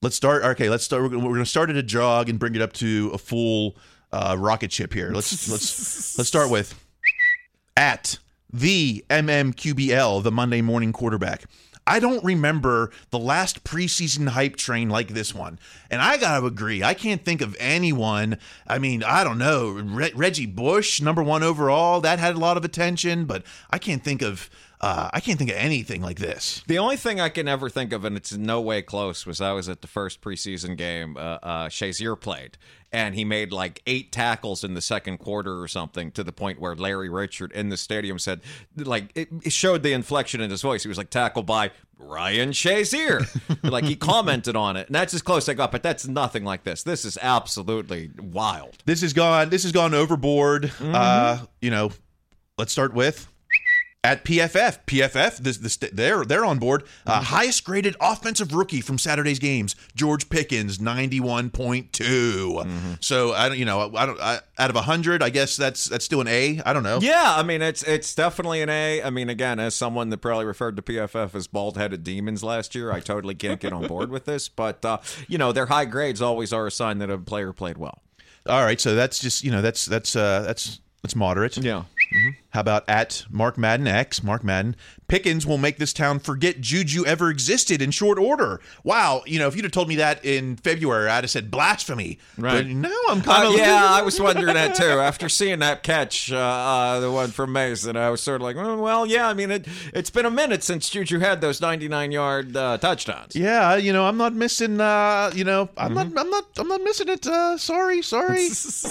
Let's 0.00 0.16
start. 0.16 0.42
Okay, 0.44 0.68
let's 0.68 0.84
start. 0.84 1.02
We're 1.10 1.18
we're 1.18 1.32
gonna 1.34 1.46
start 1.46 1.70
at 1.70 1.76
a 1.76 1.82
jog 1.82 2.28
and 2.28 2.38
bring 2.38 2.54
it 2.54 2.62
up 2.62 2.72
to 2.74 3.10
a 3.14 3.18
full 3.18 3.76
uh, 4.12 4.34
rocket 4.38 4.72
ship 4.72 4.92
here. 4.92 5.10
Let's 5.12 5.48
let's 5.48 6.18
let's 6.18 6.28
start 6.28 6.50
with 6.50 6.74
at 7.76 8.18
the 8.52 9.04
MMQBL, 9.08 10.22
the 10.22 10.32
Monday 10.32 10.60
morning 10.60 10.92
quarterback. 10.92 11.44
I 11.86 11.98
don't 11.98 12.22
remember 12.24 12.90
the 13.10 13.18
last 13.18 13.64
preseason 13.64 14.28
hype 14.28 14.56
train 14.56 14.88
like 14.88 15.08
this 15.08 15.34
one. 15.34 15.58
And 15.90 16.00
I 16.00 16.16
got 16.16 16.38
to 16.38 16.46
agree, 16.46 16.82
I 16.82 16.94
can't 16.94 17.24
think 17.24 17.40
of 17.40 17.56
anyone. 17.58 18.38
I 18.68 18.78
mean, 18.78 19.02
I 19.02 19.24
don't 19.24 19.38
know. 19.38 19.70
Re- 19.70 20.12
Reggie 20.14 20.46
Bush, 20.46 21.00
number 21.00 21.22
one 21.22 21.42
overall, 21.42 22.00
that 22.00 22.20
had 22.20 22.36
a 22.36 22.38
lot 22.38 22.56
of 22.56 22.64
attention, 22.64 23.24
but 23.24 23.42
I 23.70 23.78
can't 23.78 24.04
think 24.04 24.22
of. 24.22 24.48
Uh, 24.82 25.08
I 25.12 25.20
can't 25.20 25.38
think 25.38 25.50
of 25.50 25.56
anything 25.56 26.02
like 26.02 26.18
this. 26.18 26.64
the 26.66 26.78
only 26.78 26.96
thing 26.96 27.20
I 27.20 27.28
can 27.28 27.46
ever 27.46 27.70
think 27.70 27.92
of, 27.92 28.04
and 28.04 28.16
it's 28.16 28.32
no 28.36 28.60
way 28.60 28.82
close, 28.82 29.24
was 29.24 29.40
I 29.40 29.52
was 29.52 29.68
at 29.68 29.80
the 29.80 29.86
first 29.86 30.20
preseason 30.20 30.76
game. 30.76 31.16
Uh, 31.16 31.38
uh, 31.40 31.68
Shazier 31.68 32.20
played, 32.20 32.58
and 32.90 33.14
he 33.14 33.24
made 33.24 33.52
like 33.52 33.80
eight 33.86 34.10
tackles 34.10 34.64
in 34.64 34.74
the 34.74 34.80
second 34.80 35.18
quarter 35.18 35.62
or 35.62 35.68
something, 35.68 36.10
to 36.12 36.24
the 36.24 36.32
point 36.32 36.60
where 36.60 36.74
Larry 36.74 37.08
Richert 37.08 37.52
in 37.52 37.68
the 37.68 37.76
stadium 37.76 38.18
said, 38.18 38.40
like, 38.76 39.12
it, 39.14 39.28
it 39.44 39.52
showed 39.52 39.84
the 39.84 39.92
inflection 39.92 40.40
in 40.40 40.50
his 40.50 40.62
voice. 40.62 40.82
He 40.82 40.88
was 40.88 40.98
like 40.98 41.10
tackled 41.10 41.46
by 41.46 41.70
Ryan 41.96 42.50
Shazier, 42.50 43.24
like 43.70 43.84
he 43.84 43.94
commented 43.94 44.56
on 44.56 44.76
it, 44.76 44.88
and 44.88 44.96
that's 44.96 45.14
as 45.14 45.22
close 45.22 45.48
I 45.48 45.54
got. 45.54 45.70
But 45.70 45.84
that's 45.84 46.08
nothing 46.08 46.42
like 46.44 46.64
this. 46.64 46.82
This 46.82 47.04
is 47.04 47.16
absolutely 47.22 48.10
wild. 48.20 48.78
This 48.84 49.02
has 49.02 49.12
gone. 49.12 49.48
This 49.50 49.62
has 49.62 49.70
gone 49.70 49.94
overboard. 49.94 50.72
Uh, 50.80 51.44
you 51.60 51.70
know, 51.70 51.92
let's 52.58 52.72
start 52.72 52.94
with 52.94 53.28
at 54.04 54.24
PFF. 54.24 54.80
PFF. 54.86 55.36
This, 55.38 55.58
this 55.58 55.76
they're 55.76 56.24
they're 56.24 56.44
on 56.44 56.58
board. 56.58 56.84
Uh, 57.06 57.22
Highest 57.22 57.64
graded 57.64 57.94
offensive 58.00 58.52
rookie 58.52 58.80
from 58.80 58.98
Saturday's 58.98 59.38
games, 59.38 59.76
George 59.94 60.28
Pickens, 60.28 60.80
ninety 60.80 61.20
one 61.20 61.50
point 61.50 61.92
two. 61.92 62.62
So 63.00 63.32
I 63.32 63.48
don't. 63.48 63.58
You 63.58 63.64
know, 63.64 63.94
I 63.94 64.06
don't. 64.06 64.20
I, 64.20 64.40
out 64.58 64.70
of 64.70 64.76
hundred, 64.76 65.22
I 65.22 65.30
guess 65.30 65.56
that's 65.56 65.84
that's 65.84 66.04
still 66.04 66.20
an 66.20 66.28
A. 66.28 66.60
I 66.66 66.72
don't 66.72 66.82
know. 66.82 66.98
Yeah, 67.00 67.34
I 67.36 67.42
mean 67.42 67.62
it's 67.62 67.82
it's 67.84 68.14
definitely 68.14 68.60
an 68.62 68.68
A. 68.68 69.02
I 69.02 69.10
mean, 69.10 69.28
again, 69.28 69.60
as 69.60 69.74
someone 69.74 70.10
that 70.10 70.18
probably 70.18 70.46
referred 70.46 70.76
to 70.76 70.82
PFF 70.82 71.34
as 71.34 71.46
bald-headed 71.46 72.02
demons 72.02 72.42
last 72.42 72.74
year, 72.74 72.90
I 72.92 73.00
totally 73.00 73.34
can't 73.34 73.60
get 73.60 73.72
on 73.72 73.86
board 73.86 74.10
with 74.10 74.24
this. 74.24 74.48
But 74.48 74.84
uh, 74.84 74.98
you 75.28 75.38
know, 75.38 75.52
their 75.52 75.66
high 75.66 75.84
grades 75.84 76.20
always 76.20 76.52
are 76.52 76.66
a 76.66 76.70
sign 76.72 76.98
that 76.98 77.10
a 77.10 77.18
player 77.18 77.52
played 77.52 77.78
well. 77.78 78.02
All 78.46 78.64
right. 78.64 78.80
So 78.80 78.96
that's 78.96 79.20
just 79.20 79.44
you 79.44 79.52
know 79.52 79.62
that's 79.62 79.86
that's 79.86 80.16
uh, 80.16 80.42
that's 80.42 80.80
that's 81.02 81.14
moderate. 81.14 81.56
Yeah. 81.56 81.84
How 82.52 82.60
about 82.60 82.84
at 82.88 83.24
Mark 83.30 83.56
Madden 83.58 83.86
X? 83.86 84.22
Mark 84.22 84.44
Madden 84.44 84.76
Pickens 85.08 85.46
will 85.46 85.58
make 85.58 85.76
this 85.76 85.92
town 85.92 86.18
forget 86.18 86.60
Juju 86.62 87.04
ever 87.04 87.28
existed 87.28 87.82
in 87.82 87.90
short 87.90 88.18
order. 88.18 88.60
Wow, 88.82 89.22
you 89.26 89.38
know, 89.38 89.46
if 89.46 89.54
you'd 89.54 89.64
have 89.66 89.72
told 89.72 89.88
me 89.88 89.96
that 89.96 90.24
in 90.24 90.56
February, 90.56 91.10
I'd 91.10 91.24
have 91.24 91.30
said 91.30 91.50
blasphemy. 91.50 92.18
Right. 92.38 92.62
But 92.62 92.66
now 92.68 92.88
I'm 93.10 93.20
kind 93.20 93.46
Uh, 93.48 93.50
of 93.52 93.58
yeah, 93.58 93.84
I 93.90 94.00
was 94.00 94.18
wondering 94.18 94.54
that 94.54 94.74
too. 94.74 94.84
After 94.84 95.28
seeing 95.28 95.58
that 95.58 95.82
catch, 95.82 96.32
uh, 96.32 96.36
uh, 96.38 97.00
the 97.00 97.10
one 97.12 97.28
from 97.30 97.52
Mason, 97.52 97.94
I 97.96 98.08
was 98.08 98.22
sort 98.22 98.36
of 98.40 98.42
like, 98.42 98.56
oh, 98.56 98.78
well, 98.80 99.04
yeah. 99.04 99.28
I 99.28 99.34
mean, 99.34 99.50
it 99.50 99.66
it's 99.92 100.08
been 100.08 100.24
a 100.24 100.30
minute 100.30 100.62
since 100.62 100.88
Juju 100.88 101.18
had 101.18 101.42
those 101.42 101.60
99 101.60 102.10
yard 102.12 102.56
uh, 102.56 102.78
touchdowns. 102.78 103.36
Yeah, 103.36 103.76
you 103.76 103.92
know, 103.92 104.06
I'm 104.06 104.16
not 104.16 104.32
missing. 104.34 104.80
Uh, 104.80 105.30
you 105.34 105.44
know, 105.44 105.68
I'm 105.76 105.94
Mm-hmm. 105.94 106.14
not. 106.14 106.24
I'm 106.24 106.30
not. 106.30 106.44
I'm 106.56 106.68
not 106.68 106.82
missing 106.82 107.08
it. 107.10 107.26
Uh, 107.26 107.58
sorry, 107.58 108.00
sorry. 108.00 108.46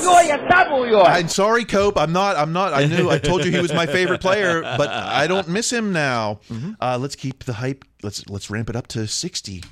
I'm 1.07 1.28
sorry, 1.30 1.66
Cope. 1.66 1.97
I'm 1.97 2.12
not. 2.14 2.36
I'm 2.38 2.53
not. 2.53 2.74
I 2.74 2.86
knew. 2.86 3.09
I 3.09 3.18
told 3.18 3.43
you 3.45 3.51
he 3.52 3.62
was 3.62 3.74
my 3.74 3.86
favorite 3.86 4.22
player, 4.28 4.62
but 4.62 4.89
I 4.89 5.28
don't 5.28 5.47
miss 5.47 5.72
him 5.72 5.91
now. 5.93 6.39
Mm-hmm. 6.49 6.72
Uh, 6.80 6.97
let's 6.99 7.16
keep 7.16 7.43
the 7.43 7.54
hype. 7.54 7.86
Let's 8.04 8.28
let's 8.30 8.49
ramp 8.49 8.70
it 8.70 8.76
up 8.76 8.88
to 8.88 9.08
60. 9.08 9.64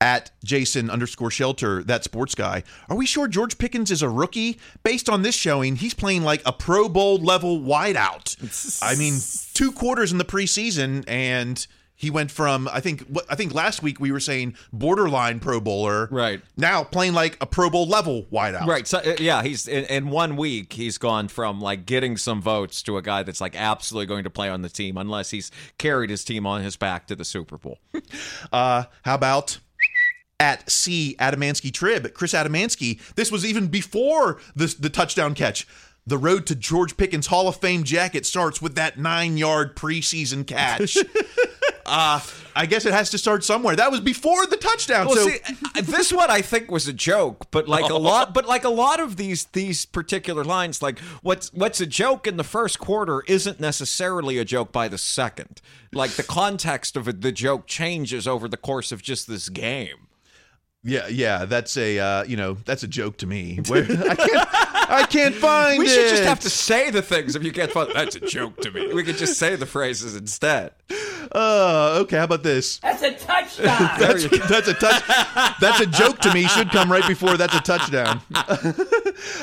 At 0.00 0.32
Jason 0.44 0.90
underscore 0.90 1.30
shelter, 1.30 1.84
that 1.84 2.02
sports 2.02 2.34
guy. 2.34 2.64
Are 2.88 2.96
we 2.96 3.06
sure 3.06 3.28
George 3.28 3.56
Pickens 3.56 3.88
is 3.92 4.02
a 4.02 4.08
rookie? 4.08 4.58
Based 4.82 5.08
on 5.08 5.22
this 5.22 5.36
showing, 5.36 5.76
he's 5.76 5.94
playing 5.94 6.24
like 6.24 6.42
a 6.44 6.52
Pro 6.52 6.88
Bowl 6.88 7.18
level 7.18 7.60
wideout. 7.60 8.82
I 8.82 8.96
mean, 8.96 9.14
two 9.54 9.70
quarters 9.70 10.10
in 10.10 10.18
the 10.18 10.24
preseason, 10.24 11.04
and 11.06 11.64
he 12.02 12.10
went 12.10 12.32
from 12.32 12.68
I 12.72 12.80
think 12.80 13.02
what 13.02 13.24
I 13.30 13.36
think 13.36 13.54
last 13.54 13.80
week 13.80 14.00
we 14.00 14.10
were 14.10 14.18
saying 14.18 14.56
borderline 14.72 15.38
Pro 15.38 15.60
Bowler, 15.60 16.08
Right. 16.10 16.42
Now 16.56 16.82
playing 16.82 17.14
like 17.14 17.38
a 17.40 17.46
Pro 17.46 17.70
Bowl 17.70 17.86
level 17.86 18.24
wideout, 18.24 18.66
Right. 18.66 18.88
So 18.88 18.98
uh, 18.98 19.14
yeah, 19.20 19.44
he's 19.44 19.68
in, 19.68 19.84
in 19.84 20.10
one 20.10 20.34
week 20.36 20.72
he's 20.72 20.98
gone 20.98 21.28
from 21.28 21.60
like 21.60 21.86
getting 21.86 22.16
some 22.16 22.42
votes 22.42 22.82
to 22.82 22.96
a 22.96 23.02
guy 23.02 23.22
that's 23.22 23.40
like 23.40 23.54
absolutely 23.54 24.06
going 24.06 24.24
to 24.24 24.30
play 24.30 24.48
on 24.48 24.62
the 24.62 24.68
team 24.68 24.96
unless 24.98 25.30
he's 25.30 25.52
carried 25.78 26.10
his 26.10 26.24
team 26.24 26.44
on 26.44 26.60
his 26.60 26.74
back 26.76 27.06
to 27.06 27.14
the 27.14 27.24
Super 27.24 27.56
Bowl. 27.56 27.78
Uh, 28.52 28.84
how 29.02 29.14
about 29.14 29.58
at 30.40 30.68
C 30.68 31.14
Adamansky 31.20 31.72
Trib, 31.72 32.12
Chris 32.14 32.32
Adamansky? 32.34 33.00
This 33.14 33.30
was 33.30 33.46
even 33.46 33.68
before 33.68 34.40
the 34.56 34.74
the 34.78 34.90
touchdown 34.90 35.34
catch. 35.34 35.66
The 36.04 36.18
road 36.18 36.46
to 36.46 36.56
George 36.56 36.96
Pickens 36.96 37.28
Hall 37.28 37.46
of 37.46 37.56
Fame 37.56 37.84
jacket 37.84 38.26
starts 38.26 38.60
with 38.60 38.74
that 38.74 38.98
nine 38.98 39.36
yard 39.36 39.76
preseason 39.76 40.44
catch. 40.44 40.96
uh, 41.86 42.20
I 42.54 42.66
guess 42.66 42.84
it 42.84 42.92
has 42.92 43.10
to 43.10 43.18
start 43.18 43.44
somewhere. 43.44 43.76
That 43.76 43.90
was 43.90 44.00
before 44.00 44.46
the 44.46 44.56
touchdown. 44.56 45.06
Well, 45.06 45.16
so 45.16 45.28
see, 45.28 45.38
this 45.82 46.12
one 46.12 46.30
I 46.30 46.42
think 46.42 46.70
was 46.70 46.86
a 46.88 46.92
joke, 46.92 47.50
but 47.50 47.68
like 47.68 47.90
a 47.90 47.94
lot, 47.98 48.34
but 48.34 48.46
like 48.46 48.64
a 48.64 48.70
lot 48.70 49.00
of 49.00 49.16
these 49.16 49.44
these 49.46 49.84
particular 49.86 50.44
lines, 50.44 50.82
like 50.82 50.98
what's 51.22 51.52
what's 51.52 51.80
a 51.80 51.86
joke 51.86 52.26
in 52.26 52.36
the 52.36 52.44
first 52.44 52.78
quarter 52.78 53.22
isn't 53.26 53.60
necessarily 53.60 54.38
a 54.38 54.44
joke 54.44 54.72
by 54.72 54.88
the 54.88 54.98
second. 54.98 55.60
Like 55.92 56.12
the 56.12 56.22
context 56.22 56.96
of 56.96 57.08
it, 57.08 57.20
the 57.20 57.32
joke 57.32 57.66
changes 57.66 58.26
over 58.26 58.48
the 58.48 58.56
course 58.56 58.92
of 58.92 59.02
just 59.02 59.26
this 59.26 59.48
game. 59.48 60.08
Yeah, 60.84 61.06
yeah, 61.06 61.44
that's 61.44 61.76
a 61.76 61.98
uh, 61.98 62.24
you 62.24 62.36
know 62.36 62.54
that's 62.54 62.82
a 62.82 62.88
joke 62.88 63.18
to 63.18 63.26
me. 63.26 63.60
Where 63.68 63.84
I 63.84 64.14
can't 64.16 64.48
I 64.90 65.06
can't 65.08 65.34
find 65.34 65.78
We 65.78 65.86
it. 65.86 65.90
should 65.90 66.08
just 66.08 66.24
have 66.24 66.40
to 66.40 66.50
say 66.50 66.90
the 66.90 67.02
things 67.02 67.36
if 67.36 67.44
you 67.44 67.52
can't 67.52 67.70
find. 67.70 67.92
That's 67.94 68.16
a 68.16 68.20
joke 68.20 68.60
to 68.62 68.70
me. 68.72 68.92
We 68.92 69.04
could 69.04 69.16
just 69.16 69.38
say 69.38 69.54
the 69.54 69.64
phrases 69.66 70.16
instead. 70.16 70.72
Uh, 71.30 71.98
okay, 72.02 72.18
how 72.18 72.24
about 72.24 72.42
this? 72.42 72.78
That's 72.78 73.02
a 73.02 73.12
touchdown. 73.14 73.90
That's, 73.98 74.28
that's 74.48 74.68
a 74.68 74.74
touch. 74.74 75.02
That's 75.60 75.80
a 75.80 75.86
joke 75.86 76.18
to 76.20 76.34
me. 76.34 76.46
Should 76.48 76.70
come 76.70 76.90
right 76.90 77.06
before 77.06 77.36
that's 77.36 77.54
a 77.54 77.60
touchdown. 77.60 78.20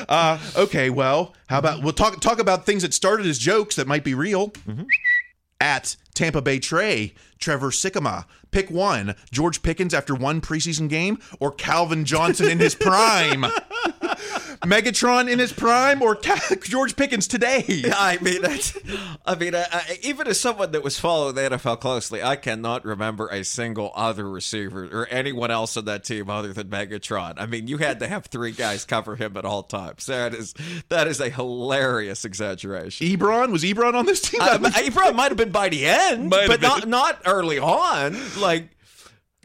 uh, 0.08 0.38
okay, 0.56 0.90
well, 0.90 1.34
how 1.48 1.58
about 1.58 1.82
we'll 1.82 1.94
talk 1.94 2.20
talk 2.20 2.38
about 2.38 2.66
things 2.66 2.82
that 2.82 2.92
started 2.94 3.26
as 3.26 3.38
jokes 3.38 3.76
that 3.76 3.86
might 3.88 4.04
be 4.04 4.14
real. 4.14 4.52
At 5.62 5.96
Tampa 6.14 6.40
Bay 6.40 6.58
Trey, 6.58 7.12
Trevor 7.38 7.70
Sikkema. 7.70 8.24
Pick 8.50 8.70
one: 8.70 9.14
George 9.30 9.62
Pickens 9.62 9.94
after 9.94 10.14
one 10.14 10.40
preseason 10.40 10.88
game, 10.88 11.18
or 11.38 11.50
Calvin 11.50 12.04
Johnson 12.04 12.48
in 12.48 12.58
his 12.58 12.74
prime. 12.74 13.46
Megatron 14.62 15.30
in 15.30 15.38
his 15.38 15.52
prime, 15.52 16.02
or 16.02 16.18
George 16.64 16.94
Pickens 16.94 17.26
today. 17.26 17.64
I 17.96 18.18
mean, 18.20 18.42
I 19.24 19.34
mean, 19.34 19.54
I, 19.54 19.64
I, 19.72 19.98
even 20.02 20.26
as 20.26 20.38
someone 20.38 20.72
that 20.72 20.82
was 20.82 20.98
following 20.98 21.34
the 21.34 21.40
NFL 21.42 21.80
closely, 21.80 22.22
I 22.22 22.36
cannot 22.36 22.84
remember 22.84 23.28
a 23.28 23.42
single 23.42 23.90
other 23.94 24.28
receiver 24.28 24.84
or 24.92 25.06
anyone 25.08 25.50
else 25.50 25.78
on 25.78 25.86
that 25.86 26.04
team 26.04 26.28
other 26.28 26.52
than 26.52 26.68
Megatron. 26.68 27.34
I 27.38 27.46
mean, 27.46 27.68
you 27.68 27.78
had 27.78 28.00
to 28.00 28.06
have 28.06 28.26
three 28.26 28.52
guys 28.52 28.84
cover 28.84 29.16
him 29.16 29.36
at 29.38 29.46
all 29.46 29.62
times. 29.62 30.06
That 30.06 30.34
is 30.34 30.54
that 30.90 31.06
is 31.06 31.20
a 31.20 31.30
hilarious 31.30 32.26
exaggeration. 32.26 33.06
Ebron 33.06 33.52
was 33.52 33.62
Ebron 33.62 33.94
on 33.94 34.04
this 34.04 34.20
team. 34.20 34.40
Uh, 34.42 34.58
Ebron 34.58 35.14
might 35.14 35.30
have 35.30 35.38
been 35.38 35.52
by 35.52 35.70
the 35.70 35.86
end, 35.86 36.28
Might 36.28 36.48
but 36.48 36.60
not 36.60 36.86
not 36.86 37.20
early 37.24 37.58
on. 37.58 38.16
Like, 38.38 38.68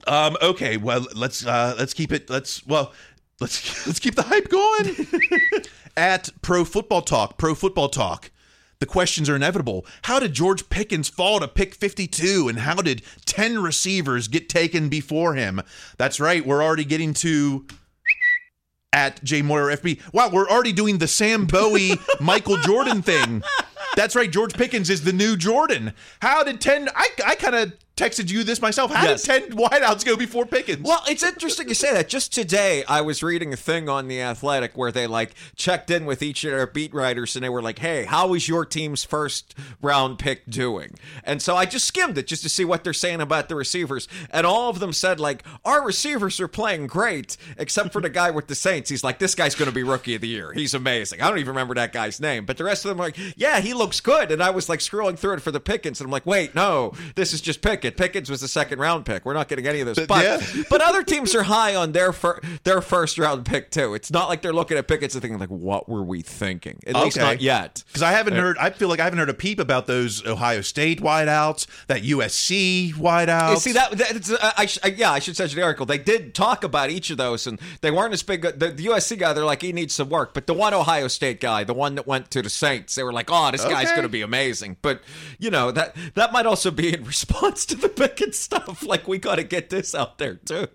Um. 0.07 0.35
Okay. 0.41 0.75
Well, 0.77 1.05
let's 1.15 1.45
uh 1.45 1.75
let's 1.77 1.93
keep 1.93 2.11
it. 2.11 2.29
Let's 2.29 2.65
well 2.67 2.93
let's 3.39 3.87
let's 3.87 3.99
keep 3.99 4.15
the 4.15 4.23
hype 4.23 4.49
going. 4.49 5.63
At 5.97 6.29
Pro 6.41 6.65
Football 6.65 7.01
Talk, 7.01 7.37
Pro 7.37 7.55
Football 7.55 7.89
Talk. 7.89 8.31
The 8.79 8.85
questions 8.85 9.29
are 9.29 9.35
inevitable. 9.37 9.85
How 10.03 10.19
did 10.19 10.33
George 10.33 10.67
Pickens 10.69 11.07
fall 11.07 11.39
to 11.39 11.47
pick 11.47 11.73
52 11.73 12.49
and 12.49 12.59
how 12.59 12.75
did 12.75 13.03
10 13.25 13.59
receivers 13.59 14.27
get 14.27 14.49
taken 14.49 14.89
before 14.89 15.35
him? 15.35 15.61
That's 15.97 16.19
right. 16.19 16.45
We're 16.45 16.61
already 16.61 16.83
getting 16.83 17.13
to 17.15 17.65
at 18.91 19.23
J 19.23 19.41
Moyer 19.41 19.75
FB. 19.75 20.01
Wow, 20.13 20.29
we're 20.29 20.49
already 20.49 20.73
doing 20.73 20.97
the 20.97 21.07
Sam 21.07 21.45
Bowie 21.45 21.93
Michael 22.19 22.57
Jordan 22.57 23.01
thing. 23.01 23.43
That's 23.95 24.15
right. 24.15 24.29
George 24.31 24.53
Pickens 24.53 24.89
is 24.89 25.03
the 25.03 25.13
new 25.13 25.37
Jordan. 25.37 25.93
How 26.21 26.43
did 26.43 26.59
10 26.59 26.89
I 26.93 27.09
I 27.25 27.35
kind 27.35 27.55
of 27.55 27.73
texted 27.95 28.29
you 28.29 28.43
this 28.43 28.61
myself. 28.61 28.91
How 28.91 29.03
Yes. 29.03 29.23
did 29.23 29.49
10 29.49 29.57
wideouts 29.57 30.03
go 30.05 30.17
before 30.17 30.45
Pickens? 30.45 30.81
Well, 30.85 31.01
it's 31.07 31.23
interesting 31.23 31.69
you 31.69 31.75
say 31.75 31.93
that. 31.93 32.09
Just 32.09 32.33
today, 32.33 32.83
I 32.87 33.01
was 33.01 33.23
reading 33.23 33.53
a 33.53 33.57
thing 33.57 33.87
on 33.87 34.07
The 34.07 34.21
Athletic 34.21 34.75
where 34.75 34.91
they 34.91 35.07
like 35.07 35.33
checked 35.55 35.89
in 35.89 36.05
with 36.05 36.21
each 36.21 36.43
of 36.43 36.51
their 36.51 36.67
beat 36.67 36.93
writers 36.93 37.35
and 37.35 37.43
they 37.43 37.49
were 37.49 37.61
like, 37.61 37.79
hey, 37.79 38.03
how 38.05 38.33
is 38.33 38.47
your 38.49 38.65
team's 38.65 39.03
first 39.03 39.55
round 39.81 40.19
pick 40.19 40.45
doing? 40.49 40.95
And 41.23 41.41
so 41.41 41.55
I 41.55 41.65
just 41.65 41.85
skimmed 41.85 42.17
it 42.17 42.27
just 42.27 42.43
to 42.43 42.49
see 42.49 42.65
what 42.65 42.83
they're 42.83 42.93
saying 42.93 43.21
about 43.21 43.47
the 43.49 43.55
receivers. 43.55 44.07
And 44.29 44.45
all 44.45 44.69
of 44.69 44.79
them 44.79 44.91
said, 44.93 45.19
like, 45.19 45.43
our 45.63 45.81
receivers 45.85 46.39
are 46.39 46.47
playing 46.47 46.87
great, 46.87 47.37
except 47.57 47.93
for 47.93 48.01
the 48.01 48.09
guy 48.09 48.29
with 48.31 48.47
the 48.47 48.55
Saints. 48.55 48.89
He's 48.89 49.03
like, 49.03 49.19
this 49.19 49.35
guy's 49.35 49.55
going 49.55 49.69
to 49.69 49.75
be 49.75 49.83
rookie 49.83 50.15
of 50.15 50.21
the 50.21 50.27
year. 50.27 50.51
He's 50.53 50.73
amazing. 50.73 51.21
I 51.21 51.29
don't 51.29 51.37
even 51.39 51.49
remember 51.49 51.75
that 51.75 51.93
guy's 51.93 52.19
name. 52.19 52.45
But 52.45 52.57
the 52.57 52.63
rest 52.65 52.83
of 52.83 52.89
them 52.89 52.99
are 52.99 53.05
like, 53.05 53.17
yeah, 53.37 53.59
he 53.61 53.73
looks 53.73 53.99
good. 54.01 54.31
And 54.31 54.43
I 54.43 54.49
was 54.49 54.67
like 54.67 54.79
scrolling 54.79 55.17
through 55.17 55.33
it 55.35 55.41
for 55.41 55.51
the 55.51 55.59
Pickens. 55.61 56.01
And 56.01 56.07
I'm 56.07 56.11
like, 56.11 56.25
wait, 56.25 56.53
no, 56.55 56.91
this 57.15 57.31
is 57.33 57.41
just 57.41 57.61
Pickett. 57.91 58.15
Pickens 58.15 58.29
was 58.29 58.39
the 58.41 58.47
second 58.47 58.79
round 58.79 59.05
pick. 59.05 59.25
We're 59.25 59.33
not 59.33 59.47
getting 59.47 59.67
any 59.67 59.81
of 59.81 59.87
this. 59.87 60.05
But, 60.05 60.23
yeah. 60.23 60.63
but 60.69 60.79
other 60.81 61.03
teams 61.03 61.33
are 61.35 61.43
high 61.43 61.75
on 61.75 61.91
their 61.91 62.13
fir- 62.13 62.39
their 62.63 62.81
first 62.81 63.17
round 63.17 63.45
pick 63.45 63.71
too. 63.71 63.93
It's 63.93 64.11
not 64.11 64.29
like 64.29 64.41
they're 64.41 64.53
looking 64.53 64.77
at 64.77 64.87
Pickens 64.87 65.15
and 65.15 65.21
thinking 65.21 65.39
like, 65.39 65.49
"What 65.49 65.89
were 65.89 66.03
we 66.03 66.21
thinking?" 66.21 66.79
At 66.87 66.95
least 66.95 67.17
not 67.17 67.41
yet. 67.41 67.83
Because 67.87 68.01
I 68.03 68.11
haven't 68.11 68.33
Uh, 68.37 68.41
heard, 68.41 68.57
I 68.57 68.69
feel 68.69 68.87
like 68.89 68.99
I 68.99 69.03
haven't 69.03 69.19
heard 69.19 69.29
a 69.29 69.33
peep 69.33 69.59
about 69.59 69.87
those 69.87 70.25
Ohio 70.25 70.61
State 70.61 71.01
wideouts, 71.01 71.65
that 71.87 72.03
USC 72.03 72.93
wideouts. 72.93 73.51
You 73.51 73.57
see 73.57 73.71
that? 73.73 74.29
Uh, 74.41 74.51
I, 74.57 74.65
sh- 74.65 74.79
I, 74.83 74.87
yeah, 74.89 75.11
I 75.11 75.19
should 75.19 75.35
send 75.35 75.51
you 75.51 75.55
the 75.57 75.63
article. 75.63 75.85
They 75.85 75.97
did 75.97 76.33
talk 76.35 76.63
about 76.63 76.89
each 76.89 77.09
of 77.09 77.17
those, 77.17 77.47
and 77.47 77.59
they 77.81 77.91
weren't 77.91 78.13
as 78.13 78.23
big. 78.23 78.41
The, 78.41 78.51
the 78.71 78.85
USC 78.87 79.17
guy, 79.17 79.33
they're 79.33 79.45
like, 79.45 79.61
he 79.61 79.73
needs 79.73 79.93
some 79.93 80.09
work. 80.09 80.33
But 80.33 80.47
the 80.47 80.53
one 80.53 80.73
Ohio 80.73 81.07
State 81.07 81.41
guy, 81.41 81.63
the 81.63 81.73
one 81.73 81.95
that 81.95 82.07
went 82.07 82.31
to 82.31 82.41
the 82.41 82.49
Saints, 82.49 82.95
they 82.95 83.03
were 83.03 83.13
like, 83.13 83.29
oh, 83.31 83.51
this 83.51 83.63
guy's 83.63 83.89
going 83.91 84.03
to 84.03 84.09
be 84.09 84.21
amazing. 84.21 84.77
But 84.81 85.01
you 85.39 85.49
know 85.49 85.71
that 85.71 85.95
that 86.15 86.31
might 86.31 86.45
also 86.45 86.71
be 86.71 86.93
in 86.93 87.03
response 87.15 87.65
to 87.67 87.74
the 87.75 87.89
Pickens 87.89 88.37
stuff. 88.39 88.83
Like 88.87 89.07
we 89.07 89.17
got 89.17 89.35
to 89.35 89.43
get 89.43 89.69
this 89.69 89.93
out 89.95 90.17
there 90.17 90.35
too. 90.35 90.67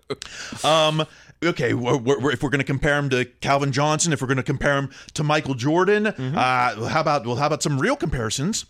Um. 0.63 1.05
Okay, 1.43 1.73
we're, 1.73 1.97
we're, 1.97 2.31
if 2.31 2.43
we're 2.43 2.51
going 2.51 2.59
to 2.59 2.63
compare 2.63 2.99
him 2.99 3.09
to 3.09 3.25
Calvin 3.25 3.71
Johnson, 3.71 4.13
if 4.13 4.21
we're 4.21 4.27
going 4.27 4.37
to 4.37 4.43
compare 4.43 4.77
him 4.77 4.91
to 5.15 5.23
Michael 5.23 5.55
Jordan, 5.55 6.03
Mm-hmm. 6.05 6.37
uh, 6.37 6.87
how 6.87 7.01
about 7.01 7.25
well, 7.25 7.35
how 7.35 7.47
about 7.47 7.63
some 7.63 7.79
real 7.79 7.95
comparisons? 7.95 8.65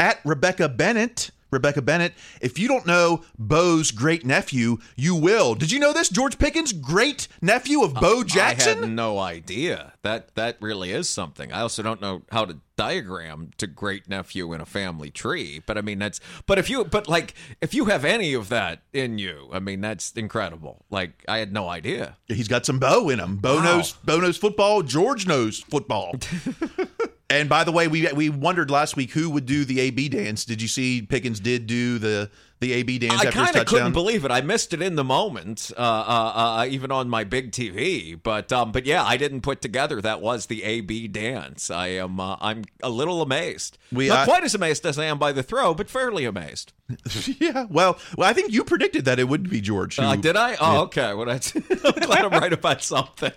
At 0.00 0.18
Rebecca 0.24 0.68
Bennett, 0.68 1.30
Rebecca 1.52 1.82
Bennett. 1.82 2.14
If 2.40 2.58
you 2.58 2.66
don't 2.66 2.86
know 2.86 3.22
Bo's 3.38 3.90
great 3.90 4.24
nephew, 4.24 4.78
you 4.96 5.14
will. 5.14 5.54
Did 5.54 5.70
you 5.70 5.78
know 5.78 5.92
this? 5.92 6.08
George 6.08 6.38
Pickens, 6.38 6.72
great 6.72 7.28
nephew 7.42 7.82
of 7.82 7.94
Bo 7.94 8.24
Jackson. 8.24 8.78
I 8.78 8.80
had 8.86 8.90
no 8.90 9.18
idea. 9.18 9.92
That 10.02 10.34
that 10.34 10.56
really 10.60 10.90
is 10.90 11.08
something. 11.08 11.52
I 11.52 11.60
also 11.60 11.82
don't 11.82 12.00
know 12.00 12.22
how 12.32 12.46
to 12.46 12.56
diagram 12.74 13.50
to 13.58 13.66
great 13.66 14.08
nephew 14.08 14.52
in 14.54 14.60
a 14.60 14.66
family 14.66 15.10
tree, 15.10 15.62
but 15.66 15.76
I 15.78 15.82
mean 15.82 15.98
that's 15.98 16.18
but 16.46 16.58
if 16.58 16.68
you 16.70 16.84
but 16.84 17.06
like 17.06 17.34
if 17.60 17.74
you 17.74 17.84
have 17.84 18.04
any 18.04 18.32
of 18.34 18.48
that 18.48 18.82
in 18.92 19.18
you, 19.18 19.50
I 19.52 19.60
mean 19.60 19.82
that's 19.82 20.10
incredible. 20.12 20.84
Like 20.90 21.22
I 21.28 21.38
had 21.38 21.52
no 21.52 21.68
idea. 21.68 22.16
He's 22.26 22.48
got 22.48 22.64
some 22.66 22.78
Bo 22.78 23.10
in 23.10 23.20
him. 23.20 23.36
Bo 23.36 23.56
Wow. 23.56 23.62
knows 23.64 23.92
Bo 23.92 24.18
knows 24.20 24.38
football. 24.38 24.82
George 24.82 25.26
knows 25.26 25.60
football. 25.60 26.14
And 27.32 27.48
by 27.48 27.64
the 27.64 27.72
way, 27.72 27.88
we 27.88 28.06
we 28.12 28.28
wondered 28.28 28.70
last 28.70 28.94
week 28.94 29.12
who 29.12 29.30
would 29.30 29.46
do 29.46 29.64
the 29.64 29.80
AB 29.80 30.10
dance. 30.10 30.44
Did 30.44 30.60
you 30.60 30.68
see 30.68 31.00
Pickens 31.00 31.40
did 31.40 31.66
do 31.66 31.98
the 31.98 32.30
the 32.60 32.72
AB 32.74 32.98
dance 32.98 33.20
I 33.20 33.30
kind 33.30 33.56
of 33.56 33.66
couldn't 33.66 33.92
believe 33.92 34.24
it. 34.24 34.30
I 34.30 34.40
missed 34.40 34.72
it 34.72 34.80
in 34.80 34.94
the 34.94 35.02
moment, 35.02 35.72
uh, 35.76 35.80
uh, 35.80 36.32
uh, 36.60 36.66
even 36.68 36.92
on 36.92 37.08
my 37.08 37.24
big 37.24 37.50
TV. 37.50 38.18
But 38.22 38.52
um, 38.52 38.70
but 38.70 38.84
yeah, 38.86 39.02
I 39.02 39.16
didn't 39.16 39.40
put 39.40 39.60
together 39.62 40.00
that 40.02 40.20
was 40.20 40.46
the 40.46 40.62
AB 40.62 41.08
dance. 41.08 41.70
I 41.70 41.88
am 41.88 42.20
uh, 42.20 42.36
I'm 42.40 42.64
a 42.82 42.90
little 42.90 43.22
amazed. 43.22 43.78
We, 43.90 44.08
Not 44.08 44.20
uh, 44.20 44.24
quite 44.26 44.44
as 44.44 44.54
amazed 44.54 44.84
as 44.86 44.98
I 44.98 45.06
am 45.06 45.18
by 45.18 45.32
the 45.32 45.42
throw, 45.42 45.74
but 45.74 45.88
fairly 45.90 46.24
amazed. 46.24 46.72
yeah. 47.40 47.64
Well, 47.70 47.98
well, 48.16 48.28
I 48.28 48.32
think 48.34 48.52
you 48.52 48.62
predicted 48.62 49.06
that 49.06 49.18
it 49.18 49.24
would 49.28 49.48
be 49.48 49.60
George. 49.60 49.96
who- 49.96 50.02
Uh, 50.02 50.16
did 50.16 50.36
I? 50.36 50.54
Oh, 50.60 50.72
Yeah. 50.74 50.80
okay. 50.82 51.14
Well, 51.14 51.26
that's, 51.26 51.54
I'm 51.56 51.62
glad 52.06 52.24
I'm 52.26 52.30
right 52.30 52.52
about 52.52 52.82
something. 52.82 53.32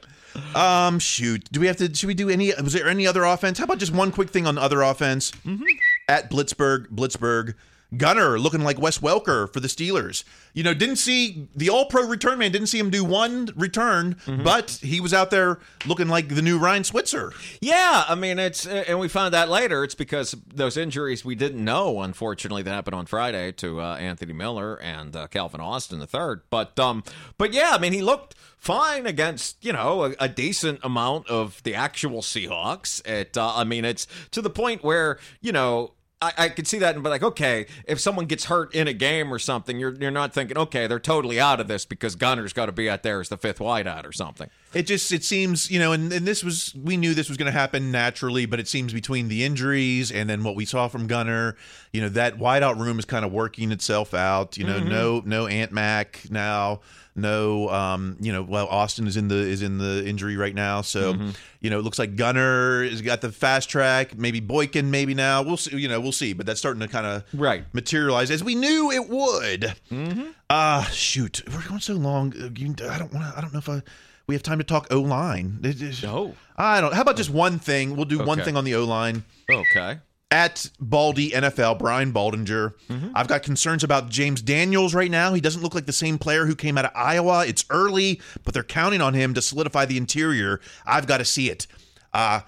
Um, 0.55 0.99
shoot. 0.99 1.49
Do 1.51 1.59
we 1.59 1.67
have 1.67 1.77
to? 1.77 1.93
Should 1.93 2.07
we 2.07 2.13
do 2.13 2.29
any? 2.29 2.53
Was 2.61 2.73
there 2.73 2.87
any 2.87 3.07
other 3.07 3.23
offense? 3.23 3.57
How 3.57 3.65
about 3.65 3.79
just 3.79 3.93
one 3.93 4.11
quick 4.11 4.29
thing 4.29 4.47
on 4.47 4.57
other 4.57 4.81
offense? 4.81 5.31
Mm-hmm. 5.45 5.63
At 6.07 6.29
Blitzburgh, 6.29 6.87
Blitzburgh, 6.89 7.55
Gunner 7.95 8.37
looking 8.39 8.61
like 8.61 8.79
Wes 8.79 8.97
Welker 8.99 9.51
for 9.51 9.59
the 9.59 9.67
Steelers. 9.67 10.23
You 10.53 10.63
know, 10.63 10.73
didn't 10.73 10.95
see 10.97 11.47
the 11.55 11.69
All-Pro 11.69 12.07
return 12.07 12.39
man. 12.39 12.51
Didn't 12.51 12.67
see 12.67 12.79
him 12.79 12.89
do 12.89 13.03
one 13.03 13.49
return, 13.55 14.15
Mm-hmm. 14.25 14.43
but 14.43 14.71
he 14.81 14.99
was 15.01 15.13
out 15.13 15.29
there 15.31 15.59
looking 15.85 16.07
like 16.07 16.29
the 16.29 16.41
new 16.41 16.57
Ryan 16.57 16.83
Switzer. 16.83 17.33
Yeah, 17.61 18.05
I 18.07 18.15
mean 18.15 18.39
it's 18.39 18.65
uh, 18.65 18.83
and 18.87 18.99
we 18.99 19.07
found 19.07 19.33
that 19.33 19.49
later 19.49 19.83
it's 19.83 19.95
because 19.95 20.35
those 20.53 20.77
injuries 20.77 21.23
we 21.25 21.35
didn't 21.35 21.63
know 21.63 22.01
unfortunately 22.01 22.63
that 22.63 22.71
happened 22.71 22.95
on 22.95 23.05
Friday 23.05 23.51
to 23.53 23.81
uh, 23.81 23.95
Anthony 23.97 24.33
Miller 24.33 24.75
and 24.81 25.15
uh, 25.15 25.27
Calvin 25.27 25.61
Austin 25.61 25.99
the 25.99 26.07
third. 26.07 26.41
But 26.49 26.79
um 26.79 27.03
but 27.37 27.53
yeah, 27.53 27.71
I 27.73 27.77
mean 27.77 27.93
he 27.93 28.01
looked 28.01 28.35
fine 28.57 29.05
against, 29.05 29.63
you 29.63 29.71
know, 29.73 30.05
a, 30.05 30.15
a 30.21 30.27
decent 30.29 30.79
amount 30.83 31.27
of 31.29 31.61
the 31.63 31.75
actual 31.75 32.21
Seahawks. 32.21 33.05
It 33.07 33.37
uh, 33.37 33.53
I 33.55 33.63
mean 33.63 33.83
it's 33.85 34.07
to 34.31 34.41
the 34.41 34.49
point 34.49 34.83
where, 34.83 35.19
you 35.41 35.51
know, 35.51 35.93
I, 36.21 36.33
I 36.37 36.49
could 36.49 36.67
see 36.67 36.79
that 36.79 36.95
and 36.95 37.03
be 37.03 37.09
like, 37.09 37.23
okay, 37.23 37.67
if 37.85 37.99
someone 37.99 38.25
gets 38.25 38.45
hurt 38.45 38.73
in 38.73 38.87
a 38.87 38.93
game 38.93 39.33
or 39.33 39.39
something, 39.39 39.79
you're 39.79 39.93
you're 39.95 40.11
not 40.11 40.33
thinking, 40.33 40.57
okay, 40.57 40.87
they're 40.87 40.99
totally 40.99 41.39
out 41.39 41.59
of 41.59 41.67
this 41.67 41.85
because 41.85 42.15
Gunner's 42.15 42.53
got 42.53 42.67
to 42.67 42.71
be 42.71 42.89
out 42.89 43.03
there 43.03 43.19
as 43.19 43.29
the 43.29 43.37
fifth 43.37 43.59
wideout 43.59 44.05
or 44.05 44.11
something. 44.11 44.49
It 44.73 44.87
just 44.87 45.09
it 45.13 45.23
seems 45.23 45.71
you 45.71 45.79
know, 45.79 45.93
and, 45.93 46.11
and 46.11 46.27
this 46.27 46.43
was 46.43 46.73
we 46.75 46.97
knew 46.97 47.13
this 47.13 47.29
was 47.29 47.37
going 47.37 47.45
to 47.51 47.57
happen 47.57 47.91
naturally, 47.91 48.45
but 48.45 48.59
it 48.59 48.67
seems 48.67 48.91
between 48.91 49.29
the 49.29 49.45
injuries 49.45 50.11
and 50.11 50.29
then 50.29 50.43
what 50.43 50.55
we 50.57 50.65
saw 50.65 50.89
from 50.89 51.07
Gunner, 51.07 51.55
you 51.93 52.01
know, 52.01 52.09
that 52.09 52.37
wideout 52.39 52.77
room 52.77 52.99
is 52.99 53.05
kind 53.05 53.23
of 53.23 53.31
working 53.31 53.71
itself 53.71 54.13
out. 54.13 54.57
You 54.57 54.65
know, 54.65 54.79
Mhm. 54.81 54.89
no 54.89 55.21
no 55.25 55.47
Ant 55.47 55.71
Mac 55.71 56.23
now, 56.29 56.81
no 57.15 57.69
um, 57.69 58.17
you 58.19 58.33
know, 58.33 58.43
well 58.43 58.67
Austin 58.67 59.07
is 59.07 59.15
in 59.15 59.29
the 59.29 59.37
is 59.37 59.61
in 59.61 59.77
the 59.77 60.05
injury 60.05 60.35
right 60.35 60.53
now, 60.53 60.81
so 60.81 61.13
Mhm. 61.13 61.35
you 61.61 61.69
know 61.69 61.79
it 61.79 61.83
looks 61.83 61.97
like 61.97 62.17
Gunner 62.17 62.83
has 62.83 63.01
got 63.01 63.21
the 63.21 63.31
fast 63.31 63.69
track, 63.69 64.17
maybe 64.17 64.41
Boykin, 64.41 64.91
maybe 64.91 65.13
now 65.13 65.41
we'll 65.41 65.55
see. 65.55 65.77
You 65.77 65.87
know, 65.87 66.01
we'll 66.01 66.11
see, 66.11 66.33
but 66.33 66.45
that's 66.45 66.59
starting 66.59 66.81
to 66.81 66.89
kind 66.89 67.05
of 67.05 67.23
right 67.33 67.63
materialize 67.71 68.29
as 68.29 68.43
we 68.43 68.55
knew 68.55 68.91
it 68.91 69.07
would. 69.07 69.73
Mm-hmm. 69.89 70.23
Ah, 70.49 70.89
shoot, 70.91 71.43
we're 71.47 71.65
going 71.65 71.79
so 71.79 71.93
long. 71.93 72.33
Uh, 72.37 72.47
I 72.47 72.97
don't 72.99 73.13
want 73.13 73.31
to. 73.31 73.37
I 73.37 73.39
don't 73.41 73.53
know 73.53 73.59
if 73.59 73.69
I, 73.69 73.81
we 74.27 74.35
have 74.35 74.43
time 74.43 74.57
to 74.57 74.63
talk 74.63 74.87
O 74.91 75.01
line. 75.01 75.59
No, 76.03 76.35
I 76.57 76.81
don't. 76.81 76.93
How 76.93 77.01
about 77.01 77.17
just 77.17 77.29
one 77.29 77.59
thing? 77.59 77.95
We'll 77.95 78.05
do 78.05 78.19
one 78.23 78.41
thing 78.41 78.57
on 78.57 78.63
the 78.63 78.75
O 78.75 78.83
line. 78.83 79.23
Okay. 79.51 79.99
At 80.31 80.69
Baldy 80.79 81.31
NFL, 81.31 81.77
Brian 81.79 82.11
Baldinger. 82.11 82.73
Mm-hmm. 82.89 83.09
I've 83.13 83.27
got 83.27 83.43
concerns 83.43 83.83
about 83.83 84.09
James 84.09 84.41
Daniels 84.41 84.93
right 84.95 85.11
now. 85.11 85.33
He 85.33 85.39
doesn't 85.39 85.61
look 85.61 85.75
like 85.75 85.85
the 85.85 85.93
same 85.93 86.17
player 86.17 86.45
who 86.45 86.55
came 86.55 86.77
out 86.77 86.85
of 86.85 86.91
Iowa. 86.95 87.45
It's 87.45 87.63
early, 87.69 88.19
but 88.43 88.53
they're 88.53 88.63
counting 88.63 89.01
on 89.01 89.13
him 89.13 89.33
to 89.35 89.41
solidify 89.41 89.85
the 89.85 89.97
interior. 89.97 90.59
I've 90.85 91.05
got 91.05 91.19
to 91.19 91.25
see 91.25 91.49
it. 91.49 91.67
Uh, 92.13 92.41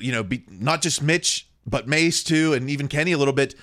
you 0.00 0.12
know, 0.12 0.22
be, 0.22 0.44
not 0.48 0.82
just 0.82 1.02
Mitch, 1.02 1.48
but 1.66 1.88
Mace 1.88 2.22
too, 2.22 2.54
and 2.54 2.70
even 2.70 2.88
Kenny 2.88 3.12
a 3.12 3.18
little 3.18 3.34
bit. 3.34 3.54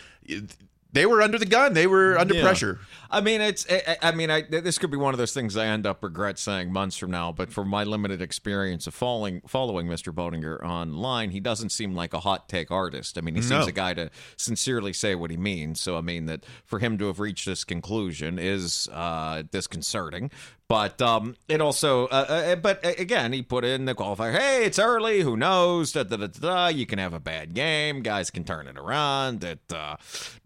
They 0.92 1.06
were 1.06 1.22
under 1.22 1.38
the 1.38 1.46
gun. 1.46 1.74
They 1.74 1.86
were 1.86 2.18
under 2.18 2.34
Yeah. 2.34 2.42
pressure. 2.42 2.80
I 3.12 3.22
mean, 3.22 3.42
it's. 3.42 3.66
I, 3.70 3.98
I 4.02 4.12
mean, 4.12 4.32
I, 4.32 4.42
this 4.42 4.78
could 4.80 4.90
be 4.90 4.98
one 4.98 5.14
of 5.14 5.18
those 5.20 5.34
things 5.34 5.56
I 5.56 5.66
end 5.68 5.86
up 5.86 6.04
regret 6.04 6.40
saying 6.40 6.74
months 6.74 6.98
from 6.98 7.12
now. 7.12 7.32
But 7.32 7.52
from 7.52 7.68
my 7.68 7.84
limited 7.84 8.22
experience 8.24 8.88
of 8.88 8.94
following 8.96 9.42
following 9.48 9.88
Mr. 9.88 10.12
Baldinger 10.14 10.64
online, 10.64 11.30
he 11.30 11.40
doesn't 11.40 11.70
seem 11.70 11.94
like 11.94 12.14
a 12.16 12.20
hot 12.22 12.50
take 12.50 12.72
artist. 12.72 13.18
I 13.18 13.22
mean, 13.22 13.36
he 13.36 13.42
No. 13.42 13.48
seems 13.48 13.68
a 13.68 13.72
guy 13.72 13.94
to 13.94 14.10
sincerely 14.36 14.94
say 14.94 15.14
what 15.14 15.30
he 15.30 15.38
means. 15.38 15.80
So, 15.80 15.96
I 15.98 16.02
mean, 16.02 16.26
that 16.26 16.44
for 16.66 16.80
him 16.80 16.98
to 16.98 17.06
have 17.08 17.20
reached 17.20 17.46
this 17.46 17.64
conclusion 17.64 18.40
is 18.40 18.90
uh, 18.92 19.44
disconcerting. 19.52 20.32
But 20.70 21.02
um, 21.02 21.36
it 21.48 21.62
also, 21.62 22.06
uh, 22.06 22.26
uh, 22.30 22.56
but 22.56 22.86
uh, 22.86 22.92
again, 23.00 23.34
he 23.34 23.42
put 23.42 23.66
in 23.66 23.86
the 23.86 23.96
qualifier. 23.96 24.38
Hey, 24.38 24.66
it's 24.66 24.78
early. 24.78 25.22
Who 25.22 25.36
knows? 25.36 25.94
Da, 25.94 26.04
da, 26.04 26.16
da, 26.16 26.28
da. 26.28 26.68
You 26.68 26.86
can 26.86 27.00
have 27.00 27.12
a 27.12 27.20
bad 27.20 27.56
game. 27.56 28.04
Guys 28.04 28.30
can 28.30 28.44
turn 28.44 28.68
it 28.68 28.78
around. 28.78 29.42
That 29.42 29.74
uh, 29.74 29.96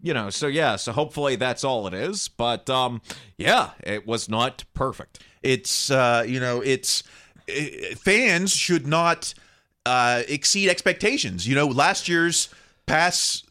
you 0.00 0.14
know. 0.14 0.30
So 0.30 0.46
yeah. 0.46 0.76
So 0.76 0.92
hopefully 0.92 1.36
that's 1.36 1.62
all 1.62 1.86
it 1.86 1.92
is. 1.92 2.28
But 2.28 2.70
um, 2.70 3.02
yeah, 3.36 3.72
it 3.82 4.06
was 4.06 4.26
not 4.26 4.64
perfect. 4.72 5.18
It's 5.42 5.90
uh, 5.90 6.24
you 6.26 6.40
know, 6.40 6.62
it's 6.62 7.02
eh, 7.46 7.94
fans 7.94 8.50
should 8.54 8.86
not 8.86 9.34
uh, 9.84 10.22
exceed 10.26 10.70
expectations. 10.70 11.46
You 11.46 11.54
know, 11.54 11.66
last 11.66 12.08
year's 12.08 12.48
pass 12.86 13.42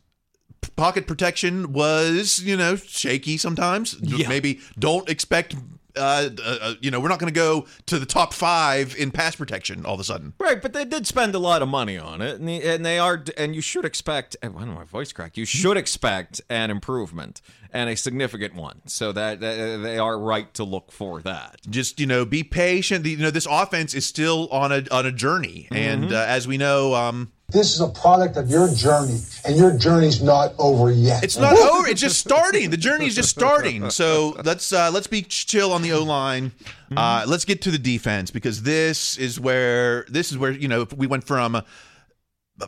pocket 0.75 1.05
protection 1.05 1.71
was 1.71 2.39
you 2.39 2.57
know 2.57 2.75
shaky 2.77 3.37
sometimes. 3.37 3.95
Yeah. 4.01 4.27
Maybe 4.27 4.59
don't 4.79 5.07
expect. 5.07 5.55
Uh, 5.95 6.29
uh, 6.43 6.57
uh, 6.61 6.73
you 6.81 6.89
know, 6.89 6.99
we're 6.99 7.09
not 7.09 7.19
going 7.19 7.31
to 7.31 7.39
go 7.39 7.65
to 7.85 7.99
the 7.99 8.05
top 8.05 8.33
five 8.33 8.95
in 8.95 9.11
pass 9.11 9.35
protection 9.35 9.85
all 9.85 9.93
of 9.93 9.99
a 9.99 10.03
sudden. 10.03 10.33
Right, 10.39 10.61
but 10.61 10.73
they 10.73 10.85
did 10.85 11.05
spend 11.05 11.35
a 11.35 11.39
lot 11.39 11.61
of 11.61 11.69
money 11.69 11.97
on 11.97 12.21
it, 12.21 12.39
and, 12.39 12.47
the, 12.47 12.63
and 12.63 12.85
they 12.85 12.97
are, 12.99 13.23
and 13.37 13.55
you 13.55 13.61
should 13.61 13.85
expect. 13.85 14.35
I 14.41 14.47
don't 14.47 14.59
know 14.67 14.73
my 14.73 14.83
voice 14.83 15.13
crack. 15.13 15.37
You 15.37 15.45
should 15.45 15.77
expect 15.77 16.41
an 16.49 16.71
improvement 16.71 17.41
and 17.73 17.89
a 17.89 17.95
significant 17.97 18.55
one, 18.55 18.81
so 18.85 19.11
that, 19.11 19.39
that 19.39 19.79
they 19.83 19.97
are 19.97 20.17
right 20.17 20.53
to 20.53 20.63
look 20.63 20.91
for 20.91 21.21
that. 21.23 21.57
Just 21.69 21.99
you 21.99 22.05
know, 22.05 22.23
be 22.25 22.43
patient. 22.43 23.05
You 23.05 23.17
know, 23.17 23.31
this 23.31 23.47
offense 23.49 23.93
is 23.93 24.05
still 24.05 24.47
on 24.49 24.71
a 24.71 24.83
on 24.91 25.05
a 25.05 25.11
journey, 25.11 25.67
and 25.71 26.03
Mm-hmm. 26.05 26.13
uh, 26.13 26.17
as 26.17 26.47
we 26.47 26.57
know, 26.57 26.93
um, 26.95 27.31
This 27.49 27.73
is 27.73 27.81
a 27.81 27.87
product 27.89 28.37
of 28.37 28.49
your 28.49 28.67
journey, 28.73 29.19
and 29.45 29.55
your 29.57 29.77
journey's 29.77 30.21
not 30.21 30.53
over 30.57 30.91
yet. 30.91 31.23
It's 31.23 31.37
not 31.37 31.57
over. 31.57 31.87
It's 31.87 32.01
just 32.01 32.19
starting. 32.19 32.69
The 32.69 32.77
journey's 32.77 33.15
just 33.15 33.29
starting. 33.29 33.89
So 33.89 34.35
let's 34.43 34.71
uh, 34.73 34.89
let's 34.91 35.07
be 35.07 35.21
chill 35.21 35.71
on 35.71 35.81
the 35.81 35.91
O 35.93 36.03
line. 36.03 36.51
Uh, 36.95 37.25
let's 37.27 37.45
get 37.45 37.61
to 37.63 37.71
the 37.71 37.77
defense 37.79 38.31
because 38.31 38.63
this 38.63 39.17
is 39.17 39.39
where 39.39 40.05
this 40.09 40.31
is 40.31 40.37
where 40.37 40.51
you 40.51 40.67
know 40.67 40.87
we 40.95 41.07
went 41.07 41.23
from 41.25 41.61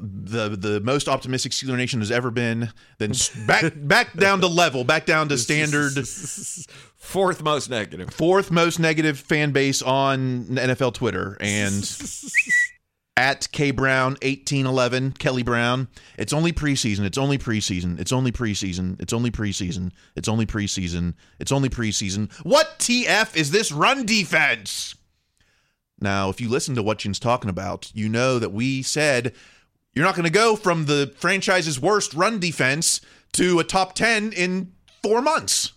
the 0.02 0.50
the 0.50 0.80
most 0.82 1.08
optimistic 1.08 1.52
Steeler 1.52 1.78
Nation 1.78 2.00
has 2.00 2.12
ever 2.12 2.32
been, 2.32 2.72
then 2.98 3.14
back 3.48 3.74
back 3.76 4.14
down 4.14 4.42
to 4.42 4.48
level, 4.48 4.84
back 4.84 5.06
down 5.06 5.30
to 5.30 5.38
standard. 5.38 6.08
Fourth 6.96 7.44
most 7.44 7.70
negative. 7.70 8.12
Fourth 8.14 8.50
most 8.50 8.80
negative 8.80 9.20
fan 9.20 9.52
base 9.52 9.82
on 9.82 10.46
NFL 10.46 10.96
Twitter 10.96 11.38
and 11.40 11.74
at 13.18 13.48
K 13.52 13.72
Brown 13.72 14.18
eighteen 14.22 14.66
eleven 14.66 15.12
Kelly 15.12 15.44
Brown. 15.44 15.88
It's 16.18 16.34
only 16.34 16.52
preseason. 16.52 17.06
It's 17.06 17.18
only 17.18 17.38
preseason. 17.38 18.00
It's 18.00 18.12
only 18.12 18.32
preseason. 18.32 19.00
It's 19.00 19.14
only 19.14 19.32
preseason. 19.32 19.92
It's 20.16 20.28
only 20.28 20.46
preseason. 20.46 21.14
It's 21.40 21.52
only 21.52 21.70
preseason. 21.70 22.32
What 22.44 22.80
TF 22.80 23.36
is 23.36 23.52
this 23.52 23.72
run 23.72 24.06
defense? 24.06 24.96
Now, 26.00 26.30
if 26.30 26.42
you 26.42 26.50
listen 26.50 26.76
to 26.76 26.84
what 26.84 27.00
Jin's 27.00 27.20
talking 27.20 27.50
about, 27.50 27.92
you 27.94 28.10
know 28.10 28.38
that 28.40 28.52
we 28.52 28.82
said 28.82 29.34
you're 29.96 30.06
not 30.06 30.16
going 30.16 30.26
to 30.26 30.30
go 30.30 30.56
from 30.56 30.86
the 30.86 31.14
franchise's 31.18 31.80
worst 31.80 32.14
run 32.14 32.40
defense 32.40 33.02
to 33.34 33.60
a 33.60 33.64
top 33.64 33.96
10 33.96 34.34
in 34.34 34.74
four 35.02 35.22
months. 35.22 35.72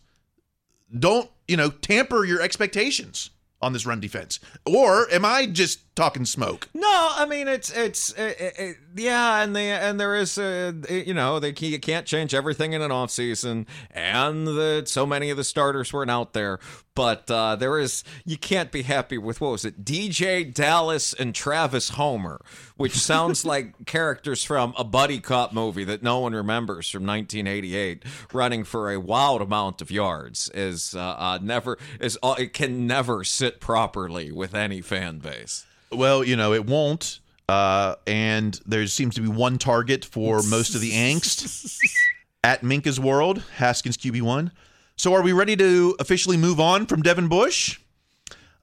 Don't, 0.97 1.31
you 1.47 1.57
know, 1.57 1.71
tamper 1.71 2.25
your 2.25 2.43
expectations 2.43 3.31
on 3.63 3.73
this 3.73 3.87
run 3.87 4.01
defense. 4.01 4.41
Or 4.67 5.11
am 5.11 5.25
I 5.25 5.47
just 5.47 5.88
talking 5.99 6.25
smoke? 6.25 6.69
No, 6.75 6.87
I 6.87 7.27
mean 7.27 7.49
it's 7.49 7.71
it's 7.71 8.17
uh, 8.17 8.33
uh, 8.41 8.63
uh, 8.63 8.73
yeah, 8.95 9.43
and 9.43 9.55
they 9.55 9.73
and 9.73 9.99
there 9.99 10.15
is 10.15 10.39
uh, 10.39 10.73
you 10.89 11.13
know 11.13 11.41
they 11.41 11.53
you 11.59 11.79
can't 11.81 12.07
change 12.07 12.35
everything 12.35 12.73
in 12.73 12.83
an 12.83 12.93
off 12.93 13.11
season, 13.11 13.67
and 13.91 14.47
the 14.47 14.85
so 14.87 15.05
many 15.05 15.31
of 15.31 15.37
the 15.37 15.45
starters 15.45 15.93
weren't 15.93 16.11
out 16.11 16.35
there, 16.35 16.61
but 16.95 17.29
uh, 17.31 17.57
there 17.57 17.79
is 17.79 18.05
you 18.25 18.39
can't 18.39 18.71
be 18.71 18.83
happy 18.83 19.19
with 19.19 19.41
what 19.41 19.51
was 19.51 19.65
it 19.65 19.85
DJ 19.85 20.55
Dallas 20.55 21.13
and 21.13 21.35
Travis 21.35 21.91
Homer, 21.91 22.41
which 22.77 22.97
sounds 22.99 23.45
like 23.45 23.87
characters 23.87 24.45
from 24.45 24.75
a 24.79 24.85
buddy 24.85 25.19
cop 25.19 25.53
movie 25.53 25.85
that 25.85 26.03
no 26.03 26.21
one 26.21 26.33
remembers 26.33 26.89
from 26.89 27.05
1988, 27.05 28.05
running 28.33 28.63
for 28.63 28.93
a 28.93 29.01
wild 29.01 29.43
amount 29.43 29.83
of 29.83 29.91
yards 29.91 30.49
is 30.55 30.95
uh, 30.95 31.01
uh, 31.01 31.39
never 31.43 31.77
is 32.01 32.17
uh, 32.23 32.37
it 32.39 32.53
can 32.53 32.87
never 32.87 33.25
sit 33.25 33.59
properly 33.59 34.31
with 34.31 34.55
any 34.55 34.81
fan 34.81 35.19
base. 35.19 35.65
Well, 35.91 36.25
you 36.25 36.37
know, 36.37 36.53
it 36.53 36.67
won't. 36.67 37.21
Uh, 37.49 37.95
and 38.07 38.61
there 38.67 38.87
seems 38.87 39.15
to 39.15 39.23
be 39.23 39.29
one 39.29 39.57
target 39.57 40.05
for 40.05 40.43
most 40.43 40.75
of 40.75 40.81
the 40.83 40.93
angst 40.93 41.79
at 42.45 42.63
Minka's 42.63 43.01
World, 43.01 43.43
Haskins 43.57 43.97
QB1. 43.97 44.51
So 44.97 45.15
are 45.15 45.23
we 45.23 45.33
ready 45.33 45.57
to 45.57 45.97
officially 45.99 46.37
move 46.37 46.61
on 46.61 46.85
from 46.87 47.03
Devin 47.03 47.29
Bush? 47.29 47.79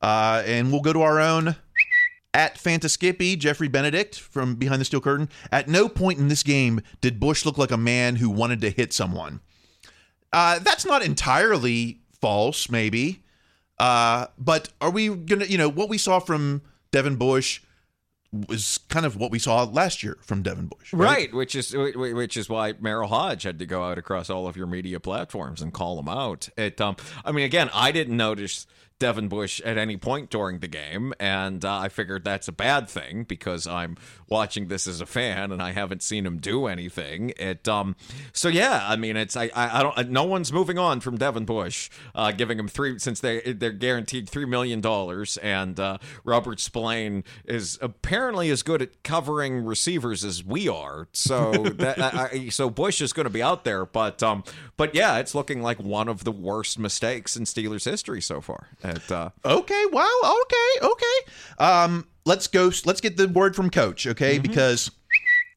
Uh, 0.02 0.44
and 0.46 0.72
we'll 0.72 0.82
go 0.82 0.94
to 0.94 1.02
our 1.02 1.20
own 1.20 1.56
At 2.34 2.58
Fantaskippy, 2.58 3.40
Jeffrey 3.40 3.68
Benedict 3.68 4.20
from 4.20 4.56
Behind 4.56 4.80
the 4.80 4.86
Steel 4.86 5.02
Curtain. 5.02 5.30
At 5.52 5.68
no 5.68 5.90
point 5.90 6.20
in 6.20 6.28
this 6.28 6.44
game 6.44 6.82
did 7.02 7.20
Bush 7.20 7.44
look 7.46 7.58
like 7.58 7.72
a 7.72 7.78
man 7.78 8.18
who 8.18 8.30
wanted 8.30 8.62
to 8.62 8.70
hit 8.70 8.94
someone. 8.94 9.40
Uh, 10.32 10.60
that's 10.60 10.86
not 10.86 11.02
entirely 11.02 12.02
false, 12.22 12.70
maybe. 12.70 13.24
Uh, 13.80 14.28
but 14.38 14.70
are 14.80 14.92
we 14.92 15.10
gonna, 15.10 15.46
you 15.46 15.58
know, 15.58 15.70
what 15.70 15.90
we 15.90 15.98
saw 15.98 16.20
from 16.20 16.62
Devin 16.96 17.18
Bush 17.18 17.60
was 18.48 18.80
kind 18.90 19.06
of 19.06 19.16
what 19.18 19.32
we 19.32 19.40
saw 19.40 19.64
last 19.64 20.04
year 20.04 20.18
from 20.22 20.42
Devin 20.42 20.68
Bush, 20.68 20.94
Right, 20.94 21.34
which 21.34 21.56
is 21.56 21.72
wh- 21.72 21.94
wh- 21.94 22.16
which 22.16 22.38
is 22.38 22.50
why 22.50 22.74
Merril 22.74 23.08
Hoge 23.08 23.44
had 23.44 23.60
to 23.60 23.66
go 23.66 23.84
out 23.84 23.98
across 23.98 24.30
all 24.30 24.48
of 24.48 24.58
your 24.58 24.68
media 24.68 25.00
platforms 25.00 25.62
and 25.62 25.74
call 25.74 26.00
him 26.00 26.10
out. 26.10 26.50
It, 26.58 26.80
um, 26.82 26.96
I 27.24 27.32
mean, 27.32 27.46
again, 27.46 27.70
I 27.74 27.92
didn't 27.92 28.18
notice 28.18 28.68
Devin 28.98 29.28
Bush 29.28 29.60
at 29.66 29.78
any 29.78 29.98
point 29.98 30.30
during 30.30 30.60
the 30.60 30.70
game, 30.70 31.14
and 31.20 31.66
uh, 31.66 31.80
I 31.80 31.90
figured 31.90 32.24
that's 32.24 32.48
a 32.48 32.54
bad 32.54 32.88
thing 32.88 33.26
because 33.26 33.68
I'm 33.68 33.98
watching 34.30 34.70
this 34.70 34.88
as 34.88 35.02
a 35.02 35.06
fan 35.06 35.52
and 35.52 35.62
I 35.62 35.74
haven't 35.74 36.02
seen 36.02 36.26
him 36.26 36.38
do 36.38 36.68
anything. 36.68 37.34
It, 37.38 37.68
um, 37.68 37.98
so 38.32 38.48
yeah, 38.48 38.86
I 38.88 38.96
mean, 38.96 39.18
it's 39.18 39.36
I, 39.36 39.52
I, 39.54 39.80
I 39.80 39.84
don't, 39.84 40.12
no 40.12 40.24
one's 40.24 40.54
moving 40.54 40.78
on 40.78 41.02
from 41.02 41.18
Devin 41.18 41.44
Bush, 41.44 41.90
uh, 42.16 42.32
giving 42.32 42.58
him 42.58 42.70
three 42.70 42.98
since 42.98 43.20
they 43.20 43.42
they're 43.42 43.74
guaranteed 43.74 44.30
three 44.30 44.46
million 44.46 44.80
dollars, 44.80 45.36
and 45.38 45.78
uh, 45.78 45.98
Robert 46.24 46.62
Spillane 46.62 47.26
is 47.44 47.78
apparently 47.82 48.16
as 48.34 48.64
good 48.64 48.82
at 48.82 49.04
covering 49.04 49.64
receivers 49.66 50.24
as 50.24 50.44
we 50.44 50.68
are. 50.68 51.08
So 51.14 51.52
that 51.76 52.00
I, 52.00 52.50
so 52.50 52.70
Bush 52.70 53.02
is 53.02 53.14
going 53.14 53.26
to 53.26 53.30
be 53.30 53.42
out 53.42 53.64
there, 53.64 53.86
but 53.86 54.22
um, 54.24 54.44
but 54.78 54.96
yeah, 54.96 55.18
it's 55.18 55.36
looking 55.36 55.62
like 55.62 55.80
one 55.80 56.08
of 56.08 56.24
the 56.24 56.32
worst 56.32 56.80
mistakes 56.80 57.36
in 57.36 57.44
Steelers 57.44 57.86
history 57.86 58.22
so 58.22 58.42
far. 58.42 58.70
At, 58.84 59.12
uh, 59.12 59.30
Okay, 59.44 59.86
wow, 59.92 60.22
okay, 60.42 60.88
okay. 60.88 61.64
Um, 61.64 62.08
let's 62.26 62.48
go. 62.48 62.72
Let's 62.86 63.02
get 63.02 63.18
the 63.18 63.28
word 63.28 63.56
from 63.56 63.70
Coach, 63.70 64.08
okay? 64.08 64.40
Because 64.40 64.92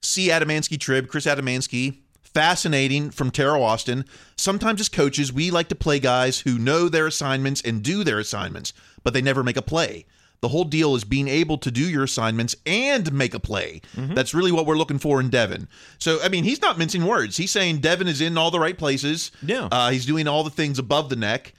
see 0.03 0.29
Adamansky 0.29 0.79
Trib, 0.79 1.09
Chris 1.09 1.27
Adamansky, 1.27 1.99
fascinating 2.23 3.11
from 3.11 3.31
Teryl 3.31 3.63
Austin. 3.63 4.05
Sometimes 4.37 4.81
as 4.81 4.89
coaches, 4.89 5.33
we 5.33 5.51
like 5.51 5.69
to 5.69 5.75
play 5.75 5.99
guys 5.99 6.41
who 6.41 6.59
know 6.59 6.89
their 6.89 7.07
assignments 7.07 7.61
and 7.63 7.83
do 7.83 8.05
their 8.05 8.19
assignments, 8.19 8.73
but 9.03 9.13
they 9.13 9.23
never 9.23 9.43
make 9.43 9.57
a 9.57 9.63
play. 9.63 10.07
The 10.41 10.49
whole 10.49 10.65
deal 10.65 10.95
is 10.95 11.03
being 11.05 11.27
able 11.27 11.59
to 11.59 11.71
do 11.71 11.83
your 11.83 12.05
assignments 12.05 12.55
and 12.65 13.13
make 13.13 13.35
a 13.35 13.41
play. 13.41 13.81
That's 13.95 14.35
really 14.35 14.53
what 14.53 14.67
we're 14.67 14.77
looking 14.77 14.99
for 14.99 15.21
in 15.21 15.31
Devin. 15.31 15.69
So, 15.99 16.19
I 16.23 16.29
mean, 16.29 16.45
he's 16.45 16.63
not 16.63 16.79
mincing 16.79 17.05
words. 17.05 17.37
He's 17.37 17.51
saying 17.51 17.79
Devin 17.79 18.07
is 18.07 18.21
in 18.21 18.39
all 18.39 18.51
the 18.51 18.61
right 18.61 18.79
places. 18.79 19.33
Yeah. 19.43 19.69
Uh, 19.71 19.91
he's 19.91 20.07
doing 20.07 20.29
all 20.29 20.45
the 20.45 20.51
things 20.51 20.79
above 20.79 21.09
the 21.09 21.17
neck. 21.17 21.55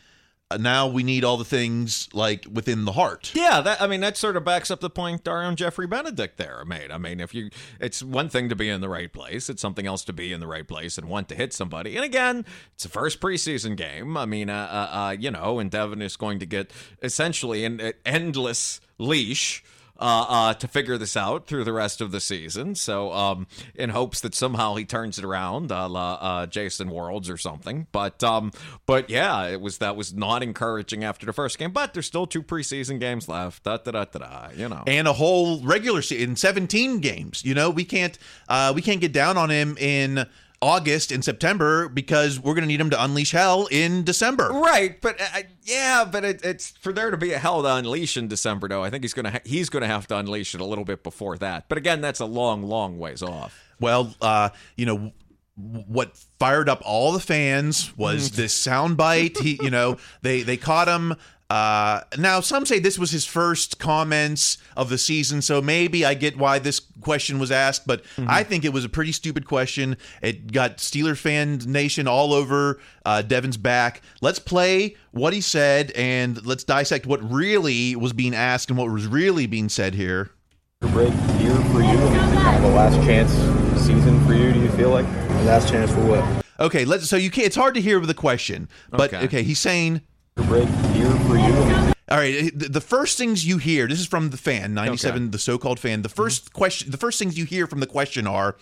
Now 0.57 0.87
we 0.87 1.03
need 1.03 1.23
all 1.23 1.37
the 1.37 1.45
things 1.45 2.09
like 2.11 2.47
within 2.51 2.85
the 2.85 2.93
heart. 2.93 3.31
Yeah, 3.35 3.61
that 3.61 3.79
I 3.79 3.85
mean 3.85 4.01
that 4.01 4.17
sort 4.17 4.35
of 4.35 4.43
backs 4.43 4.71
up 4.71 4.79
the 4.79 4.89
point 4.89 5.27
own 5.27 5.55
Jeffrey 5.55 5.85
Benedict 5.85 6.37
there 6.37 6.65
made. 6.65 6.89
I 6.89 6.97
mean, 6.97 7.19
if 7.19 7.35
you 7.35 7.51
it's 7.79 8.01
one 8.01 8.29
thing 8.29 8.49
to 8.49 8.55
be 8.55 8.67
in 8.67 8.81
the 8.81 8.89
right 8.89 9.13
place, 9.13 9.47
it's 9.47 9.61
something 9.61 9.85
else 9.85 10.03
to 10.05 10.13
be 10.13 10.33
in 10.33 10.39
the 10.39 10.47
right 10.47 10.67
place 10.67 10.97
and 10.97 11.07
want 11.07 11.29
to 11.29 11.35
hit 11.35 11.53
somebody. 11.53 11.95
And 11.97 12.03
again, 12.03 12.45
it's 12.73 12.83
the 12.83 12.89
first 12.89 13.19
preseason 13.19 13.75
game. 13.75 14.17
I 14.17 14.25
mean, 14.25 14.49
uh, 14.49 14.55
uh, 14.71 14.95
uh 14.95 15.11
you 15.11 15.29
know, 15.29 15.59
and 15.59 15.69
Devin 15.69 16.01
is 16.01 16.17
going 16.17 16.39
to 16.39 16.47
get 16.47 16.71
essentially 17.03 17.63
an 17.63 17.93
endless 18.03 18.81
leash. 18.97 19.63
Uh, 20.01 20.25
uh, 20.29 20.53
to 20.53 20.65
figure 20.65 20.97
this 20.97 21.17
out 21.17 21.45
through 21.45 21.65
the 21.65 21.73
rest 21.73 21.99
of 21.99 22.11
the 22.11 22.21
season. 22.21 22.73
So, 22.73 23.11
um, 23.11 23.47
in 23.75 23.89
hopes 23.89 24.21
that 24.21 24.33
somehow 24.33 24.75
he 24.75 24.85
turns 24.85 25.19
it 25.19 25.25
around, 25.25 25.71
a 25.71 25.87
la 25.87 26.13
uh, 26.13 26.45
Jason 26.45 26.89
Worilds 26.89 27.29
or 27.29 27.35
something. 27.35 27.85
But, 27.91 28.23
um, 28.23 28.53
but 28.85 29.09
yeah, 29.09 29.47
it 29.47 29.59
was 29.59 29.79
that 29.79 29.97
was 29.97 30.13
not 30.13 30.41
encouraging 30.41 31.03
after 31.03 31.25
the 31.25 31.33
first 31.33 31.57
game. 31.59 31.71
But 31.71 31.93
there's 31.93 32.07
still 32.07 32.27
two 32.27 32.41
preseason 32.41 32.99
games 32.99 33.27
left. 33.27 33.63
Da 33.63 33.75
da 33.75 33.91
da 33.91 34.05
da. 34.05 34.19
da 34.19 34.49
you 34.55 34.69
know. 34.69 34.83
and 34.87 35.05
a 35.05 35.13
whole 35.13 35.59
regular 35.61 36.01
season, 36.01 36.37
17 36.37 36.99
games. 36.99 37.43
You 37.43 37.53
know, 37.53 37.69
we 37.69 37.83
can't 37.83 38.17
uh, 38.47 38.71
we 38.73 38.81
can't 38.81 39.01
get 39.01 39.11
down 39.11 39.37
on 39.37 39.49
him 39.49 39.77
in 39.77 40.25
August 40.61 41.11
and 41.11 41.23
September 41.23 41.87
because 41.87 42.39
we're 42.39 42.53
going 42.53 42.63
to 42.63 42.67
need 42.67 42.81
him 42.81 42.89
to 42.89 43.01
unleash 43.03 43.31
hell 43.31 43.67
in 43.71 44.03
December. 44.03 44.49
Right, 44.49 44.99
but 45.01 45.19
uh, 45.19 45.43
yeah, 45.63 46.05
but 46.09 46.25
it, 46.25 46.43
it's 46.43 46.71
for 46.71 46.91
there 46.91 47.11
to 47.11 47.17
be 47.17 47.31
a 47.31 47.37
hell 47.37 47.61
to 47.63 47.75
unleash 47.75 48.17
in 48.17 48.27
December, 48.27 48.67
though. 48.67 48.83
I 48.83 48.89
think 48.89 49.03
he's 49.03 49.13
gonna 49.13 49.31
ha- 49.31 49.41
he's 49.45 49.69
gonna 49.69 49.87
have 49.87 50.07
to 50.07 50.17
unleash 50.17 50.53
it 50.53 50.61
a 50.61 50.65
little 50.65 50.85
bit 50.85 51.03
before 51.03 51.37
that. 51.37 51.69
But 51.69 51.77
again, 51.77 52.01
that's 52.01 52.19
a 52.19 52.25
long, 52.25 52.63
long 52.63 52.99
ways 52.99 53.23
off. 53.23 53.57
Well, 53.79 54.13
uh, 54.21 54.49
you 54.75 54.85
know 54.85 55.13
what 55.55 56.17
fired 56.39 56.69
up 56.69 56.81
all 56.85 57.11
the 57.11 57.19
fans 57.19 57.95
was 57.97 58.31
this 58.31 58.57
soundbite. 58.57 59.37
He, 59.39 59.59
you 59.61 59.69
know, 59.69 59.97
they 60.21 60.41
they 60.41 60.57
caught 60.57 60.87
him. 60.87 61.15
Uh, 61.49 62.01
now 62.17 62.39
some 62.41 62.63
say 62.65 62.77
this 62.77 62.99
was 62.99 63.09
his 63.09 63.25
first 63.25 63.79
comments 63.79 64.59
of 64.77 64.89
the 64.89 64.97
season, 64.99 65.41
so 65.41 65.61
maybe 65.61 66.05
I 66.05 66.13
get 66.13 66.37
why 66.37 66.59
this 66.59 66.79
question 67.01 67.39
was 67.39 67.51
asked. 67.51 67.87
But 67.87 68.03
I 68.27 68.43
think 68.43 68.65
it 68.65 68.73
was 68.73 68.85
a 68.85 68.89
pretty 68.89 69.11
stupid 69.11 69.45
question. 69.47 69.97
It 70.21 70.51
got 70.51 70.77
Steeler 70.77 71.17
fan 71.17 71.57
nation 71.65 72.07
all 72.07 72.33
over 72.33 72.79
uh, 73.03 73.23
Devin's 73.23 73.57
back. 73.57 74.01
Let's 74.21 74.37
play 74.37 74.95
what 75.11 75.33
he 75.33 75.41
said 75.41 75.91
and 75.95 76.45
let's 76.45 76.63
dissect 76.63 77.07
what 77.07 77.19
really 77.31 77.95
was 77.95 78.13
being 78.13 78.35
asked 78.35 78.69
and 78.69 78.77
what 78.77 78.89
was 78.91 79.07
really 79.07 79.47
being 79.47 79.69
said 79.69 79.95
here. 79.95 80.29
break 80.81 81.09
year 81.39 81.55
for 81.71 81.81
you 81.81 81.97
and 81.97 82.37
kind 82.39 82.63
of 82.63 82.71
a 82.71 82.75
last 82.75 82.95
chance 83.05 83.31
season 83.81 84.23
for 84.27 84.33
you 84.35 84.53
do 84.53 84.59
you 84.59 84.69
feel 84.71 84.91
like 84.91 85.05
last 85.45 85.67
chance 85.69 85.89
for 85.91 86.01
what 86.05 86.45
Okay, 86.59 86.83
let's. 86.85 87.07
So 87.09 87.15
you 87.15 87.31
can't. 87.31 87.47
It's 87.47 87.55
hard 87.55 87.73
to 87.75 87.81
hear 87.81 87.99
the 88.01 88.13
question, 88.13 88.67
but 88.91 89.13
okay, 89.13 89.23
Okay. 89.25 89.43
he's 89.43 89.59
saying 89.59 90.01
break 90.35 90.67
year 90.93 91.09
for 91.29 91.37
you 91.37 91.93
All 92.09 92.17
right. 92.17 92.33
Eh, 92.33 92.49
the, 92.55 92.69
the 92.69 92.81
first 92.81 93.17
things 93.17 93.45
you 93.45 93.59
hear. 93.59 93.87
This 93.87 93.99
is 93.99 94.07
from 94.07 94.31
the 94.31 94.37
fan, 94.37 94.73
ninety-seven, 94.73 95.29
the 95.29 95.37
so-called 95.37 95.79
fan. 95.79 96.01
The 96.01 96.09
1st 96.09 96.41
mm-hmm. 96.41 96.57
question. 96.57 96.91
The 96.91 96.97
first 96.97 97.19
things 97.19 97.37
you 97.37 97.45
hear 97.45 97.67
from 97.67 97.81
the 97.81 97.85
question 97.85 98.25
are, 98.25 98.57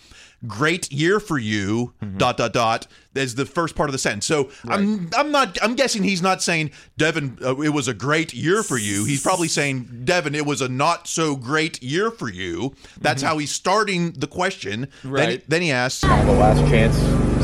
"Great 0.46 0.92
year 0.92 1.18
for 1.18 1.38
you." 1.38 1.94
Mm-hmm. 2.02 2.18
Dot 2.18 2.36
dot 2.36 2.52
dot. 2.52 2.86
As 3.16 3.34
the 3.36 3.46
first 3.46 3.74
part 3.74 3.88
of 3.88 3.92
the 3.92 3.98
sentence. 3.98 4.26
So 4.26 4.50
I'm 4.66 5.08
I'm 5.16 5.32
not. 5.32 5.56
I'm 5.62 5.74
guessing 5.74 6.02
he's 6.02 6.20
not 6.20 6.42
saying 6.42 6.72
Devin. 6.98 7.38
Uh, 7.42 7.58
it 7.60 7.70
was 7.70 7.88
a 7.88 7.94
great 7.94 8.34
year 8.34 8.62
for 8.62 8.76
you. 8.76 9.06
He's 9.06 9.22
probably 9.22 9.48
saying 9.48 10.02
Devin. 10.04 10.34
It 10.34 10.44
was 10.44 10.60
a 10.60 10.68
not 10.68 11.08
so 11.08 11.34
great 11.34 11.82
year 11.82 12.10
for 12.10 12.30
you. 12.30 12.74
That's 13.00 13.22
mm-hmm. 13.22 13.30
how 13.30 13.38
he's 13.38 13.50
starting 13.50 14.12
the 14.12 14.26
question. 14.26 14.88
Then, 15.02 15.12
Right. 15.12 15.44
then 15.48 15.62
he 15.62 15.72
asks, 15.72 16.04
kind 16.04 16.28
of 16.28 16.36
a 16.36 16.38
last 16.38 16.60
chance 16.70 16.96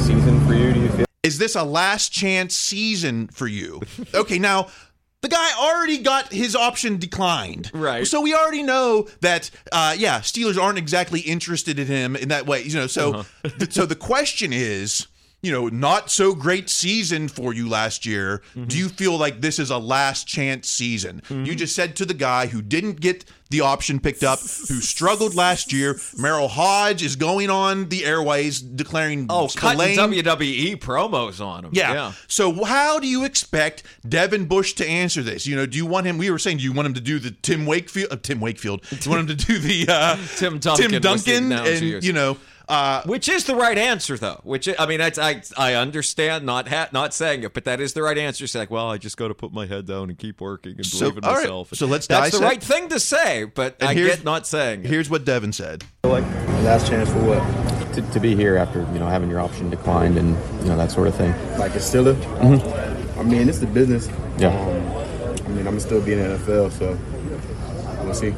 season 0.04 0.46
for 0.46 0.54
you 0.54 0.72
do 0.74 0.80
you 0.80 0.88
feel 0.90 1.04
is 1.24 1.38
this 1.38 1.56
a 1.56 1.64
last 1.64 2.12
chance 2.12 2.54
season 2.54 3.28
for 3.28 3.46
you? 3.46 3.80
okay, 4.14 4.38
now 4.38 4.68
the 5.24 5.30
guy 5.30 5.52
already 5.58 5.96
got 5.98 6.30
his 6.30 6.54
option 6.54 6.98
declined. 6.98 7.70
Right. 7.72 8.06
So 8.06 8.20
we 8.20 8.34
already 8.34 8.62
know 8.62 9.08
that 9.22 9.50
uh 9.72 9.94
yeah, 9.96 10.20
Steelers 10.20 10.60
aren't 10.60 10.76
exactly 10.76 11.20
interested 11.20 11.78
in 11.78 11.86
him 11.86 12.14
in 12.14 12.28
that 12.28 12.46
way. 12.46 12.62
You 12.62 12.74
know, 12.74 12.86
so 12.86 13.24
th- 13.42 13.72
so 13.72 13.86
the 13.86 13.96
question 13.96 14.52
is, 14.52 15.06
you 15.44 15.52
know, 15.52 15.68
not 15.68 16.10
so 16.10 16.34
great 16.34 16.68
season 16.70 17.28
for 17.28 17.52
you 17.52 17.68
last 17.68 18.06
year. 18.06 18.42
Do 18.66 18.78
you 18.78 18.88
feel 18.88 19.16
like 19.18 19.40
this 19.40 19.58
is 19.58 19.70
a 19.70 19.78
last 19.78 20.26
chance 20.26 20.68
season? 20.68 21.22
You 21.28 21.54
just 21.54 21.74
said 21.76 21.96
to 21.96 22.04
the 22.04 22.14
guy 22.14 22.46
who 22.46 22.62
didn't 22.62 23.00
get 23.00 23.24
the 23.50 23.60
option 23.60 24.00
picked 24.00 24.24
up, 24.24 24.40
who 24.40 24.80
struggled 24.80 25.34
last 25.36 25.72
year, 25.72 25.94
Merril 26.18 26.48
Hoge 26.48 27.02
is 27.04 27.14
going 27.14 27.50
on 27.50 27.88
the 27.88 28.04
airways 28.04 28.60
declaring 28.60 29.26
Oh, 29.28 29.48
cutting 29.54 29.78
Spillane- 29.94 30.24
WWE 30.24 30.76
promos 30.76 31.40
on 31.44 31.66
him. 31.66 31.70
yeah. 31.74 32.12
So 32.26 32.64
how 32.64 32.98
do 32.98 33.06
you 33.06 33.24
expect 33.24 33.84
Devin 34.08 34.46
Bush 34.46 34.72
to 34.74 34.86
answer 34.88 35.22
this? 35.22 35.46
You 35.46 35.54
know, 35.56 35.66
do 35.66 35.76
you 35.76 35.86
want 35.86 36.06
him? 36.06 36.18
We 36.18 36.30
were 36.30 36.38
saying, 36.38 36.56
do 36.58 36.64
you 36.64 36.72
want 36.72 36.86
him 36.86 36.94
to 36.94 37.00
do 37.00 37.18
the 37.20 37.30
Tim 37.30 37.64
Wakefield? 37.66 38.08
Uh, 38.12 38.16
Tim 38.20 38.40
Wakefield. 38.40 38.82
Do 38.90 38.96
you 39.02 39.10
want 39.10 39.30
him 39.30 39.36
to 39.36 39.46
do 39.46 39.58
the 39.58 39.86
uh, 39.88 40.16
Tim 40.36 40.58
Duncan 40.58 40.90
Tim 40.90 41.00
Duncan, 41.00 41.52
and 41.52 42.02
you 42.02 42.12
know, 42.12 42.38
uh, 42.68 43.02
which 43.04 43.28
is 43.28 43.44
the 43.44 43.54
right 43.54 43.76
answer 43.76 44.16
though. 44.16 44.40
Which 44.44 44.68
I 44.78 44.86
mean, 44.86 45.00
I 45.00 45.10
I, 45.18 45.42
I 45.56 45.74
understand 45.74 46.46
not 46.46 46.68
ha- 46.68 46.88
not 46.92 47.12
saying 47.14 47.42
it, 47.42 47.52
but 47.54 47.64
that 47.64 47.80
is 47.80 47.92
the 47.92 48.02
right 48.02 48.16
answer. 48.18 48.44
It's 48.44 48.54
like, 48.54 48.70
well, 48.70 48.90
I 48.90 48.98
just 48.98 49.16
got 49.16 49.28
to 49.28 49.34
put 49.34 49.52
my 49.52 49.66
head 49.66 49.86
down 49.86 50.08
and 50.10 50.18
keep 50.18 50.40
working 50.40 50.76
and 50.76 50.86
So, 50.86 51.00
believe 51.10 51.18
in 51.18 51.24
all 51.24 51.32
right. 51.34 51.40
myself. 51.42 51.70
So 51.74 51.86
let's 51.86 52.06
That's 52.06 52.38
the 52.38 52.44
right 52.44 52.62
thing 52.62 52.88
to 52.88 52.98
say, 53.00 53.44
but 53.44 53.76
And 53.80 53.90
I 53.90 53.94
get 53.94 54.24
not 54.24 54.46
saying. 54.46 54.80
it. 54.84 54.86
Here's 54.86 55.10
what 55.10 55.24
Devin 55.24 55.52
said. 55.52 55.84
like 56.04 56.24
last 56.64 56.86
chance 56.88 57.10
for 57.10 57.18
what 57.20 57.94
to, 57.94 58.02
to 58.12 58.20
be 58.20 58.34
here 58.34 58.56
after 58.56 58.80
you 58.92 58.98
know 58.98 59.06
having 59.06 59.28
your 59.30 59.40
option 59.40 59.68
declined 59.70 60.16
and 60.16 60.30
you 60.62 60.68
know 60.68 60.76
that 60.76 60.90
sort 60.90 61.06
of 61.08 61.14
thing 61.14 61.30
like 61.58 61.74
a 61.74 61.78
Steeler. 61.78 62.14
Mhm. 62.40 63.18
I 63.18 63.22
mean, 63.22 63.48
it's 63.48 63.58
the 63.58 63.66
business. 63.66 64.08
Yeah. 64.38 64.48
Um, 64.48 65.44
I 65.44 65.48
mean, 65.50 65.66
I'm 65.66 65.78
still 65.78 66.00
being 66.00 66.18
in 66.18 66.30
the 66.30 66.36
NFL, 66.38 66.72
so 66.72 66.98
we'll 68.04 68.14
see. 68.14 68.34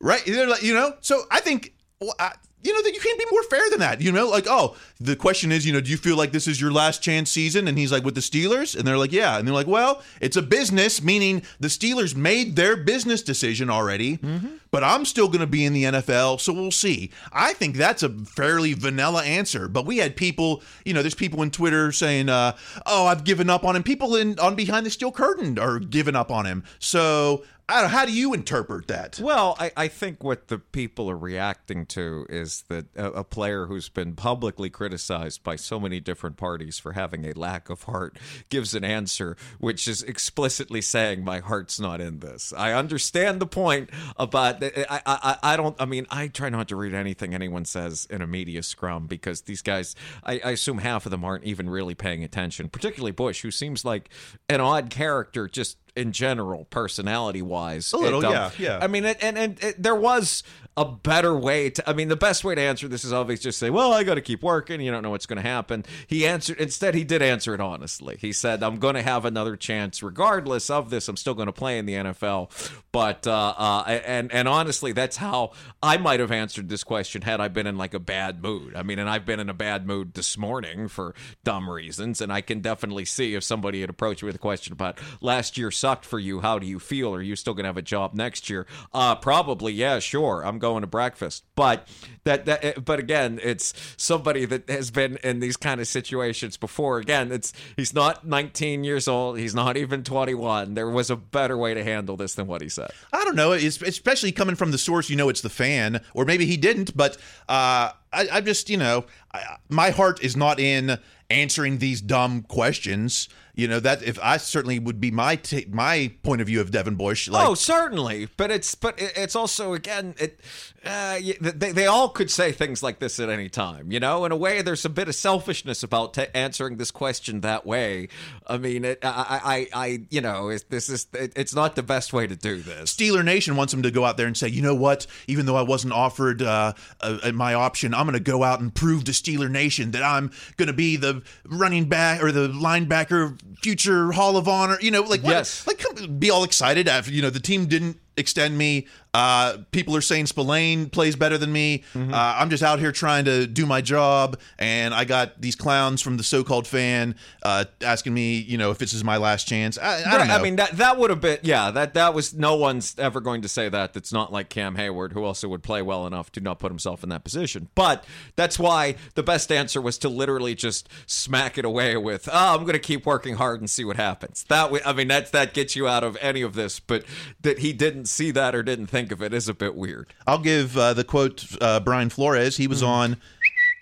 Right. 0.00 0.22
They're 0.26 0.46
like, 0.48 0.62
You 0.62 0.74
know, 0.74 0.94
so 1.00 1.22
I 1.30 1.40
think 1.40 1.72
well, 2.00 2.14
I, 2.18 2.32
you 2.62 2.72
know 2.72 2.82
that 2.82 2.94
you 2.94 3.00
can't 3.00 3.18
be 3.18 3.26
more 3.30 3.42
fair 3.44 3.68
than 3.70 3.80
that. 3.80 4.00
You 4.00 4.12
know, 4.12 4.28
like 4.28 4.46
oh, 4.48 4.76
the 5.00 5.16
question 5.16 5.52
is, 5.52 5.66
you 5.66 5.72
know, 5.72 5.80
do 5.80 5.90
you 5.90 5.96
feel 5.96 6.16
like 6.16 6.32
this 6.32 6.46
is 6.46 6.60
your 6.60 6.72
last 6.72 7.02
chance 7.02 7.30
season? 7.30 7.68
And 7.68 7.78
he's 7.78 7.92
like, 7.92 8.04
with 8.04 8.14
the 8.14 8.20
Steelers, 8.20 8.76
and 8.76 8.86
they're 8.86 8.98
like, 8.98 9.12
yeah, 9.12 9.38
and 9.38 9.46
they're 9.46 9.54
like, 9.54 9.66
well, 9.66 10.02
it's 10.20 10.36
a 10.36 10.42
business, 10.42 11.02
meaning 11.02 11.42
the 11.60 11.68
Steelers 11.68 12.14
made 12.14 12.56
their 12.56 12.76
business 12.76 13.22
decision 13.22 13.70
already, 13.70 14.18
mm-hmm. 14.18 14.56
But 14.72 14.82
I'm 14.82 15.04
still 15.04 15.28
going 15.28 15.40
to 15.40 15.46
be 15.46 15.64
in 15.66 15.74
the 15.74 15.84
NFL, 15.84 16.40
so 16.40 16.52
we'll 16.52 16.70
see. 16.70 17.10
I 17.30 17.52
think 17.52 17.76
that's 17.76 18.02
a 18.02 18.08
fairly 18.08 18.72
vanilla 18.72 19.22
answer, 19.22 19.68
but 19.68 19.84
we 19.84 19.98
had 19.98 20.16
people, 20.16 20.62
you 20.84 20.94
know, 20.94 21.02
there's 21.02 21.14
people 21.14 21.42
in 21.42 21.50
Twitter 21.50 21.92
saying, 21.92 22.30
uh, 22.30 22.56
oh, 22.86 23.06
I've 23.06 23.22
given 23.22 23.50
up 23.50 23.64
on 23.64 23.76
him. 23.76 23.82
People 23.82 24.16
in 24.16 24.38
on 24.38 24.54
behind 24.56 24.86
the 24.86 24.90
steel 24.90 25.12
curtain 25.12 25.58
are 25.58 25.78
giving 25.78 26.16
up 26.16 26.32
on 26.32 26.46
him. 26.46 26.64
So. 26.80 27.44
How 27.68 28.04
do 28.04 28.12
you 28.12 28.34
interpret 28.34 28.88
that? 28.88 29.18
Well, 29.22 29.56
I, 29.58 29.72
I 29.74 29.88
think 29.88 30.22
what 30.22 30.48
the 30.48 30.58
people 30.58 31.08
are 31.08 31.16
reacting 31.16 31.86
to 31.86 32.26
is 32.28 32.64
that 32.68 32.94
a, 32.94 33.06
a 33.12 33.24
player 33.24 33.64
who's 33.64 33.88
been 33.88 34.14
publicly 34.14 34.68
criticized 34.68 35.42
by 35.42 35.56
so 35.56 35.80
many 35.80 35.98
different 35.98 36.36
parties 36.36 36.78
for 36.78 36.92
having 36.92 37.24
a 37.24 37.32
lack 37.32 37.70
of 37.70 37.84
heart 37.84 38.18
gives 38.50 38.74
an 38.74 38.84
answer 38.84 39.38
which 39.58 39.88
is 39.88 40.02
explicitly 40.02 40.82
saying, 40.82 41.24
My 41.24 41.38
heart's 41.38 41.80
not 41.80 42.02
in 42.02 42.18
this. 42.18 42.52
I 42.54 42.74
understand 42.74 43.40
the 43.40 43.46
point 43.46 43.88
about, 44.18 44.61
I, 44.62 45.00
I, 45.06 45.36
I 45.42 45.56
don't, 45.56 45.76
I 45.80 45.84
mean, 45.84 46.06
I 46.10 46.28
try 46.28 46.48
not 46.48 46.68
to 46.68 46.76
read 46.76 46.94
anything 46.94 47.34
anyone 47.34 47.64
says 47.64 48.06
in 48.10 48.22
a 48.22 48.26
media 48.26 48.62
scrum 48.62 49.06
because 49.06 49.42
these 49.42 49.62
guys, 49.62 49.94
I, 50.24 50.40
I 50.44 50.50
assume 50.50 50.78
half 50.78 51.06
of 51.06 51.10
them 51.10 51.24
aren't 51.24 51.44
even 51.44 51.68
really 51.68 51.94
paying 51.94 52.24
attention, 52.24 52.68
particularly 52.68 53.12
Bush, 53.12 53.42
who 53.42 53.50
seems 53.50 53.84
like 53.84 54.10
an 54.48 54.60
odd 54.60 54.90
character 54.90 55.48
just 55.48 55.78
in 55.94 56.12
general, 56.12 56.64
personality 56.66 57.42
wise. 57.42 57.92
A 57.92 57.96
little, 57.96 58.22
yeah, 58.22 58.50
yeah. 58.58 58.78
I 58.80 58.86
mean, 58.86 59.04
and 59.04 59.38
and 59.38 59.62
it, 59.62 59.82
there 59.82 59.94
was 59.94 60.42
a 60.76 60.86
better 60.86 61.36
way 61.36 61.68
to. 61.68 61.88
I 61.88 61.92
mean, 61.92 62.08
the 62.08 62.16
best 62.16 62.44
way 62.44 62.54
to 62.54 62.60
answer 62.60 62.88
this 62.88 63.04
is 63.04 63.12
always 63.12 63.40
just 63.40 63.58
say, 63.58 63.68
"Well, 63.68 63.92
I 63.92 64.04
got 64.04 64.14
to 64.14 64.22
keep 64.22 64.42
working. 64.42 64.80
You 64.80 64.90
don't 64.90 65.02
know 65.02 65.10
what's 65.10 65.26
going 65.26 65.36
to 65.36 65.48
happen." 65.48 65.84
He 66.06 66.26
answered 66.26 66.58
instead. 66.58 66.94
He 66.94 67.04
did 67.04 67.20
answer 67.20 67.54
it 67.54 67.60
honestly. 67.60 68.16
He 68.18 68.32
said, 68.32 68.62
"I'm 68.62 68.78
going 68.78 68.94
to 68.94 69.02
have 69.02 69.26
another 69.26 69.54
chance, 69.56 70.02
regardless 70.02 70.70
of 70.70 70.88
this. 70.88 71.08
I'm 71.08 71.16
still 71.16 71.34
going 71.34 71.46
to 71.46 71.52
play 71.52 71.78
in 71.78 71.84
the 71.84 71.94
NFL." 71.94 72.80
But 72.90 73.26
uh, 73.26 73.54
uh, 73.56 73.84
and 73.86 74.32
and 74.32 74.48
honestly, 74.48 74.92
that's 74.92 75.18
how 75.18 75.52
I 75.82 75.98
might 75.98 76.20
have 76.20 76.32
answered 76.32 76.70
this 76.70 76.84
question 76.84 77.22
had 77.22 77.40
I 77.40 77.48
been 77.48 77.66
in 77.66 77.76
like 77.76 77.92
a 77.92 78.00
bad 78.00 78.42
mood. 78.42 78.74
I 78.74 78.82
mean, 78.82 78.98
and 78.98 79.10
I've 79.10 79.26
been 79.26 79.40
in 79.40 79.50
a 79.50 79.54
bad 79.54 79.86
mood 79.86 80.14
this 80.14 80.38
morning 80.38 80.88
for 80.88 81.14
dumb 81.44 81.68
reasons, 81.68 82.22
and 82.22 82.32
I 82.32 82.40
can 82.40 82.60
definitely 82.60 83.04
see 83.04 83.34
if 83.34 83.44
somebody 83.44 83.82
had 83.82 83.90
approached 83.90 84.22
me 84.22 84.28
with 84.28 84.36
a 84.36 84.38
question 84.38 84.72
about 84.72 84.98
last 85.20 85.58
year 85.58 85.70
sucked 85.82 86.04
for 86.04 86.20
you. 86.20 86.38
How 86.38 86.60
do 86.60 86.66
you 86.66 86.78
feel? 86.78 87.12
Are 87.12 87.20
you 87.20 87.34
still 87.34 87.54
going 87.54 87.64
to 87.64 87.68
have 87.68 87.76
a 87.76 87.82
job 87.82 88.14
next 88.14 88.48
year? 88.48 88.68
Uh, 88.94 89.16
probably, 89.16 89.72
yeah, 89.72 89.98
sure. 89.98 90.46
I'm 90.46 90.60
going 90.60 90.82
to 90.82 90.86
breakfast. 90.86 91.42
But 91.56 91.88
that, 92.22 92.44
that, 92.44 92.84
but 92.84 93.00
again, 93.00 93.40
it's 93.42 93.74
somebody 93.96 94.44
that 94.44 94.70
has 94.70 94.92
been 94.92 95.16
in 95.24 95.40
these 95.40 95.56
kind 95.56 95.80
of 95.80 95.88
situations 95.88 96.56
before. 96.56 96.98
Again, 96.98 97.32
it's 97.32 97.52
he's 97.74 97.92
not 97.92 98.24
19 98.24 98.84
years 98.84 99.08
old. 99.08 99.40
He's 99.40 99.56
not 99.56 99.76
even 99.76 100.04
21. 100.04 100.74
There 100.74 100.88
was 100.88 101.10
a 101.10 101.16
better 101.16 101.58
way 101.58 101.74
to 101.74 101.82
handle 101.82 102.16
this 102.16 102.36
than 102.36 102.46
what 102.46 102.62
he 102.62 102.68
said. 102.68 102.92
I 103.12 103.24
don't 103.24 103.34
know, 103.34 103.50
especially 103.50 104.30
coming 104.30 104.54
from 104.54 104.70
the 104.70 104.78
source. 104.78 105.10
You 105.10 105.16
know, 105.16 105.28
it's 105.28 105.40
the 105.40 105.50
fan, 105.50 106.00
or 106.14 106.24
maybe 106.24 106.46
he 106.46 106.56
didn't. 106.56 106.96
But 106.96 107.16
uh, 107.48 107.90
I, 108.12 108.28
I 108.30 108.40
just, 108.40 108.70
you 108.70 108.76
know, 108.76 109.06
I, 109.34 109.56
my 109.68 109.90
heart 109.90 110.22
is 110.22 110.36
not 110.36 110.60
in 110.60 111.00
answering 111.28 111.78
these 111.78 112.00
dumb 112.00 112.42
questions. 112.42 113.28
You 113.54 113.68
know 113.68 113.80
that 113.80 114.02
if 114.02 114.18
I 114.22 114.38
certainly 114.38 114.78
would 114.78 114.98
be 114.98 115.10
my 115.10 115.36
t- 115.36 115.66
my 115.70 116.12
point 116.22 116.40
of 116.40 116.46
view 116.46 116.62
of 116.62 116.70
Devin 116.70 116.94
Bush. 116.94 117.28
Like, 117.28 117.46
oh, 117.46 117.54
certainly, 117.54 118.28
but 118.38 118.50
it's 118.50 118.74
but 118.74 118.94
it's 118.98 119.36
also 119.36 119.74
again 119.74 120.14
it 120.18 120.40
uh, 120.84 121.18
they 121.40 121.72
they 121.72 121.86
all 121.86 122.08
could 122.08 122.30
say 122.30 122.52
things 122.52 122.82
like 122.82 122.98
this 122.98 123.20
at 123.20 123.28
any 123.28 123.48
time. 123.48 123.92
You 123.92 124.00
know, 124.00 124.24
in 124.24 124.32
a 124.32 124.36
way, 124.36 124.62
there's 124.62 124.84
a 124.84 124.88
bit 124.88 125.08
of 125.08 125.14
selfishness 125.14 125.82
about 125.82 126.14
t- 126.14 126.26
answering 126.34 126.76
this 126.76 126.90
question 126.90 127.40
that 127.42 127.64
way. 127.64 128.08
I 128.46 128.58
mean, 128.58 128.84
it, 128.84 128.98
I, 129.02 129.68
I 129.72 129.84
I 129.86 130.02
you 130.10 130.20
know 130.20 130.48
it's, 130.48 130.64
this 130.64 130.88
is 130.88 131.06
it, 131.12 131.32
it's 131.36 131.54
not 131.54 131.76
the 131.76 131.82
best 131.82 132.12
way 132.12 132.26
to 132.26 132.34
do 132.36 132.60
this. 132.62 132.92
Steeler 132.94 133.24
Nation 133.24 133.56
wants 133.56 133.72
him 133.72 133.82
to 133.82 133.90
go 133.90 134.04
out 134.04 134.16
there 134.16 134.26
and 134.26 134.36
say, 134.36 134.48
you 134.48 134.62
know 134.62 134.74
what? 134.74 135.06
Even 135.26 135.46
though 135.46 135.56
I 135.56 135.62
wasn't 135.62 135.92
offered 135.92 136.42
uh, 136.42 136.72
uh, 137.00 137.30
my 137.32 137.54
option, 137.54 137.94
I'm 137.94 138.06
going 138.06 138.14
to 138.14 138.20
go 138.20 138.42
out 138.42 138.60
and 138.60 138.74
prove 138.74 139.04
to 139.04 139.12
Steeler 139.12 139.50
Nation 139.50 139.92
that 139.92 140.02
I'm 140.02 140.30
going 140.56 140.66
to 140.68 140.72
be 140.72 140.96
the 140.96 141.22
running 141.46 141.88
back 141.88 142.22
or 142.22 142.32
the 142.32 142.48
linebacker, 142.48 143.38
future 143.62 144.12
Hall 144.12 144.36
of 144.36 144.48
Honor. 144.48 144.78
You 144.80 144.90
know, 144.90 145.02
like 145.02 145.22
what- 145.22 145.30
Yes. 145.32 145.66
like 145.66 145.82
be 146.18 146.30
all 146.30 146.44
excited 146.44 146.88
after 146.88 147.10
you 147.12 147.22
know 147.22 147.30
the 147.30 147.40
team 147.40 147.66
didn't 147.66 147.98
extend 148.16 148.56
me. 148.58 148.86
Uh, 149.14 149.58
people 149.72 149.94
are 149.94 150.00
saying 150.00 150.24
Spillane 150.24 150.88
plays 150.88 151.16
better 151.16 151.36
than 151.36 151.52
me. 151.52 151.84
Mm-hmm. 151.94 152.14
Uh, 152.14 152.16
I'm 152.38 152.48
just 152.48 152.62
out 152.62 152.78
here 152.78 152.92
trying 152.92 153.26
to 153.26 153.46
do 153.46 153.66
my 153.66 153.82
job, 153.82 154.38
and 154.58 154.94
I 154.94 155.04
got 155.04 155.38
these 155.40 155.54
clowns 155.54 156.00
from 156.00 156.16
the 156.16 156.22
so-called 156.22 156.66
fan 156.66 157.14
uh, 157.42 157.66
asking 157.82 158.14
me, 158.14 158.38
you 158.38 158.56
know, 158.56 158.70
if 158.70 158.78
this 158.78 158.94
is 158.94 159.04
my 159.04 159.18
last 159.18 159.46
chance. 159.46 159.76
I, 159.78 160.00
I 160.02 160.16
Right, 160.16 160.28
know. 160.28 160.34
I 160.34 160.42
mean 160.42 160.56
that 160.56 160.72
that 160.78 160.98
would 160.98 161.10
have 161.10 161.20
been 161.20 161.38
yeah 161.42 161.70
that 161.70 161.94
that 161.94 162.14
was 162.14 162.32
no 162.32 162.56
one's 162.56 162.98
ever 162.98 163.20
going 163.20 163.42
to 163.42 163.48
say 163.48 163.68
that. 163.68 163.92
That's 163.92 164.12
not 164.12 164.32
like 164.32 164.48
Cam 164.48 164.76
Heyward, 164.76 165.12
who 165.12 165.24
also 165.24 165.46
would 165.48 165.62
play 165.62 165.82
well 165.82 166.06
enough 166.06 166.32
to 166.32 166.40
not 166.40 166.58
put 166.58 166.70
himself 166.70 167.02
in 167.02 167.10
that 167.10 167.22
position. 167.24 167.68
But 167.74 168.04
that's 168.36 168.58
why 168.58 168.96
the 169.14 169.22
best 169.22 169.52
answer 169.52 169.80
was 169.82 169.98
to 169.98 170.08
literally 170.08 170.54
just 170.54 170.88
smack 171.06 171.58
it 171.58 171.64
away 171.66 171.96
with, 171.98 172.28
"Oh, 172.32 172.54
I'm 172.54 172.62
going 172.62 172.72
to 172.72 172.78
keep 172.78 173.04
working 173.04 173.34
hard 173.36 173.60
and 173.60 173.68
see 173.68 173.84
what 173.84 173.96
happens." 173.96 174.44
That 174.48 174.70
way, 174.70 174.80
I 174.86 174.94
mean 174.94 175.08
that's 175.08 175.30
that 175.32 175.52
gets 175.52 175.76
you 175.76 175.86
out 175.86 176.02
of 176.02 176.16
any 176.22 176.40
of 176.40 176.54
this. 176.54 176.80
But 176.80 177.04
that 177.42 177.58
he 177.58 177.72
didn't 177.74 178.01
see 178.06 178.30
that 178.32 178.54
or 178.54 178.62
didn't 178.62 178.86
think 178.86 179.12
of 179.12 179.22
it 179.22 179.32
is 179.32 179.48
a 179.48 179.54
bit 179.54 179.74
weird. 179.74 180.12
I'll 180.26 180.38
give 180.38 180.76
uh, 180.76 180.94
the 180.94 181.04
quote 181.04 181.44
uh, 181.60 181.80
Brian 181.80 182.10
Flores. 182.10 182.56
He 182.56 182.66
was 182.66 182.82
on 182.82 183.16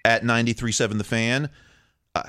at 0.04 0.22
93.7 0.22 0.98
The 0.98 1.04
Fan. 1.04 1.50
Uh, 2.14 2.24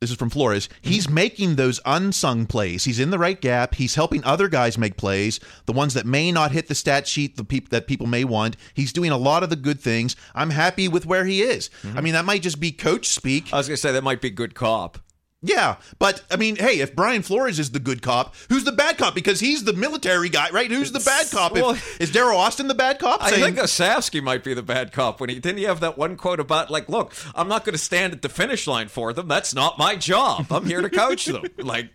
this 0.00 0.10
is 0.10 0.16
from 0.16 0.30
Flores. 0.30 0.68
He's 0.80 1.08
making 1.08 1.56
those 1.56 1.80
unsung 1.84 2.46
plays. 2.46 2.84
He's 2.84 3.00
in 3.00 3.10
the 3.10 3.18
right 3.18 3.40
gap. 3.40 3.74
He's 3.74 3.96
helping 3.96 4.22
other 4.22 4.48
guys 4.48 4.78
make 4.78 4.96
plays, 4.96 5.40
the 5.66 5.72
ones 5.72 5.94
that 5.94 6.06
may 6.06 6.30
not 6.30 6.52
hit 6.52 6.68
the 6.68 6.74
stat 6.76 7.08
sheet, 7.08 7.36
the 7.36 7.42
peop- 7.42 7.70
that 7.70 7.88
people 7.88 8.06
may 8.06 8.22
want. 8.22 8.56
He's 8.74 8.92
doing 8.92 9.10
a 9.10 9.16
lot 9.16 9.42
of 9.42 9.50
the 9.50 9.56
good 9.56 9.80
things. 9.80 10.14
I'm 10.36 10.50
happy 10.50 10.86
with 10.86 11.04
where 11.04 11.24
he 11.24 11.42
is. 11.42 11.68
I 11.96 12.00
mean, 12.00 12.12
that 12.12 12.24
might 12.24 12.42
just 12.42 12.60
be 12.60 12.70
coach 12.70 13.08
speak. 13.08 13.52
I 13.52 13.56
was 13.56 13.66
going 13.66 13.74
to 13.74 13.80
say 13.80 13.90
that 13.90 14.04
might 14.04 14.20
be 14.20 14.30
good 14.30 14.54
cop. 14.54 14.98
Yeah, 15.40 15.76
but 16.00 16.24
I 16.32 16.36
mean, 16.36 16.56
hey, 16.56 16.80
if 16.80 16.96
Brian 16.96 17.22
Flores 17.22 17.60
is 17.60 17.70
the 17.70 17.78
good 17.78 18.02
cop, 18.02 18.34
who's 18.48 18.64
the 18.64 18.72
bad 18.72 18.98
cop? 18.98 19.14
Because 19.14 19.38
he's 19.38 19.62
the 19.62 19.72
military 19.72 20.28
guy, 20.28 20.50
right? 20.50 20.68
Who's 20.68 20.90
the 20.90 20.98
bad 20.98 21.30
cop? 21.30 21.56
If- 21.56 21.62
Well- 21.62 21.78
is 22.00 22.10
Teryl 22.10 22.34
Austin 22.34 22.66
the 22.66 22.74
bad 22.74 22.98
cop? 22.98 23.22
I 23.22 23.30
saying- 23.30 23.44
think 23.44 23.58
Olsavsky 23.58 24.20
might 24.20 24.42
be 24.42 24.52
the 24.52 24.64
bad 24.64 24.90
cop 24.90 25.20
when 25.20 25.28
he 25.30 25.38
didn't 25.38 25.58
he 25.58 25.64
have 25.64 25.78
that 25.78 25.96
one 25.96 26.16
quote 26.16 26.40
about 26.40 26.70
like, 26.72 26.88
look, 26.88 27.14
I'm 27.36 27.46
not 27.46 27.64
going 27.64 27.74
to 27.74 27.78
stand 27.78 28.12
at 28.14 28.22
the 28.22 28.28
finish 28.28 28.66
line 28.66 28.88
for 28.88 29.12
them. 29.12 29.28
That's 29.28 29.54
not 29.54 29.78
my 29.78 29.94
job. 29.94 30.46
I'm 30.50 30.66
here 30.66 30.82
to 30.82 30.90
coach 30.90 31.26
them. 31.26 31.44
Like, 31.58 31.90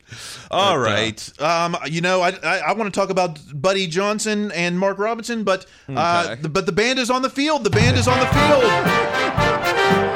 All 0.49 0.77
but, 0.81 1.33
uh. 1.39 1.45
Um, 1.65 1.75
you 1.87 1.99
know, 1.99 2.21
I 2.21 2.29
I, 2.43 2.57
I 2.59 2.71
want 2.73 2.93
to 2.93 2.97
talk 2.97 3.09
about 3.09 3.39
Buddy 3.53 3.87
Johnson 3.87 4.51
and 4.53 4.79
Mark 4.79 4.97
Robinson, 4.99 5.43
but 5.43 5.65
uh, 5.89 6.27
Okay. 6.29 6.41
the, 6.43 6.49
but 6.49 6.65
the 6.65 6.71
band 6.71 6.97
is 6.99 7.09
on 7.09 7.21
the 7.23 7.29
field. 7.29 7.63
The 7.65 7.69
band 7.71 7.97
is 7.97 8.07
on 8.07 8.19
the 8.19 8.25
field. 8.27 10.12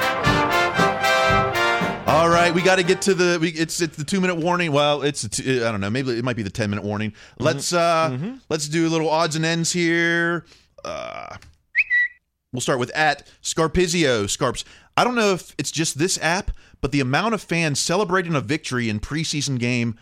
All 2.27 2.33
right, 2.33 2.53
we 2.53 2.61
got 2.61 2.75
to 2.75 2.83
get 2.83 3.01
to 3.03 3.13
the. 3.13 3.37
We, 3.39 3.51
it's 3.51 3.79
it's 3.79 3.95
the 3.95 4.03
two 4.03 4.19
minute 4.19 4.35
warning. 4.35 4.73
Well, 4.73 5.01
it's 5.01 5.23
a 5.23 5.29
two, 5.29 5.63
I 5.65 5.71
don't 5.71 5.79
know. 5.79 5.89
Maybe 5.89 6.11
it 6.11 6.25
might 6.25 6.35
be 6.35 6.43
the 6.43 6.49
ten 6.49 6.69
minute 6.69 6.83
warning. 6.83 7.13
Let's 7.39 7.71
uh 7.71 8.17
let's 8.49 8.67
do 8.67 8.85
a 8.85 8.89
little 8.89 9.09
odds 9.09 9.37
and 9.37 9.45
ends 9.45 9.71
here. 9.71 10.43
Uh, 10.83 11.37
We'll 12.51 12.59
start 12.59 12.79
with 12.79 12.89
at 12.93 13.25
Scarpizio 13.41 14.25
Scarps. 14.25 14.65
I 14.97 15.05
don't 15.05 15.15
know 15.15 15.31
if 15.31 15.55
it's 15.57 15.71
just 15.71 15.99
this 15.99 16.19
app, 16.21 16.51
but 16.81 16.91
the 16.91 16.99
amount 16.99 17.33
of 17.33 17.41
fans 17.41 17.79
celebrating 17.79 18.35
a 18.35 18.41
victory 18.41 18.89
in 18.89 18.99
preseason 18.99 19.57
game 19.57 19.97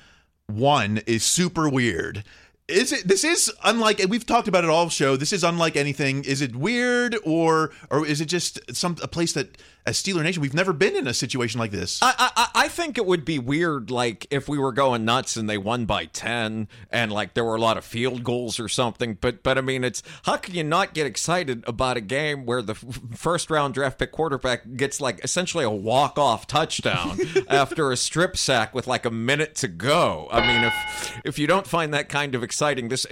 one 0.48 1.02
is 1.06 1.24
super 1.24 1.70
weird. 1.70 2.24
Is 2.68 2.92
it? 2.92 3.08
This 3.08 3.24
is 3.24 3.54
unlike. 3.64 4.02
We've 4.10 4.26
talked 4.26 4.48
about 4.48 4.64
it 4.64 4.72
all 4.72 4.90
show. 4.90 5.16
This 5.16 5.32
is 5.32 5.44
unlike 5.44 5.76
anything. 5.76 6.24
Is 6.24 6.42
it 6.42 6.56
weird 6.56 7.16
or 7.24 7.70
or 7.92 8.04
is 8.04 8.20
it 8.20 8.26
just 8.26 8.76
some 8.76 8.96
a 9.04 9.08
place 9.08 9.34
that 9.34 9.60
as 9.86 10.02
Steeler 10.02 10.24
Nation 10.24 10.42
we've 10.42 10.54
never 10.54 10.74
been 10.74 10.96
in 10.96 11.08
a 11.08 11.14
situation 11.14 11.60
like 11.60 11.72
this? 11.72 12.00
I, 12.02 12.14
I 12.36 12.48
I 12.66 12.68
think 12.68 12.98
it 12.98 13.06
would 13.06 13.24
be 13.24 13.38
weird, 13.38 13.92
like 13.92 14.26
if 14.32 14.50
we 14.50 14.58
were 14.58 14.72
going 14.72 15.06
nuts 15.06 15.38
and 15.38 15.50
they 15.50 15.58
won 15.58 15.86
by 15.86 16.06
ten, 16.06 16.68
and 16.90 17.12
like 17.12 17.36
there 17.36 17.44
were 17.44 17.56
a 17.56 17.62
lot 17.62 17.78
of 17.78 17.86
field 17.86 18.24
goals 18.24 18.60
or 18.60 18.68
something. 18.68 19.18
But 19.22 19.44
but 19.44 19.58
I 19.58 19.62
mean, 19.62 19.84
it's 19.84 20.02
how 20.24 20.38
can 20.38 20.56
you 20.56 20.64
not 20.64 20.94
get 20.94 21.06
excited 21.06 21.64
about 21.68 21.98
a 21.98 22.02
game 22.02 22.46
where 22.46 22.62
the 22.62 22.74
f- 22.74 23.00
first 23.16 23.50
round 23.52 23.76
draft 23.76 24.00
pick 24.00 24.12
quarterback 24.12 24.62
gets 24.76 25.00
like 25.00 25.24
essentially 25.24 25.64
a 25.64 25.70
walk 25.70 26.18
off 26.18 26.48
touchdown 26.48 27.20
after 27.48 27.92
a 27.92 27.98
strip 27.98 28.36
sack 28.36 28.74
with 28.74 28.88
like 28.88 29.06
a 29.06 29.12
minute 29.12 29.54
to 29.56 29.68
go? 29.68 30.28
I 30.32 30.46
mean, 30.48 30.64
if 30.64 31.22
if 31.26 31.40
you 31.40 31.46
don't 31.46 31.68
find 31.68 31.94
that 31.94 32.10
kind 32.10 32.34
of 32.34 32.44
exciting, 32.44 32.90
this 32.90 33.06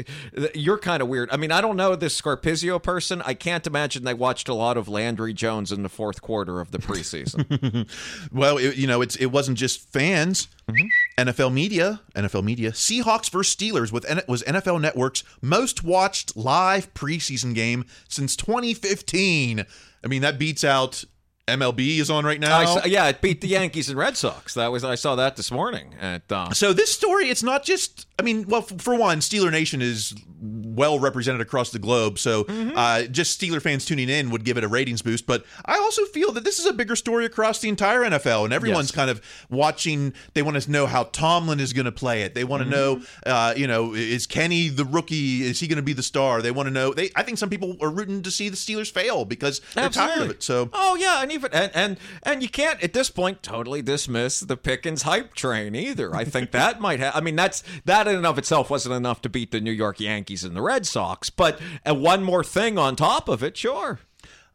you're 0.55 0.80
kind 0.80 1.03
of 1.03 1.07
weird. 1.07 1.30
I 1.32 1.38
mean, 1.38 1.51
I 1.51 1.61
don't 1.61 1.78
know 1.78 1.95
this 1.95 2.19
Scarpizio 2.19 2.82
person. 2.82 3.21
I 3.24 3.36
can't 3.36 3.67
imagine 3.67 4.03
they 4.03 4.15
watched 4.15 4.49
a 4.49 4.53
lot 4.55 4.78
of 4.78 4.88
Landry 4.88 5.34
Jones 5.34 5.71
in 5.71 5.84
the 5.84 5.89
fourth 5.89 6.21
quarter 6.21 6.62
of 6.64 6.72
the 6.72 6.80
preseason. 6.80 7.88
well, 8.32 8.57
it, 8.57 8.76
you 8.76 8.88
know, 8.88 9.01
it's 9.01 9.16
it 9.18 9.28
wasn't 9.28 9.57
just 9.57 9.88
fans. 9.91 10.47
Mm-hmm. 10.68 10.88
NFL 11.28 11.53
media, 11.53 12.01
NFL 12.16 12.43
media, 12.43 12.72
Seahawks 12.72 13.30
versus 13.30 13.55
Steelers 13.55 13.91
with 13.91 14.05
was 14.28 14.41
NFL 14.43 14.82
Network's 14.82 15.24
most 15.41 15.84
watched 15.84 16.36
live 16.36 16.91
preseason 16.93 17.53
game 17.53 17.86
since 18.09 18.36
2015. 18.36 19.66
I 20.03 20.07
mean, 20.07 20.22
that 20.22 20.39
beats 20.39 20.64
out 20.64 21.03
MLB 21.47 21.97
is 21.99 22.09
on 22.09 22.25
right 22.25 22.39
now. 22.39 22.57
I 22.57 22.65
saw- 22.65 22.85
yeah, 22.85 23.07
it 23.09 23.19
beat 23.19 23.41
the 23.41 23.49
Yankees 23.49 23.89
and 23.89 23.97
Red 23.97 24.15
Sox. 24.15 24.53
That 24.53 24.71
was 24.71 24.85
I 24.85 24.95
saw 24.95 25.15
that 25.15 25.35
this 25.35 25.51
morning. 25.51 25.93
At, 25.99 26.31
uh, 26.31 26.51
So 26.53 26.71
this 26.71 26.91
story, 26.93 27.29
it's 27.29 27.43
not 27.43 27.63
just. 27.63 28.07
I 28.17 28.21
mean, 28.23 28.45
well, 28.47 28.61
f- 28.69 28.79
for 28.79 28.95
one, 28.95 29.19
Steeler 29.19 29.51
Nation 29.51 29.81
is 29.81 30.13
well 30.41 30.99
represented 30.99 31.41
across 31.41 31.71
the 31.71 31.79
globe, 31.79 32.17
so 32.19 32.45
Mm-hmm. 32.45 32.77
uh, 32.77 33.01
just 33.03 33.39
Steeler 33.41 33.61
fans 33.61 33.83
tuning 33.85 34.07
in 34.07 34.29
would 34.29 34.45
give 34.45 34.57
it 34.57 34.63
a 34.63 34.67
ratings 34.69 35.01
boost. 35.01 35.25
But 35.25 35.45
I 35.65 35.77
also 35.79 36.05
feel 36.05 36.31
that 36.31 36.45
this 36.45 36.59
is 36.59 36.65
a 36.65 36.71
bigger 36.73 36.95
story 36.95 37.25
across 37.25 37.59
the 37.59 37.67
entire 37.69 38.01
NFL, 38.01 38.45
and 38.45 38.53
everyone's 38.53 38.89
Yes. 38.89 38.95
kind 38.95 39.09
of 39.09 39.21
watching. 39.49 40.13
They 40.35 40.41
want 40.43 40.61
to 40.61 40.71
know 40.71 40.85
how 40.85 41.03
Tomlin 41.05 41.59
is 41.59 41.73
going 41.73 41.85
to 41.85 41.91
play 41.91 42.21
it. 42.21 42.35
They 42.35 42.45
want 42.45 42.61
to 42.61 42.69
Mm-hmm. 42.69 43.01
know, 43.29 43.31
uh, 43.33 43.53
you 43.57 43.67
know, 43.67 43.93
is 43.93 44.25
Kenny 44.27 44.69
the 44.69 44.85
rookie? 44.85 45.43
Is 45.43 45.59
he 45.59 45.67
going 45.67 45.75
to 45.77 45.81
be 45.83 45.93
the 45.93 46.03
star? 46.03 46.41
They 46.41 46.51
want 46.51 46.67
to 46.67 46.71
know. 46.73 46.93
They, 46.93 47.09
I 47.17 47.23
think 47.23 47.37
some 47.37 47.49
people 47.49 47.75
are 47.81 47.89
rooting 47.89 48.21
to 48.21 48.31
see 48.31 48.47
the 48.47 48.55
Steelers 48.55 48.89
fail 48.89 49.25
because 49.25 49.59
they're 49.75 49.89
tired 49.89 50.21
of 50.21 50.29
it. 50.29 50.41
So 50.43 50.69
Oh 50.71 50.95
yeah, 50.95 51.21
and 51.21 51.32
even 51.34 51.53
and, 51.53 51.71
and 51.75 51.97
and 52.23 52.41
you 52.41 52.49
can't 52.49 52.81
at 52.84 52.93
this 52.93 53.09
point 53.09 53.43
totally 53.43 53.81
dismiss 53.81 54.39
the 54.39 54.57
Pickens 54.57 55.01
hype 55.03 55.34
train 55.34 55.75
either. 55.75 56.15
I 56.15 56.23
think 56.23 56.51
that 56.51 56.79
might 56.79 56.99
have. 56.99 57.15
I 57.15 57.21
mean, 57.21 57.36
that's 57.36 57.63
that 57.86 58.07
in 58.07 58.15
and 58.15 58.25
of 58.25 58.38
itself 58.38 58.69
wasn't 58.69 58.95
enough 58.95 59.21
to 59.23 59.29
beat 59.29 59.51
the 59.51 59.61
New 59.61 59.71
York 59.71 59.99
Yankees 59.99 60.43
and 60.43 60.55
the 60.55 60.61
Red 60.61 60.86
Sox, 60.86 61.29
but 61.29 61.59
uh, 61.88 61.93
one 61.95 62.23
more 62.23 62.43
thing 62.43 62.77
on 62.77 62.95
top 62.95 63.27
of 63.27 63.43
it, 63.43 63.57
sure. 63.57 63.99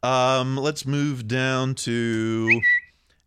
Um, 0.01 0.55
let's 0.57 0.85
move 0.85 1.27
down 1.27 1.75
to 1.75 2.61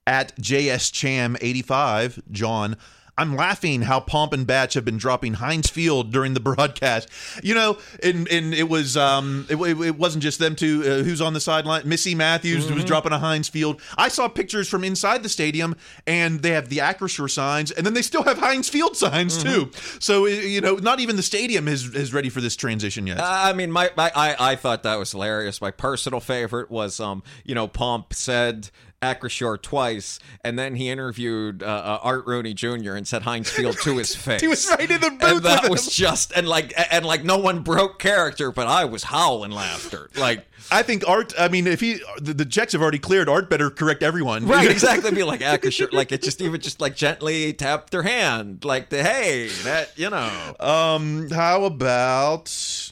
at 0.07 0.37
JSCham85, 0.39 2.23
John. 2.31 2.77
I'm 3.23 3.37
laughing 3.37 3.83
how 3.83 4.01
Pomp 4.01 4.33
and 4.33 4.47
Batch 4.47 4.75
have 4.75 4.85
been 4.85 4.99
dropping 4.99 5.35
Heinz 5.35 5.71
Field 5.71 6.11
during 6.13 6.35
the 6.35 6.41
broadcast. 6.41 7.09
You 7.43 7.55
know, 7.55 7.79
and 8.03 8.29
and 8.29 8.53
it 8.53 8.69
was 8.69 8.97
um 8.97 9.47
it, 9.49 9.57
it- 9.57 9.97
wasn't 9.97 10.23
just 10.23 10.39
them 10.39 10.57
two. 10.57 10.83
Uh, 10.83 11.03
who's 11.05 11.21
on 11.21 11.33
the 11.33 11.41
sideline? 11.41 11.89
Missi 11.89 12.15
Matthews 12.15 12.71
was 12.71 12.85
dropping 12.85 13.13
a 13.13 13.19
Heinz 13.19 13.49
Field. 13.49 13.81
I 13.97 14.09
saw 14.09 14.27
pictures 14.29 14.69
from 14.69 14.83
inside 14.85 15.23
the 15.23 15.29
stadium, 15.29 15.77
and 16.07 16.43
they 16.43 16.51
have 16.51 16.69
the 16.69 16.79
Acrisure 16.79 17.31
signs, 17.31 17.71
and 17.71 17.87
then 17.87 17.95
they 17.95 18.03
still 18.03 18.23
have 18.25 18.39
Heinz 18.39 18.69
Field 18.69 18.97
signs 18.97 19.43
too. 19.43 19.71
So 20.01 20.27
you 20.27 20.61
know, 20.61 20.77
not 20.77 20.99
even 21.01 21.17
the 21.17 21.23
stadium 21.23 21.69
is 21.69 21.95
is 21.95 22.13
ready 22.13 22.29
for 22.31 22.41
this 22.41 22.57
transition 22.57 23.07
yet. 23.07 23.21
I 23.21 23.53
mean, 23.53 23.71
my, 23.71 23.91
my 23.97 24.11
I, 24.17 24.53
I 24.53 24.57
thought 24.57 24.83
that 24.83 24.99
was 24.99 25.13
hilarious. 25.13 25.61
My 25.61 25.71
personal 25.71 26.21
favorite 26.21 26.71
was, 26.71 26.99
um, 27.01 27.23
you 27.45 27.55
know, 27.55 27.69
Pomp 27.69 28.13
said 28.15 28.71
Acrisure 29.03 29.61
twice, 29.61 30.19
and 30.45 30.59
then 30.59 30.77
he 30.77 30.89
interviewed 30.89 31.63
uh, 31.63 31.67
uh, 31.67 31.99
Art 32.03 32.27
Rooney 32.27 32.55
Jr. 32.55 32.95
and 32.95 33.07
said 33.07 33.23
Heinz 33.23 33.51
Field 33.51 33.77
to 33.83 33.99
his 33.99 34.15
face. 34.17 34.41
he 34.41 34.47
was 34.49 34.67
right 34.71 34.91
in 34.91 35.01
the 35.01 35.11
booth. 35.11 35.23
and 35.23 35.43
that 35.43 35.69
was 35.69 35.95
just 35.95 36.33
and 36.33 36.49
like 36.49 36.73
and 36.93 37.05
like 37.05 37.25
no 37.25 37.39
one 37.39 37.61
broke 37.63 37.99
character, 37.99 38.51
but 38.53 38.67
I 38.67 38.85
was 38.85 39.03
howling 39.05 39.51
laughter. 39.51 40.09
Like 40.17 40.47
I 40.71 40.83
think 40.83 41.07
Art. 41.09 41.35
I 41.39 41.49
mean, 41.49 41.67
if 41.67 41.81
he 41.81 42.01
the, 42.21 42.33
the 42.33 42.45
checks 42.45 42.73
have 42.73 42.81
already 42.83 42.99
cleared, 43.01 43.29
Art 43.29 43.51
better 43.51 43.69
correct 43.71 44.03
everyone. 44.03 44.47
right, 44.47 44.71
exactly. 44.71 45.11
Be 45.11 45.25
like 45.25 45.41
Acrisure, 45.41 45.93
like 45.93 46.13
it 46.13 46.23
just 46.23 46.41
even 46.41 46.61
just 46.61 46.81
like 46.81 46.95
gently 46.97 47.53
tapped 47.53 47.91
their 47.91 48.03
hand, 48.03 48.65
like 48.65 48.89
the 48.89 49.03
hey 49.03 49.49
that 49.65 49.99
you 49.99 50.09
know. 50.11 50.55
Um, 50.61 51.29
how 51.31 51.65
about 51.65 52.92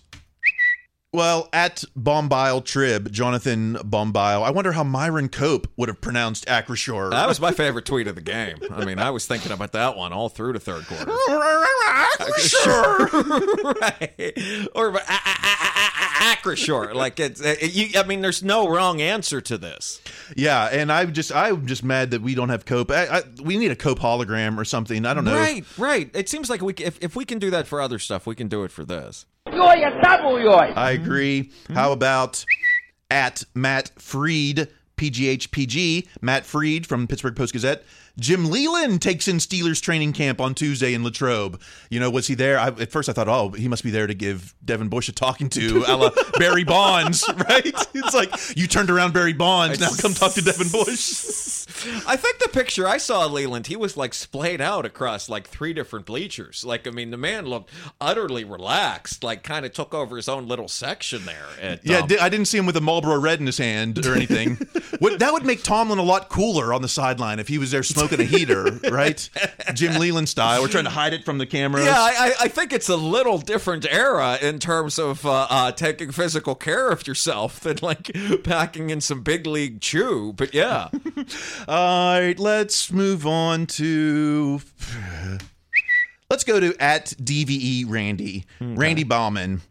well 1.13 1.49
at 1.53 1.85
Bombulie 1.99 2.65
Trib, 2.65 3.13
Jonathan 3.13 3.75
Bombulie. 3.77 4.45
I 4.45 4.51
wonder 4.51 4.73
how 4.73 4.85
Myron 4.85 5.29
Cope 5.29 5.69
would 5.77 5.89
have 5.89 6.01
pronounced 6.01 6.47
Acrisure. 6.47 7.11
That 7.11 7.29
was 7.29 7.41
my 7.41 7.53
favorite 7.53 7.85
tweet 7.85 8.07
of 8.07 8.15
the 8.15 8.21
game. 8.21 8.57
I 8.71 8.85
mean, 8.85 8.99
I 8.99 9.11
was 9.11 9.27
thinking 9.27 9.53
about 9.53 9.73
that 9.73 9.97
one 9.97 10.13
all 10.13 10.29
through 10.29 10.53
the 10.53 10.61
third 10.61 10.87
quarter. 10.87 11.07
right. 13.81 14.69
Or 14.75 14.97
ah, 14.97 15.03
ah, 15.09 15.39
ah, 15.43 15.90
Acrisure. 16.21 16.95
Like 16.95 17.19
it's, 17.19 17.41
uh, 17.41 17.57
it, 17.61 17.73
you, 17.75 17.99
I 17.99 18.05
mean, 18.05 18.21
there's 18.21 18.43
no 18.43 18.69
wrong 18.69 19.01
answer 19.01 19.41
to 19.41 19.59
this. 19.59 20.01
yeah, 20.37 20.67
and 20.67 20.93
I'm 20.93 21.13
just 21.13 21.35
I'm 21.35 21.67
just 21.67 21.83
mad 21.83 22.11
that 22.13 22.23
we 22.23 22.35
don't 22.35 22.51
have 22.51 22.65
Cope. 22.65 22.91
I, 22.91 23.07
I, 23.07 23.23
we 23.43 23.57
need 23.57 23.71
a 23.71 23.77
Cope 23.77 23.99
hologram 23.99 24.59
or 24.59 24.65
something. 24.65 25.07
I 25.07 25.15
don't 25.15 25.25
know. 25.25 25.35
Right, 25.35 25.65
right. 25.79 26.11
It 26.15 26.29
seems 26.29 26.51
like 26.51 26.61
we, 26.63 26.75
if 26.75 26.99
if 27.03 27.17
we 27.17 27.25
can 27.25 27.39
do 27.39 27.51
that 27.51 27.67
for 27.67 27.81
other 27.81 27.99
stuff, 27.99 28.27
we 28.27 28.35
can 28.35 28.49
do 28.49 28.65
it 28.65 28.71
for 28.71 28.85
this. 28.85 29.27
I 30.77 30.93
agree. 30.93 31.51
Hmm? 31.67 31.75
How 31.75 31.93
about 31.93 32.45
at 33.11 33.45
Matt 33.55 33.91
Freed, 33.97 34.69
PGHPG, 34.97 36.07
Matt 36.21 36.45
Freed 36.45 36.87
from 36.87 37.07
Pittsburgh 37.07 37.35
Post 37.37 37.53
Gazette. 37.53 37.83
Jim 38.21 38.51
Leyland 38.51 39.01
takes 39.01 39.27
in 39.27 39.37
Steelers 39.37 39.81
training 39.81 40.13
camp 40.13 40.41
on 40.41 40.55
Tuesday 40.55 40.93
in 40.93 41.03
Latrobe. 41.03 41.61
You 41.89 41.99
know, 41.99 42.11
was 42.11 42.27
he 42.27 42.35
there? 42.35 42.59
I, 42.59 42.69
at 42.69 42.93
first, 42.93 43.09
I 43.09 43.13
thought, 43.13 43.29
oh, 43.29 43.49
he 43.51 43.67
must 43.67 43.83
be 43.83 43.91
there 43.91 44.07
to 44.07 44.15
give 44.15 44.55
Devin 44.63 44.89
Bush 44.89 45.09
a 45.09 45.13
talking 45.13 45.49
to, 45.51 45.85
a 45.89 45.97
la 45.97 46.11
Barry 46.39 46.65
Bonds, 46.65 47.25
right? 47.49 47.75
It's 47.95 48.15
like 48.15 48.57
you 48.57 48.67
turned 48.67 48.91
around 48.91 49.15
Barry 49.15 49.33
Bonds. 49.33 49.81
Now 49.81 49.91
come 49.99 50.13
talk 50.13 50.35
to 50.35 50.43
Devin 50.43 50.69
Bush. 50.69 51.67
I 52.07 52.17
think 52.17 52.41
the 52.41 52.49
picture 52.49 52.87
I 52.87 52.99
saw 52.99 53.25
of 53.25 53.33
Leyland, 53.33 53.69
he 53.69 53.77
was 53.77 53.97
like 53.97 54.13
splayed 54.13 54.61
out 54.61 54.85
across 54.85 55.31
like 55.31 55.49
three 55.49 55.73
different 55.73 56.05
bleachers. 56.05 56.63
Like, 56.63 56.87
I 56.87 56.91
mean, 56.91 57.11
the 57.11 57.17
man 57.17 57.47
looked 57.47 57.71
utterly 58.01 58.45
relaxed, 58.45 59.25
like 59.25 59.43
kind 59.43 59.65
of 59.65 59.73
took 59.73 59.95
over 59.95 60.17
his 60.17 60.29
own 60.29 60.47
little 60.47 60.69
section 60.69 61.25
there. 61.25 61.47
At, 61.61 61.87
Yeah, 61.87 62.01
um, 62.01 62.09
I 62.21 62.29
didn't 62.29 62.47
see 62.47 62.59
him 62.59 62.67
with 62.67 62.77
a 62.77 62.83
Marlboro 62.83 63.19
Red 63.19 63.41
in 63.41 63.47
his 63.47 63.57
hand 63.57 64.05
or 64.05 64.15
anything. 64.15 64.57
That 65.01 65.31
would 65.33 65.47
make 65.47 65.63
Tomlin 65.63 65.99
a 65.99 66.03
lot 66.03 66.29
cooler 66.29 66.75
on 66.75 66.83
the 66.83 66.89
sideline 66.89 67.39
if 67.39 67.49
he 67.49 67.57
was 67.57 67.71
there 67.71 67.83
smoking 67.83 68.10
a 68.19 68.25
heater, 68.25 68.65
right? 68.91 69.31
Jim 69.75 70.01
Leyland 70.01 70.29
style. 70.29 70.61
We're 70.63 70.69
trying 70.69 70.85
to 70.85 70.91
hide 70.91 71.13
it 71.13 71.25
from 71.25 71.39
the 71.39 71.47
cameras. 71.47 71.85
Yeah, 71.85 71.95
I, 71.97 72.33
I- 72.41 72.45
I 72.45 72.49
think 72.49 72.73
it's 72.73 72.89
a 72.89 72.97
little 72.97 73.39
different 73.39 73.87
era 73.89 74.37
in 74.43 74.59
terms 74.59 74.99
of 74.99 75.25
uh, 75.25 75.47
uh, 75.49 75.71
taking 75.73 76.11
physical 76.11 76.55
care 76.57 76.89
of 76.91 77.07
yourself 77.07 77.61
than 77.61 77.79
like 77.83 78.11
packing 78.43 78.91
in 78.91 79.01
some 79.01 79.21
big 79.23 79.47
league 79.47 79.81
chew. 79.81 80.33
But 80.35 80.55
yeah, 80.55 80.89
All 81.69 82.19
right, 82.21 82.39
let's 82.39 82.91
move 82.91 83.27
on 83.27 83.67
to. 83.67 84.61
Let's 86.31 86.45
go 86.45 86.61
to 86.61 86.75
at 86.81 87.07
DVE 87.23 87.85
Randy. 87.89 88.47
Randy 88.61 89.05
Bauman. 89.05 89.63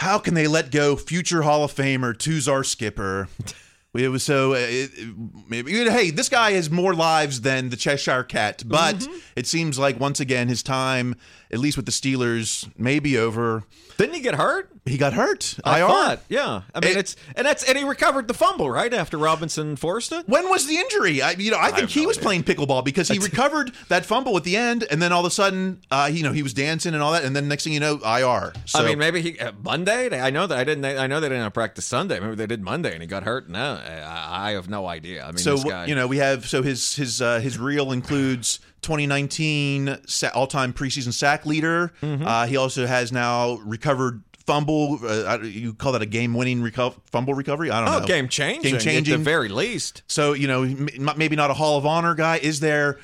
How 0.00 0.18
can 0.18 0.34
they 0.34 0.46
let 0.46 0.70
go 0.70 0.96
future 0.96 1.42
Hall 1.42 1.62
of 1.64 1.72
Famer 1.74 2.14
Tuzar 2.14 2.64
Skipper? 2.66 3.28
It 3.94 4.08
was 4.08 4.22
so. 4.22 4.52
uh, 4.52 4.56
It, 4.58 4.90
it- 4.94 5.14
maybe 5.48 5.72
hey, 5.72 6.10
this 6.10 6.28
guy 6.28 6.52
has 6.52 6.70
more 6.70 6.94
lives 6.94 7.40
than 7.40 7.70
the 7.70 7.76
Cheshire 7.76 8.22
Cat, 8.22 8.62
but 8.66 8.96
Mm-hmm. 8.96 9.12
it 9.36 9.46
seems 9.46 9.78
like 9.78 9.98
once 9.98 10.20
again 10.20 10.46
his 10.48 10.62
time, 10.62 11.16
at 11.52 11.58
least 11.58 11.76
with 11.76 11.86
the 11.86 11.92
Steelers, 11.92 12.70
maybe 12.78 13.16
over. 13.18 13.64
didn't 13.98 14.14
he 14.14 14.20
get 14.20 14.34
hurt? 14.36 14.70
He 14.86 14.96
got 14.96 15.12
hurt. 15.12 15.56
I 15.62 15.80
IR. 15.80 15.86
thought, 15.88 16.20
yeah. 16.30 16.62
I 16.74 16.80
mean, 16.80 16.92
It- 16.92 16.96
it's 16.96 17.16
and 17.36 17.46
that's 17.46 17.62
and 17.68 17.76
he 17.76 17.84
recovered 17.84 18.28
the 18.28 18.34
fumble 18.34 18.70
right 18.70 18.92
after 18.94 19.18
Robinson 19.18 19.76
forced 19.76 20.10
it. 20.12 20.26
When 20.28 20.48
was 20.48 20.66
the 20.66 20.76
injury? 20.76 21.20
I, 21.20 21.32
you 21.32 21.50
know, 21.50 21.58
I 21.58 21.66
think 21.66 21.80
have 21.80 21.90
he 21.90 22.02
no 22.02 22.08
was 22.08 22.16
idea. 22.16 22.24
playing 22.26 22.44
pickleball 22.44 22.82
because 22.84 23.08
he 23.08 23.18
recovered 23.18 23.72
that 23.88 24.06
fumble 24.06 24.36
at 24.38 24.44
the 24.44 24.56
end, 24.56 24.86
and 24.90 25.02
then 25.02 25.12
all 25.12 25.20
of 25.20 25.26
a 25.26 25.30
sudden, 25.30 25.80
uh, 25.90 26.08
you 26.10 26.22
know, 26.22 26.32
he 26.32 26.42
was 26.42 26.54
dancing 26.54 26.94
and 26.94 27.02
all 27.02 27.12
that, 27.12 27.24
and 27.24 27.36
then 27.36 27.46
next 27.46 27.64
thing 27.64 27.74
you 27.74 27.80
know, 27.80 27.96
IR. 28.04 28.54
So, 28.64 28.78
I 28.80 28.86
mean, 28.86 28.98
maybe 28.98 29.20
he 29.20 29.38
uh, 29.38 29.52
Monday. 29.62 30.18
I 30.18 30.30
know 30.30 30.46
that 30.46 30.56
I 30.58 30.64
didn't. 30.64 30.84
I 30.84 31.06
know 31.06 31.20
they 31.20 31.28
didn't 31.28 31.42
have 31.42 31.52
practice 31.52 31.84
Sunday. 31.84 32.18
Maybe 32.20 32.36
they 32.36 32.46
did 32.46 32.62
Monday, 32.62 32.92
and 32.94 33.02
he 33.02 33.06
got 33.06 33.24
hurt. 33.24 33.50
No, 33.50 33.74
I, 33.84 34.48
I 34.48 34.50
have 34.52 34.70
no 34.70 34.86
idea. 34.88 35.24
I 35.24 35.28
mean, 35.28 35.38
so 35.38 35.56
this 35.56 35.64
guy. 35.64 35.84
you 35.86 35.94
know, 35.94 36.06
we 36.06 36.16
have 36.16 36.48
so 36.48 36.62
his 36.62 36.94
his 36.96 37.20
uh, 37.20 37.38
his 37.40 37.58
reel 37.58 37.92
includes 37.92 38.60
2019 38.82 39.98
all-time 40.34 40.72
preseason 40.72 41.12
sack 41.12 41.46
leader. 41.46 41.92
Mm-hmm. 42.02 42.26
Uh, 42.26 42.46
he 42.46 42.56
also 42.56 42.86
has 42.86 43.12
now 43.12 43.54
recovered 43.64 44.22
fumble. 44.50 44.98
Uh, 45.04 45.38
you 45.42 45.74
call 45.74 45.92
that 45.92 46.02
a 46.02 46.06
game-winning 46.06 46.60
reco- 46.60 46.94
fumble 47.06 47.34
recovery? 47.34 47.70
I 47.70 47.84
don't 47.84 47.94
oh, 47.94 47.98
know. 48.00 48.06
game 48.06 48.28
changing. 48.28 48.72
Game 48.72 48.80
changing, 48.80 49.14
at 49.14 49.18
the 49.18 49.24
very 49.24 49.48
least. 49.48 50.02
So 50.08 50.32
you 50.32 50.48
know, 50.48 50.62
m- 50.62 51.10
maybe 51.16 51.36
not 51.36 51.50
a 51.50 51.54
Hall 51.54 51.78
of 51.78 51.86
Honor 51.86 52.14
guy. 52.14 52.38
Is 52.38 52.60
there 52.60 52.98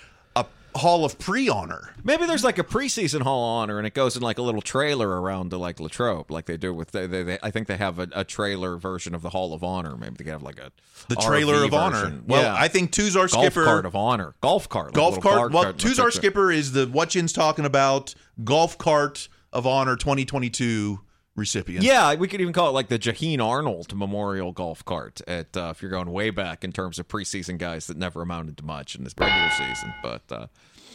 Hall 0.77 1.05
of 1.05 1.19
Pre-Honor? 1.19 1.95
Maybe 2.05 2.27
there's 2.27 2.45
like 2.45 2.59
a 2.59 2.65
preseason 2.65 3.23
Hall 3.23 3.45
of 3.45 3.63
Honor, 3.63 3.79
and 3.79 3.87
it 3.87 3.95
goes 3.95 4.17
in 4.17 4.23
like 4.23 4.39
a 4.39 4.43
little 4.43 4.63
trailer 4.63 5.21
around 5.21 5.51
to 5.51 5.59
like 5.59 5.81
Latrobe, 5.81 6.31
like 6.31 6.47
they 6.47 6.57
do 6.57 6.73
with. 6.73 6.91
They, 6.93 7.07
they, 7.07 7.23
they, 7.23 7.39
I 7.43 7.51
think 7.51 7.67
they 7.67 7.77
have 7.77 7.99
a, 7.99 8.09
a 8.13 8.25
trailer 8.25 8.77
version 8.77 9.15
of 9.15 9.23
the 9.23 9.31
Hall 9.31 9.53
of 9.55 9.63
Honor. 9.65 9.97
Maybe 9.97 10.25
they 10.25 10.31
have 10.31 10.43
like 10.43 10.59
a 10.59 10.71
The 11.09 11.17
trailer 11.17 11.55
RV 11.55 11.67
of 11.67 11.75
honor. 11.75 12.21
Well, 12.27 12.43
Yeah. 12.43 12.55
I 12.55 12.69
think 12.69 12.93
Tuzar 12.93 13.31
golf 13.31 13.45
Skipper 13.45 13.65
cart 13.65 13.87
of 13.87 13.97
honor, 13.97 14.35
golf 14.41 14.69
cart, 14.69 14.87
like 14.89 14.95
golf 14.95 15.21
cart. 15.21 15.53
Well, 15.53 15.65
cart, 15.65 15.77
Tuzar 15.79 16.13
Skipper 16.13 16.51
is 16.53 16.73
the 16.73 16.87
what 16.87 17.11
Jin's 17.11 17.33
talking 17.33 17.65
about. 17.65 18.15
Golf 18.45 18.77
cart 18.79 19.29
of 19.53 19.67
honor 19.67 19.97
2022 19.97 21.01
recipient. 21.37 21.85
Yeah, 21.85 22.15
we 22.15 22.27
could 22.29 22.41
even 22.41 22.53
call 22.53 22.69
it 22.69 22.73
like 22.73 22.89
the 22.89 22.99
Jaheen 22.99 23.41
Arnold 23.45 23.95
Memorial 23.95 24.53
Golf 24.53 24.85
Cart. 24.85 25.21
At 25.29 25.57
uh, 25.57 25.69
if 25.75 25.83
you're 25.83 25.91
going 25.91 26.11
way 26.11 26.31
back 26.31 26.65
in 26.65 26.73
terms 26.73 26.99
of 26.99 27.07
preseason 27.09 27.59
guys 27.59 27.87
that 27.87 27.97
never 27.97 28.23
amounted 28.23 28.57
to 28.59 28.65
much 28.65 28.95
in 28.97 29.05
this 29.05 29.15
regular 29.19 29.51
season, 29.51 29.93
but 30.03 30.23
uh, 30.31 30.47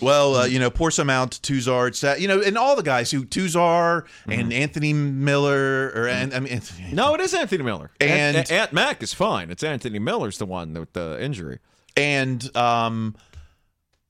Well, 0.01 0.35
uh, 0.35 0.45
you 0.45 0.57
know, 0.59 0.69
pour 0.71 0.89
some 0.91 1.09
out 1.09 1.31
to 1.31 1.53
Tuzar. 1.53 2.19
You 2.19 2.27
know, 2.27 2.41
and 2.41 2.57
all 2.57 2.75
the 2.75 2.83
guys 2.83 3.11
who 3.11 3.23
Tuzar 3.25 4.03
Mm-hmm. 4.03 4.31
and 4.31 4.53
Anthony 4.53 4.93
Miller 4.93 5.91
or 5.95 6.07
and 6.07 6.33
I 6.33 6.39
mean, 6.39 6.53
Anthony, 6.53 6.89
no, 6.93 7.13
it 7.13 7.21
is 7.21 7.33
Anthony 7.33 7.63
Miller. 7.63 7.91
And- 7.99 8.37
Aunt, 8.37 8.51
Aunt 8.51 8.73
Mac 8.73 9.03
is 9.03 9.13
fine. 9.13 9.51
It's 9.51 9.63
Anthony 9.63 9.99
Miller's 9.99 10.37
the 10.39 10.45
one 10.45 10.73
with 10.73 10.93
the 10.93 11.17
injury. 11.23 11.59
and 11.95 12.55
um, 12.57 13.15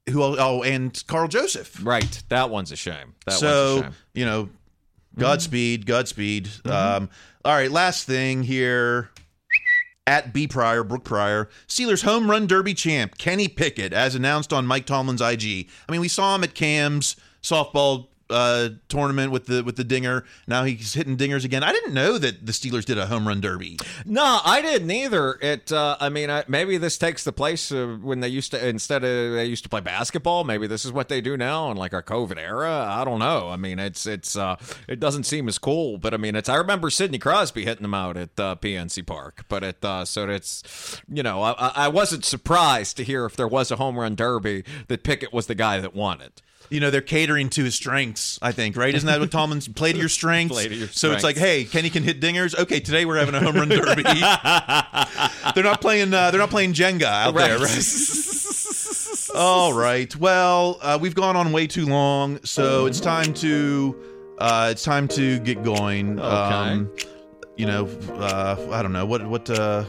who? 0.09 0.21
Oh, 0.23 0.63
and 0.63 1.01
Karl 1.07 1.27
Joseph. 1.27 1.79
Right. 1.85 2.23
That 2.29 2.49
one's 2.49 2.71
a 2.71 2.75
shame. 2.75 3.13
That 3.25 3.33
so 3.35 3.75
one's 3.75 3.79
a 3.79 3.83
shame. 3.85 3.95
you 4.13 4.25
know, 4.25 4.49
Godspeed, 5.17 5.85
Godspeed. 5.85 6.49
Um, 6.65 7.09
all 7.43 7.53
right, 7.53 7.71
last 7.71 8.05
thing 8.05 8.43
here. 8.43 9.09
At 10.07 10.33
B 10.33 10.47
Pryor, 10.47 10.83
Brooke 10.83 11.03
Pryor, 11.03 11.47
Steelers 11.67 12.03
home 12.03 12.29
run 12.29 12.47
derby 12.47 12.73
champ 12.73 13.17
Kenny 13.19 13.47
Pickett, 13.47 13.93
as 13.93 14.15
announced 14.15 14.51
on 14.51 14.65
Mike 14.65 14.87
Tomlin's 14.87 15.21
IG. 15.21 15.69
I 15.87 15.91
mean, 15.91 16.01
we 16.01 16.07
saw 16.07 16.35
him 16.35 16.43
at 16.43 16.55
Cam's 16.55 17.15
softball 17.43 18.07
uh, 18.31 18.69
tournament 18.87 19.31
with 19.31 19.45
the 19.45 19.63
with 19.63 19.75
the 19.75 19.83
dinger. 19.83 20.23
Now 20.47 20.63
he's 20.63 20.93
hitting 20.93 21.17
dingers 21.17 21.45
again. 21.45 21.63
I 21.63 21.71
didn't 21.71 21.93
know 21.93 22.17
that 22.17 22.45
the 22.45 22.51
Steelers 22.51 22.85
did 22.85 22.97
a 22.97 23.07
home 23.07 23.27
run 23.27 23.41
derby. 23.41 23.77
No, 24.05 24.39
I 24.43 24.61
didn't 24.61 24.89
either. 24.89 25.37
It. 25.41 25.71
Uh, 25.71 25.97
I 25.99 26.09
mean, 26.09 26.29
I, 26.29 26.43
maybe 26.47 26.77
this 26.77 26.97
takes 26.97 27.23
the 27.23 27.31
place 27.31 27.71
of 27.71 28.03
when 28.03 28.19
they 28.21 28.27
used 28.27 28.51
to 28.51 28.67
instead 28.67 29.03
of 29.03 29.33
they 29.33 29.45
used 29.45 29.63
to 29.63 29.69
play 29.69 29.81
basketball. 29.81 30.43
Maybe 30.43 30.67
this 30.67 30.85
is 30.85 30.91
what 30.91 31.09
they 31.09 31.21
do 31.21 31.37
now 31.37 31.71
in 31.71 31.77
like 31.77 31.93
our 31.93 32.03
COVID 32.03 32.37
era. 32.37 32.85
I 32.89 33.03
don't 33.03 33.19
know. 33.19 33.49
I 33.49 33.57
mean, 33.57 33.79
it's 33.79 34.05
it's 34.05 34.35
uh, 34.35 34.57
it 34.87 34.99
doesn't 34.99 35.23
seem 35.23 35.47
as 35.47 35.57
cool, 35.57 35.97
but 35.97 36.13
I 36.13 36.17
mean, 36.17 36.35
it's. 36.35 36.49
I 36.49 36.55
remember 36.55 36.89
Sidney 36.89 37.19
Crosby 37.19 37.65
hitting 37.65 37.83
them 37.83 37.93
out 37.93 38.17
at 38.17 38.39
uh, 38.39 38.55
PNC 38.55 39.05
Park, 39.05 39.45
but 39.49 39.63
it. 39.63 39.83
Uh, 39.83 40.05
so 40.05 40.29
it's 40.29 41.01
you 41.11 41.23
know, 41.23 41.41
I, 41.41 41.51
I 41.51 41.71
I 41.75 41.87
wasn't 41.87 42.25
surprised 42.25 42.97
to 42.97 43.03
hear 43.03 43.25
if 43.25 43.35
there 43.35 43.47
was 43.47 43.71
a 43.71 43.75
home 43.75 43.97
run 43.97 44.15
derby 44.15 44.63
that 44.87 45.03
Pickett 45.03 45.33
was 45.33 45.47
the 45.47 45.55
guy 45.55 45.79
that 45.79 45.95
won 45.95 46.21
it. 46.21 46.41
You 46.71 46.79
know, 46.79 46.89
they're 46.89 47.01
catering 47.01 47.49
to 47.51 47.63
his 47.65 47.75
strengths, 47.75 48.39
I 48.41 48.51
think, 48.53 48.75
right? 48.77 48.95
Isn't 48.95 49.05
that 49.07 49.19
what 49.19 49.29
Tomlin's 49.31 49.67
play 49.75 49.91
to 49.91 49.99
your 49.99 50.09
strengths? 50.09 50.53
Play 50.53 50.67
to 50.69 50.75
your 50.75 50.87
So 50.87 51.11
it's 51.11 51.23
like, 51.23 51.35
hey, 51.37 51.65
Kenny 51.65 51.89
can 51.89 52.01
hit 52.03 52.19
dingers. 52.21 52.57
Okay, 52.57 52.79
today 52.79 53.05
we're 53.05 53.17
having 53.17 53.35
a 53.35 53.39
home 53.41 53.55
run 53.55 53.67
derby. 53.69 54.03
they're 54.03 55.63
not 55.63 55.81
playing. 55.81 56.13
Uh, 56.13 56.31
they're 56.31 56.39
not 56.39 56.49
playing 56.49 56.73
Jenga 56.73 57.03
out 57.03 57.35
there, 57.35 57.59
Right. 57.59 57.67
right? 57.69 59.35
All 59.35 59.73
right. 59.73 60.13
Well, 60.15 60.77
uh, 60.81 60.97
we've 61.01 61.15
gone 61.15 61.35
on 61.35 61.51
way 61.51 61.67
too 61.67 61.85
long, 61.85 62.39
so 62.43 62.85
it's 62.85 62.99
time 62.99 63.33
to 63.35 63.95
uh, 64.37 64.69
it's 64.71 64.83
time 64.83 65.07
to 65.09 65.39
get 65.39 65.63
going. 65.63 66.19
Um, 66.19 66.89
you 67.57 67.65
know, 67.65 67.85
uh, 68.13 68.55
I 68.71 68.81
don't 68.81 68.93
know 68.93 69.05
what 69.05 69.25
what. 69.27 69.49
Uh, 69.49 69.83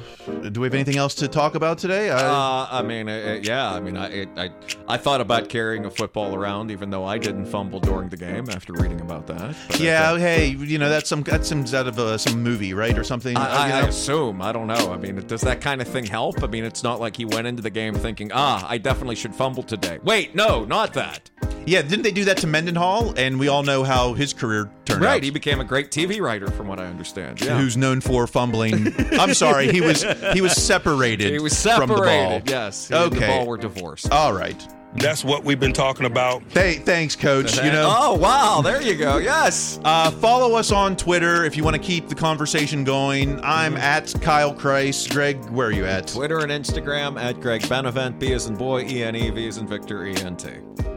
do 0.51 0.61
we 0.61 0.67
have 0.67 0.75
anything 0.75 0.97
else 0.97 1.15
to 1.17 1.29
talk 1.29 1.55
about 1.55 1.79
today? 1.79 2.11
I, 2.11 2.17
Uh, 2.19 2.69
I 2.71 2.83
mean, 2.83 3.09
uh, 3.09 3.13
uh, 3.13 3.41
yeah. 3.43 3.73
I 3.73 3.81
mean, 3.81 3.97
I, 3.97 4.09
it, 4.09 4.29
I 4.37 4.51
I 4.89 4.97
thought 4.97 5.21
about 5.21 5.49
carrying 5.49 5.85
a 5.85 5.91
football 5.91 6.35
around, 6.35 6.71
even 6.71 6.91
though 6.91 7.05
I 7.05 7.19
didn't 7.19 7.47
fumble 7.47 7.81
during 7.81 8.09
the 8.09 8.17
game 8.17 8.51
after 8.51 8.73
reading 8.73 9.01
about 9.01 9.27
that. 9.29 9.55
But 9.69 9.81
yeah. 9.81 10.11
thought- 10.11 10.21
Hey, 10.21 10.49
you 10.49 10.79
know 10.79 10.89
that's 10.91 11.09
some 11.09 11.23
that's 11.23 11.49
some 11.49 11.63
out 11.75 11.87
of 11.87 11.99
uh, 11.99 12.19
some 12.19 12.43
movie, 12.43 12.75
right, 12.75 12.99
or 12.99 13.05
something. 13.05 13.37
I, 13.37 13.41
Uh, 13.41 13.67
you 13.69 13.73
I 13.75 13.89
assume. 13.89 14.43
I 14.43 14.53
don't 14.53 14.67
know. 14.67 14.93
I 14.93 14.97
mean, 14.97 15.17
does 15.27 15.41
that 15.43 15.61
kind 15.61 15.81
of 15.81 15.89
thing 15.89 16.05
help? 16.05 16.43
I 16.43 16.49
mean, 16.49 16.65
it's 16.65 16.83
not 16.83 17.01
like 17.01 17.17
he 17.17 17.25
went 17.25 17.47
into 17.47 17.63
the 17.63 17.71
game 17.71 17.95
thinking, 17.95 18.31
ah, 18.35 18.67
I 18.69 18.79
definitely 18.79 19.17
should 19.17 19.35
fumble 19.35 19.63
today. 19.63 19.99
Wait, 20.03 20.35
no, 20.35 20.65
not 20.65 20.93
that. 20.95 21.31
Yeah, 21.67 21.83
didn't 21.83 22.03
they 22.03 22.13
do 22.13 22.25
that 22.25 22.39
to 22.39 22.47
Mendenhall? 22.47 23.15
And 23.17 23.39
we 23.39 23.49
all 23.49 23.63
know 23.63 23.85
how 23.85 24.15
his 24.15 24.33
career 24.33 24.71
turned 24.85 25.03
right, 25.03 25.17
out. 25.17 25.23
he 25.23 25.31
became 25.31 25.61
a 25.61 25.65
great 25.65 25.91
TV 25.91 26.21
writer, 26.21 26.51
from 26.51 26.69
what 26.69 26.81
I 26.81 26.87
understand. 26.87 27.41
Yeah. 27.41 27.59
Who's 27.59 27.77
known 27.77 28.01
for 28.01 28.27
fumbling? 28.27 28.95
I'm 29.13 29.35
sorry, 29.35 29.71
he 29.71 29.81
was 29.81 30.05
he 30.33 30.41
was 30.41 30.53
separated. 30.53 31.33
He 31.33 31.39
was 31.39 31.61
from 31.63 31.89
the 31.89 31.95
ball. 31.95 32.05
separated, 32.05 32.51
yes. 32.51 32.89
He 32.89 32.95
and 32.95 33.13
the 33.13 33.21
ball 33.21 33.47
were 33.47 33.59
divorced. 33.59 34.11
All 34.11 34.33
right. 34.33 34.67
That's 34.95 35.25
what 35.25 35.43
we've 35.43 35.59
been 35.59 35.73
talking 35.73 36.05
about. 36.05 36.43
Hey, 36.51 36.75
thanks, 36.75 37.17
Coach. 37.17 37.57
You 37.57 37.73
know. 37.73 37.93
oh 37.97 38.15
wow, 38.15 38.61
there 38.63 38.83
you 38.83 38.95
go. 38.95 39.17
Yes. 39.17 39.81
Uh, 39.85 40.11
follow 40.11 40.55
us 40.55 40.71
on 40.71 40.97
Twitter 40.97 41.45
if 41.45 41.57
you 41.57 41.65
want 41.65 41.77
to 41.77 41.83
keep 41.83 42.09
the 42.09 42.15
conversation 42.15 42.85
going. 42.85 43.41
I'm 43.43 43.77
at 43.79 44.15
Kyle 44.21 44.53
Christ. 44.53 45.11
Greg, 45.11 45.43
where 45.47 45.69
are 45.69 45.73
you 45.73 45.87
at? 45.87 46.09
Twitter 46.09 46.41
and 46.41 46.53
Instagram 46.53 47.21
at 47.21 47.41
Greg 47.41 47.67
Benevent, 47.69 48.19
B 48.19 48.33
as 48.35 48.47
in 48.47 48.57
boy, 48.57 48.83
E 48.83 49.03
N 49.03 49.17
E, 49.17 49.31
V 49.31 49.49
as 49.49 49.57
in 49.57 49.67
Victor, 49.67 50.05
E 50.05 50.15
N 50.17 50.37
T. 50.37 50.51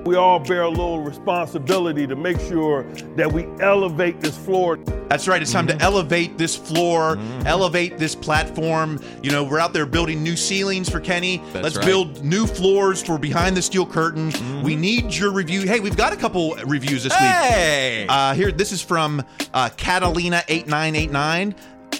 We 0.05 0.15
all 0.17 0.37
bear 0.39 0.61
a 0.61 0.69
little 0.69 1.01
responsibility 1.01 2.05
to 2.05 2.15
make 2.15 2.39
sure 2.39 2.83
that 3.15 3.31
we 3.31 3.47
elevate 3.59 4.21
this 4.21 4.37
floor. 4.37 4.77
That's 5.09 5.27
right. 5.27 5.41
It's 5.41 5.51
time 5.51 5.65
to 5.65 5.75
elevate 5.81 6.37
this 6.37 6.55
floor, 6.55 7.17
elevate 7.45 7.97
this 7.97 8.13
platform. 8.13 8.99
You 9.23 9.31
know, 9.31 9.43
we're 9.43 9.57
out 9.59 9.73
there 9.73 9.87
building 9.87 10.21
new 10.21 10.35
ceilings 10.35 10.89
for 10.89 10.99
Kenny. 10.99 11.37
That's 11.53 11.63
Let's 11.63 11.77
right. 11.77 11.85
build 11.87 12.23
new 12.23 12.45
floors 12.45 13.01
for 13.01 13.17
Behind 13.17 13.57
the 13.57 13.63
Steel 13.63 13.85
Curtain. 13.87 14.31
We 14.61 14.75
need 14.75 15.11
your 15.13 15.31
review. 15.31 15.61
Hey, 15.63 15.79
we've 15.79 15.97
got 15.97 16.13
a 16.13 16.17
couple 16.17 16.53
reviews 16.67 17.03
this 17.03 17.13
Hey! 17.15 18.01
week. 18.03 18.11
Uh, 18.11 18.35
here, 18.35 18.51
this 18.51 18.71
is 18.71 18.83
from 18.83 19.23
uh, 19.55 19.69
Catalina8989. 19.75 21.55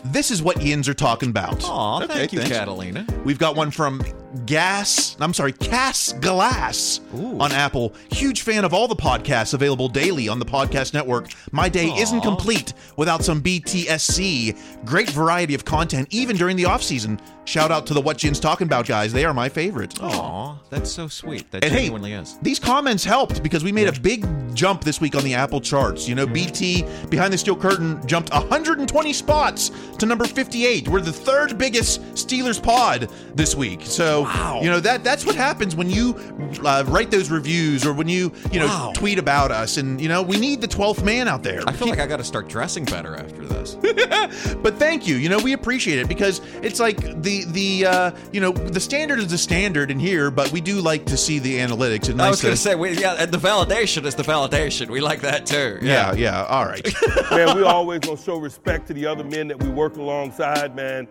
This 0.06 0.30
is 0.30 0.44
what 0.44 0.62
yins 0.62 0.88
are 0.88 0.94
talking 0.94 1.30
about. 1.30 1.64
Aw, 1.64 2.06
thank 2.08 2.32
you, 2.34 2.40
thanks. 2.40 2.56
Catalina. 2.56 3.06
We've 3.24 3.40
got 3.40 3.56
one 3.56 3.72
from 3.72 4.04
Gas, 4.46 5.16
I'm 5.20 5.34
sorry, 5.34 5.54
Cass 5.54 6.14
Glass 6.14 7.00
on 7.14 7.52
Apple. 7.52 7.94
Huge 8.12 8.42
fan 8.42 8.66
of 8.66 8.74
all 8.74 8.88
the 8.88 8.96
podcasts 8.96 9.54
available 9.54 9.88
daily 9.88 10.28
on 10.28 10.40
the 10.40 10.46
podcast 10.46 10.94
network. 10.94 11.28
My 11.52 11.70
day 11.70 11.88
isn't 11.88 12.22
complete 12.22 12.74
without 12.98 13.24
some 13.24 13.42
BTSC. 13.42 14.86
Great 14.86 15.10
variety 15.10 15.56
of 15.56 15.64
content, 15.66 16.08
even 16.12 16.36
during 16.36 16.58
the 16.58 16.66
off 16.66 16.84
season. 16.84 17.20
Shout 17.46 17.70
out 17.72 17.86
to 17.88 17.94
the 17.94 18.02
What 18.02 18.18
Jin's 18.18 18.40
Talking 18.40 18.66
About 18.66 18.88
guys. 18.88 19.14
They 19.14 19.24
are 19.24 19.34
my 19.34 19.48
favorite. 19.50 20.02
Aw, 20.02 20.58
that's 20.72 20.92
so 20.92 21.08
sweet. 21.08 21.50
That 21.52 21.64
And 21.64 21.72
hey, 21.74 21.90
is. 22.14 22.38
these 22.42 22.60
comments 22.60 23.04
helped 23.06 23.44
because 23.44 23.64
we 23.64 23.72
made 23.72 23.88
a 23.88 24.00
big 24.00 24.26
jump 24.56 24.84
this 24.84 25.00
week 25.00 25.16
on 25.16 25.24
the 25.24 25.36
Apple 25.36 25.62
charts. 25.62 26.10
You 26.10 26.16
know, 26.16 26.26
BT 26.26 26.84
Behind 27.10 27.32
the 27.32 27.38
Steel 27.38 27.56
Curtain 27.56 28.06
jumped 28.08 28.32
120 28.34 29.14
spots 29.14 29.72
to 30.00 30.08
number 30.08 30.26
58. 30.26 30.88
We're 30.88 31.02
the 31.02 31.14
third 31.14 31.58
biggest 31.60 32.02
Steelers 32.16 32.62
pod 32.62 33.10
this 33.36 33.54
week. 33.54 33.82
So, 33.84 34.25
you 34.62 34.70
know, 34.70 34.80
that 34.80 35.04
that's 35.04 35.26
what 35.26 35.36
happens 35.36 35.76
when 35.76 35.90
you 35.90 36.16
uh, 36.64 36.84
write 36.88 37.12
those 37.12 37.30
reviews 37.30 37.86
or 37.86 37.94
when 37.94 38.08
you, 38.08 38.32
you 38.52 38.60
know, 38.60 38.66
Wow. 38.66 38.92
tweet 38.96 39.20
about 39.20 39.52
us. 39.52 39.78
And, 39.78 40.00
you 40.02 40.10
know, 40.10 40.22
we 40.22 40.38
need 40.40 40.62
the 40.62 40.68
12th 40.68 41.04
man 41.04 41.28
out 41.28 41.44
there. 41.44 41.62
I 41.68 41.72
feel 41.72 41.88
like 41.88 42.00
I 42.00 42.08
got 42.08 42.18
to 42.18 42.24
start 42.24 42.48
dressing 42.48 42.86
better 42.86 43.16
after 43.16 43.46
this. 43.46 43.76
but 44.64 44.78
thank 44.78 45.08
you. 45.08 45.16
You 45.16 45.30
know, 45.30 45.40
we 45.40 45.54
appreciate 45.54 46.00
it 46.00 46.08
because 46.08 46.42
it's 46.62 46.80
like 46.80 46.98
the 47.22 47.46
the 47.46 47.86
uh, 47.86 48.12
you 48.32 48.42
know 48.42 48.52
the 48.52 48.80
standard 48.80 49.20
is 49.20 49.28
the 49.28 49.38
standard 49.38 49.92
in 49.92 50.00
here, 50.00 50.32
but 50.32 50.52
we 50.52 50.62
do 50.62 50.82
like 50.82 51.06
to 51.06 51.18
see 51.18 51.40
the 51.40 51.58
analytics. 51.60 51.96
It's 51.96 52.10
I 52.10 52.14
nice 52.14 52.32
was 52.32 52.42
going 52.42 52.56
to 52.56 52.58
to 52.58 52.70
say, 52.70 52.76
we, 52.76 52.98
yeah, 52.98 53.16
and 53.20 53.32
the 53.32 53.38
validation 53.38 54.06
is 54.06 54.16
the 54.16 54.24
validation. 54.24 54.90
We 54.90 55.02
like 55.02 55.22
that 55.22 55.46
too. 55.46 55.80
yeah, 55.82 56.14
yeah. 56.14 56.44
All 56.46 56.66
right. 56.66 56.86
Man, 57.32 57.56
we 57.56 57.64
always 57.64 58.00
gonna 58.00 58.18
show 58.18 58.38
respect 58.38 58.88
to 58.88 58.94
the 58.94 59.06
other 59.06 59.24
men 59.24 59.48
that 59.50 59.62
we 59.62 59.70
work 59.70 59.98
alongside, 59.98 60.76
man. 60.76 61.08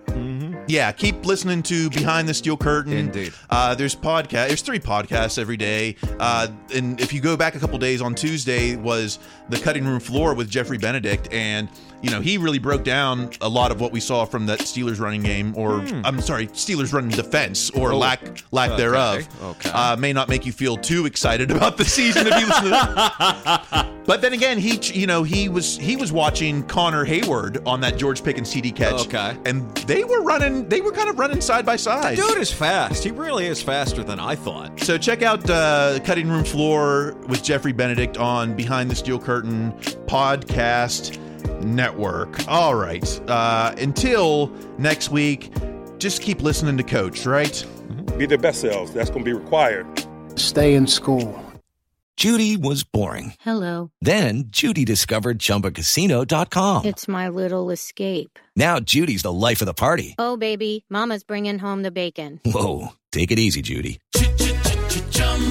Yeah, 0.67 0.91
keep 0.93 1.25
listening 1.27 1.63
to 1.65 1.91
Behind 1.91 2.29
the 2.29 2.35
Steel 2.35 2.57
Curtain. 2.57 2.93
Indeed. 2.93 3.33
Uh, 3.51 3.75
there's 3.75 3.95
podcast. 3.95 4.49
There's 4.49 4.63
three 4.63 4.79
podcasts 4.79 5.39
every 5.39 5.57
day. 5.57 5.97
Uh, 6.19 6.49
and 6.75 7.01
if 7.01 7.13
you 7.13 7.21
go 7.21 7.37
back 7.37 7.55
a 7.55 7.59
couple 7.61 7.79
days 7.79 8.01
on 8.01 8.15
Tuesday 8.15 8.77
was 8.77 9.19
the 9.49 9.59
cutting 9.59 9.85
room 9.85 10.01
floor 10.01 10.35
with 10.35 10.49
Jeffrey 10.49 10.79
Benedict, 10.79 11.33
and 11.33 11.69
you 12.05 12.11
know 12.11 12.21
he 12.21 12.39
really 12.39 12.59
broke 12.59 12.85
down 12.85 13.31
a 13.41 13.49
lot 13.49 13.71
of 13.73 13.81
what 13.81 13.91
we 13.93 14.01
saw 14.01 14.25
from 14.25 14.47
that 14.47 14.61
Steelers 14.61 15.01
running 15.01 15.23
game, 15.23 15.55
or 15.57 15.81
I'm 16.05 16.21
sorry, 16.21 16.47
Steelers 16.49 16.93
running 16.93 17.11
defense, 17.11 17.71
or 17.71 17.93
Oh, 17.93 17.99
lack 17.99 18.21
lack 18.53 18.71
okay, 18.73 18.83
thereof. 18.83 19.29
okay. 19.43 19.71
Uh, 19.73 19.97
may 19.97 20.13
not 20.13 20.29
make 20.29 20.47
you 20.47 20.53
feel 20.53 20.77
too 20.77 21.07
excited 21.07 21.51
about 21.51 21.77
the 21.79 21.85
season 21.85 22.27
if 22.27 22.35
you 22.41 22.47
listen 22.47 22.65
to 22.65 22.71
that. 22.71 23.87
But 24.07 24.21
then 24.21 24.35
again, 24.35 24.59
he 24.59 24.79
you 24.93 25.07
know 25.07 25.23
he 25.23 25.49
was 25.49 25.79
he 25.79 25.97
was 25.97 26.13
watching 26.13 26.63
Connor 26.65 27.07
Heyward 27.07 27.67
on 27.67 27.81
that 27.81 27.97
George 27.97 28.23
Pickens 28.23 28.51
CD 28.51 28.71
catch, 28.71 29.07
Okay. 29.07 29.35
and 29.47 29.75
they 29.89 30.05
were 30.05 30.21
running 30.23 30.69
they 30.69 30.83
were 30.83 30.93
kind 30.93 31.09
of 31.09 31.19
running 31.19 31.41
side 31.41 31.65
by 31.65 31.77
side. 31.77 32.17
Dude 32.17 32.37
is 32.37 32.53
fast. 32.53 33.03
He 33.03 33.11
really 33.11 33.47
is 33.47 33.63
faster 33.63 34.05
than 34.05 34.21
I 34.21 34.35
thought. 34.35 34.79
So 34.81 34.99
check 34.99 35.23
out 35.23 35.49
uh, 35.49 36.01
Cutting 36.05 36.29
Room 36.29 36.45
Floor 36.45 37.15
with 37.29 37.43
Jeffrey 37.43 37.73
Benedict 37.73 38.19
on 38.19 38.55
Behind 38.55 38.91
the 38.91 38.95
Steel 38.95 39.19
Curtain 39.19 39.73
podcast 40.07 41.19
network. 41.63 42.47
All 42.49 42.75
right. 42.75 43.21
Uh, 43.29 43.75
until 43.79 44.53
next 44.79 45.11
week, 45.11 45.51
just 45.99 46.23
keep 46.23 46.43
listening 46.43 46.77
to 46.77 46.83
Coach. 46.83 47.27
Right? 47.27 47.65
Be 48.19 48.27
their 48.27 48.39
best 48.39 48.61
selves. 48.61 48.93
That's 48.93 49.11
gonna 49.11 49.25
be 49.25 49.33
required. 49.33 49.87
Stay 50.37 50.75
in 50.75 50.87
school. 50.87 51.41
Judy 52.17 52.57
was 52.57 52.85
boring. 52.85 53.35
Hello. 53.41 53.91
Then 54.01 54.45
Judy 54.47 54.85
discovered 54.85 55.41
ChumbaCasino.com. 55.41 56.85
It's 56.85 57.09
my 57.09 57.29
little 57.29 57.71
escape. 57.71 58.39
Now 58.55 58.79
Judy's 58.79 59.23
the 59.23 59.33
life 59.33 59.61
of 59.61 59.67
the 59.67 59.75
party. 59.75 60.15
Oh, 60.17 60.37
baby, 60.37 60.85
Mama's 60.89 61.25
bringing 61.25 61.59
home 61.59 61.83
the 61.83 61.91
bacon. 61.91 62.41
Whoa, 62.45 62.91
take 63.11 63.33
it 63.33 63.41
easy, 63.41 63.63
Judy. 63.63 63.99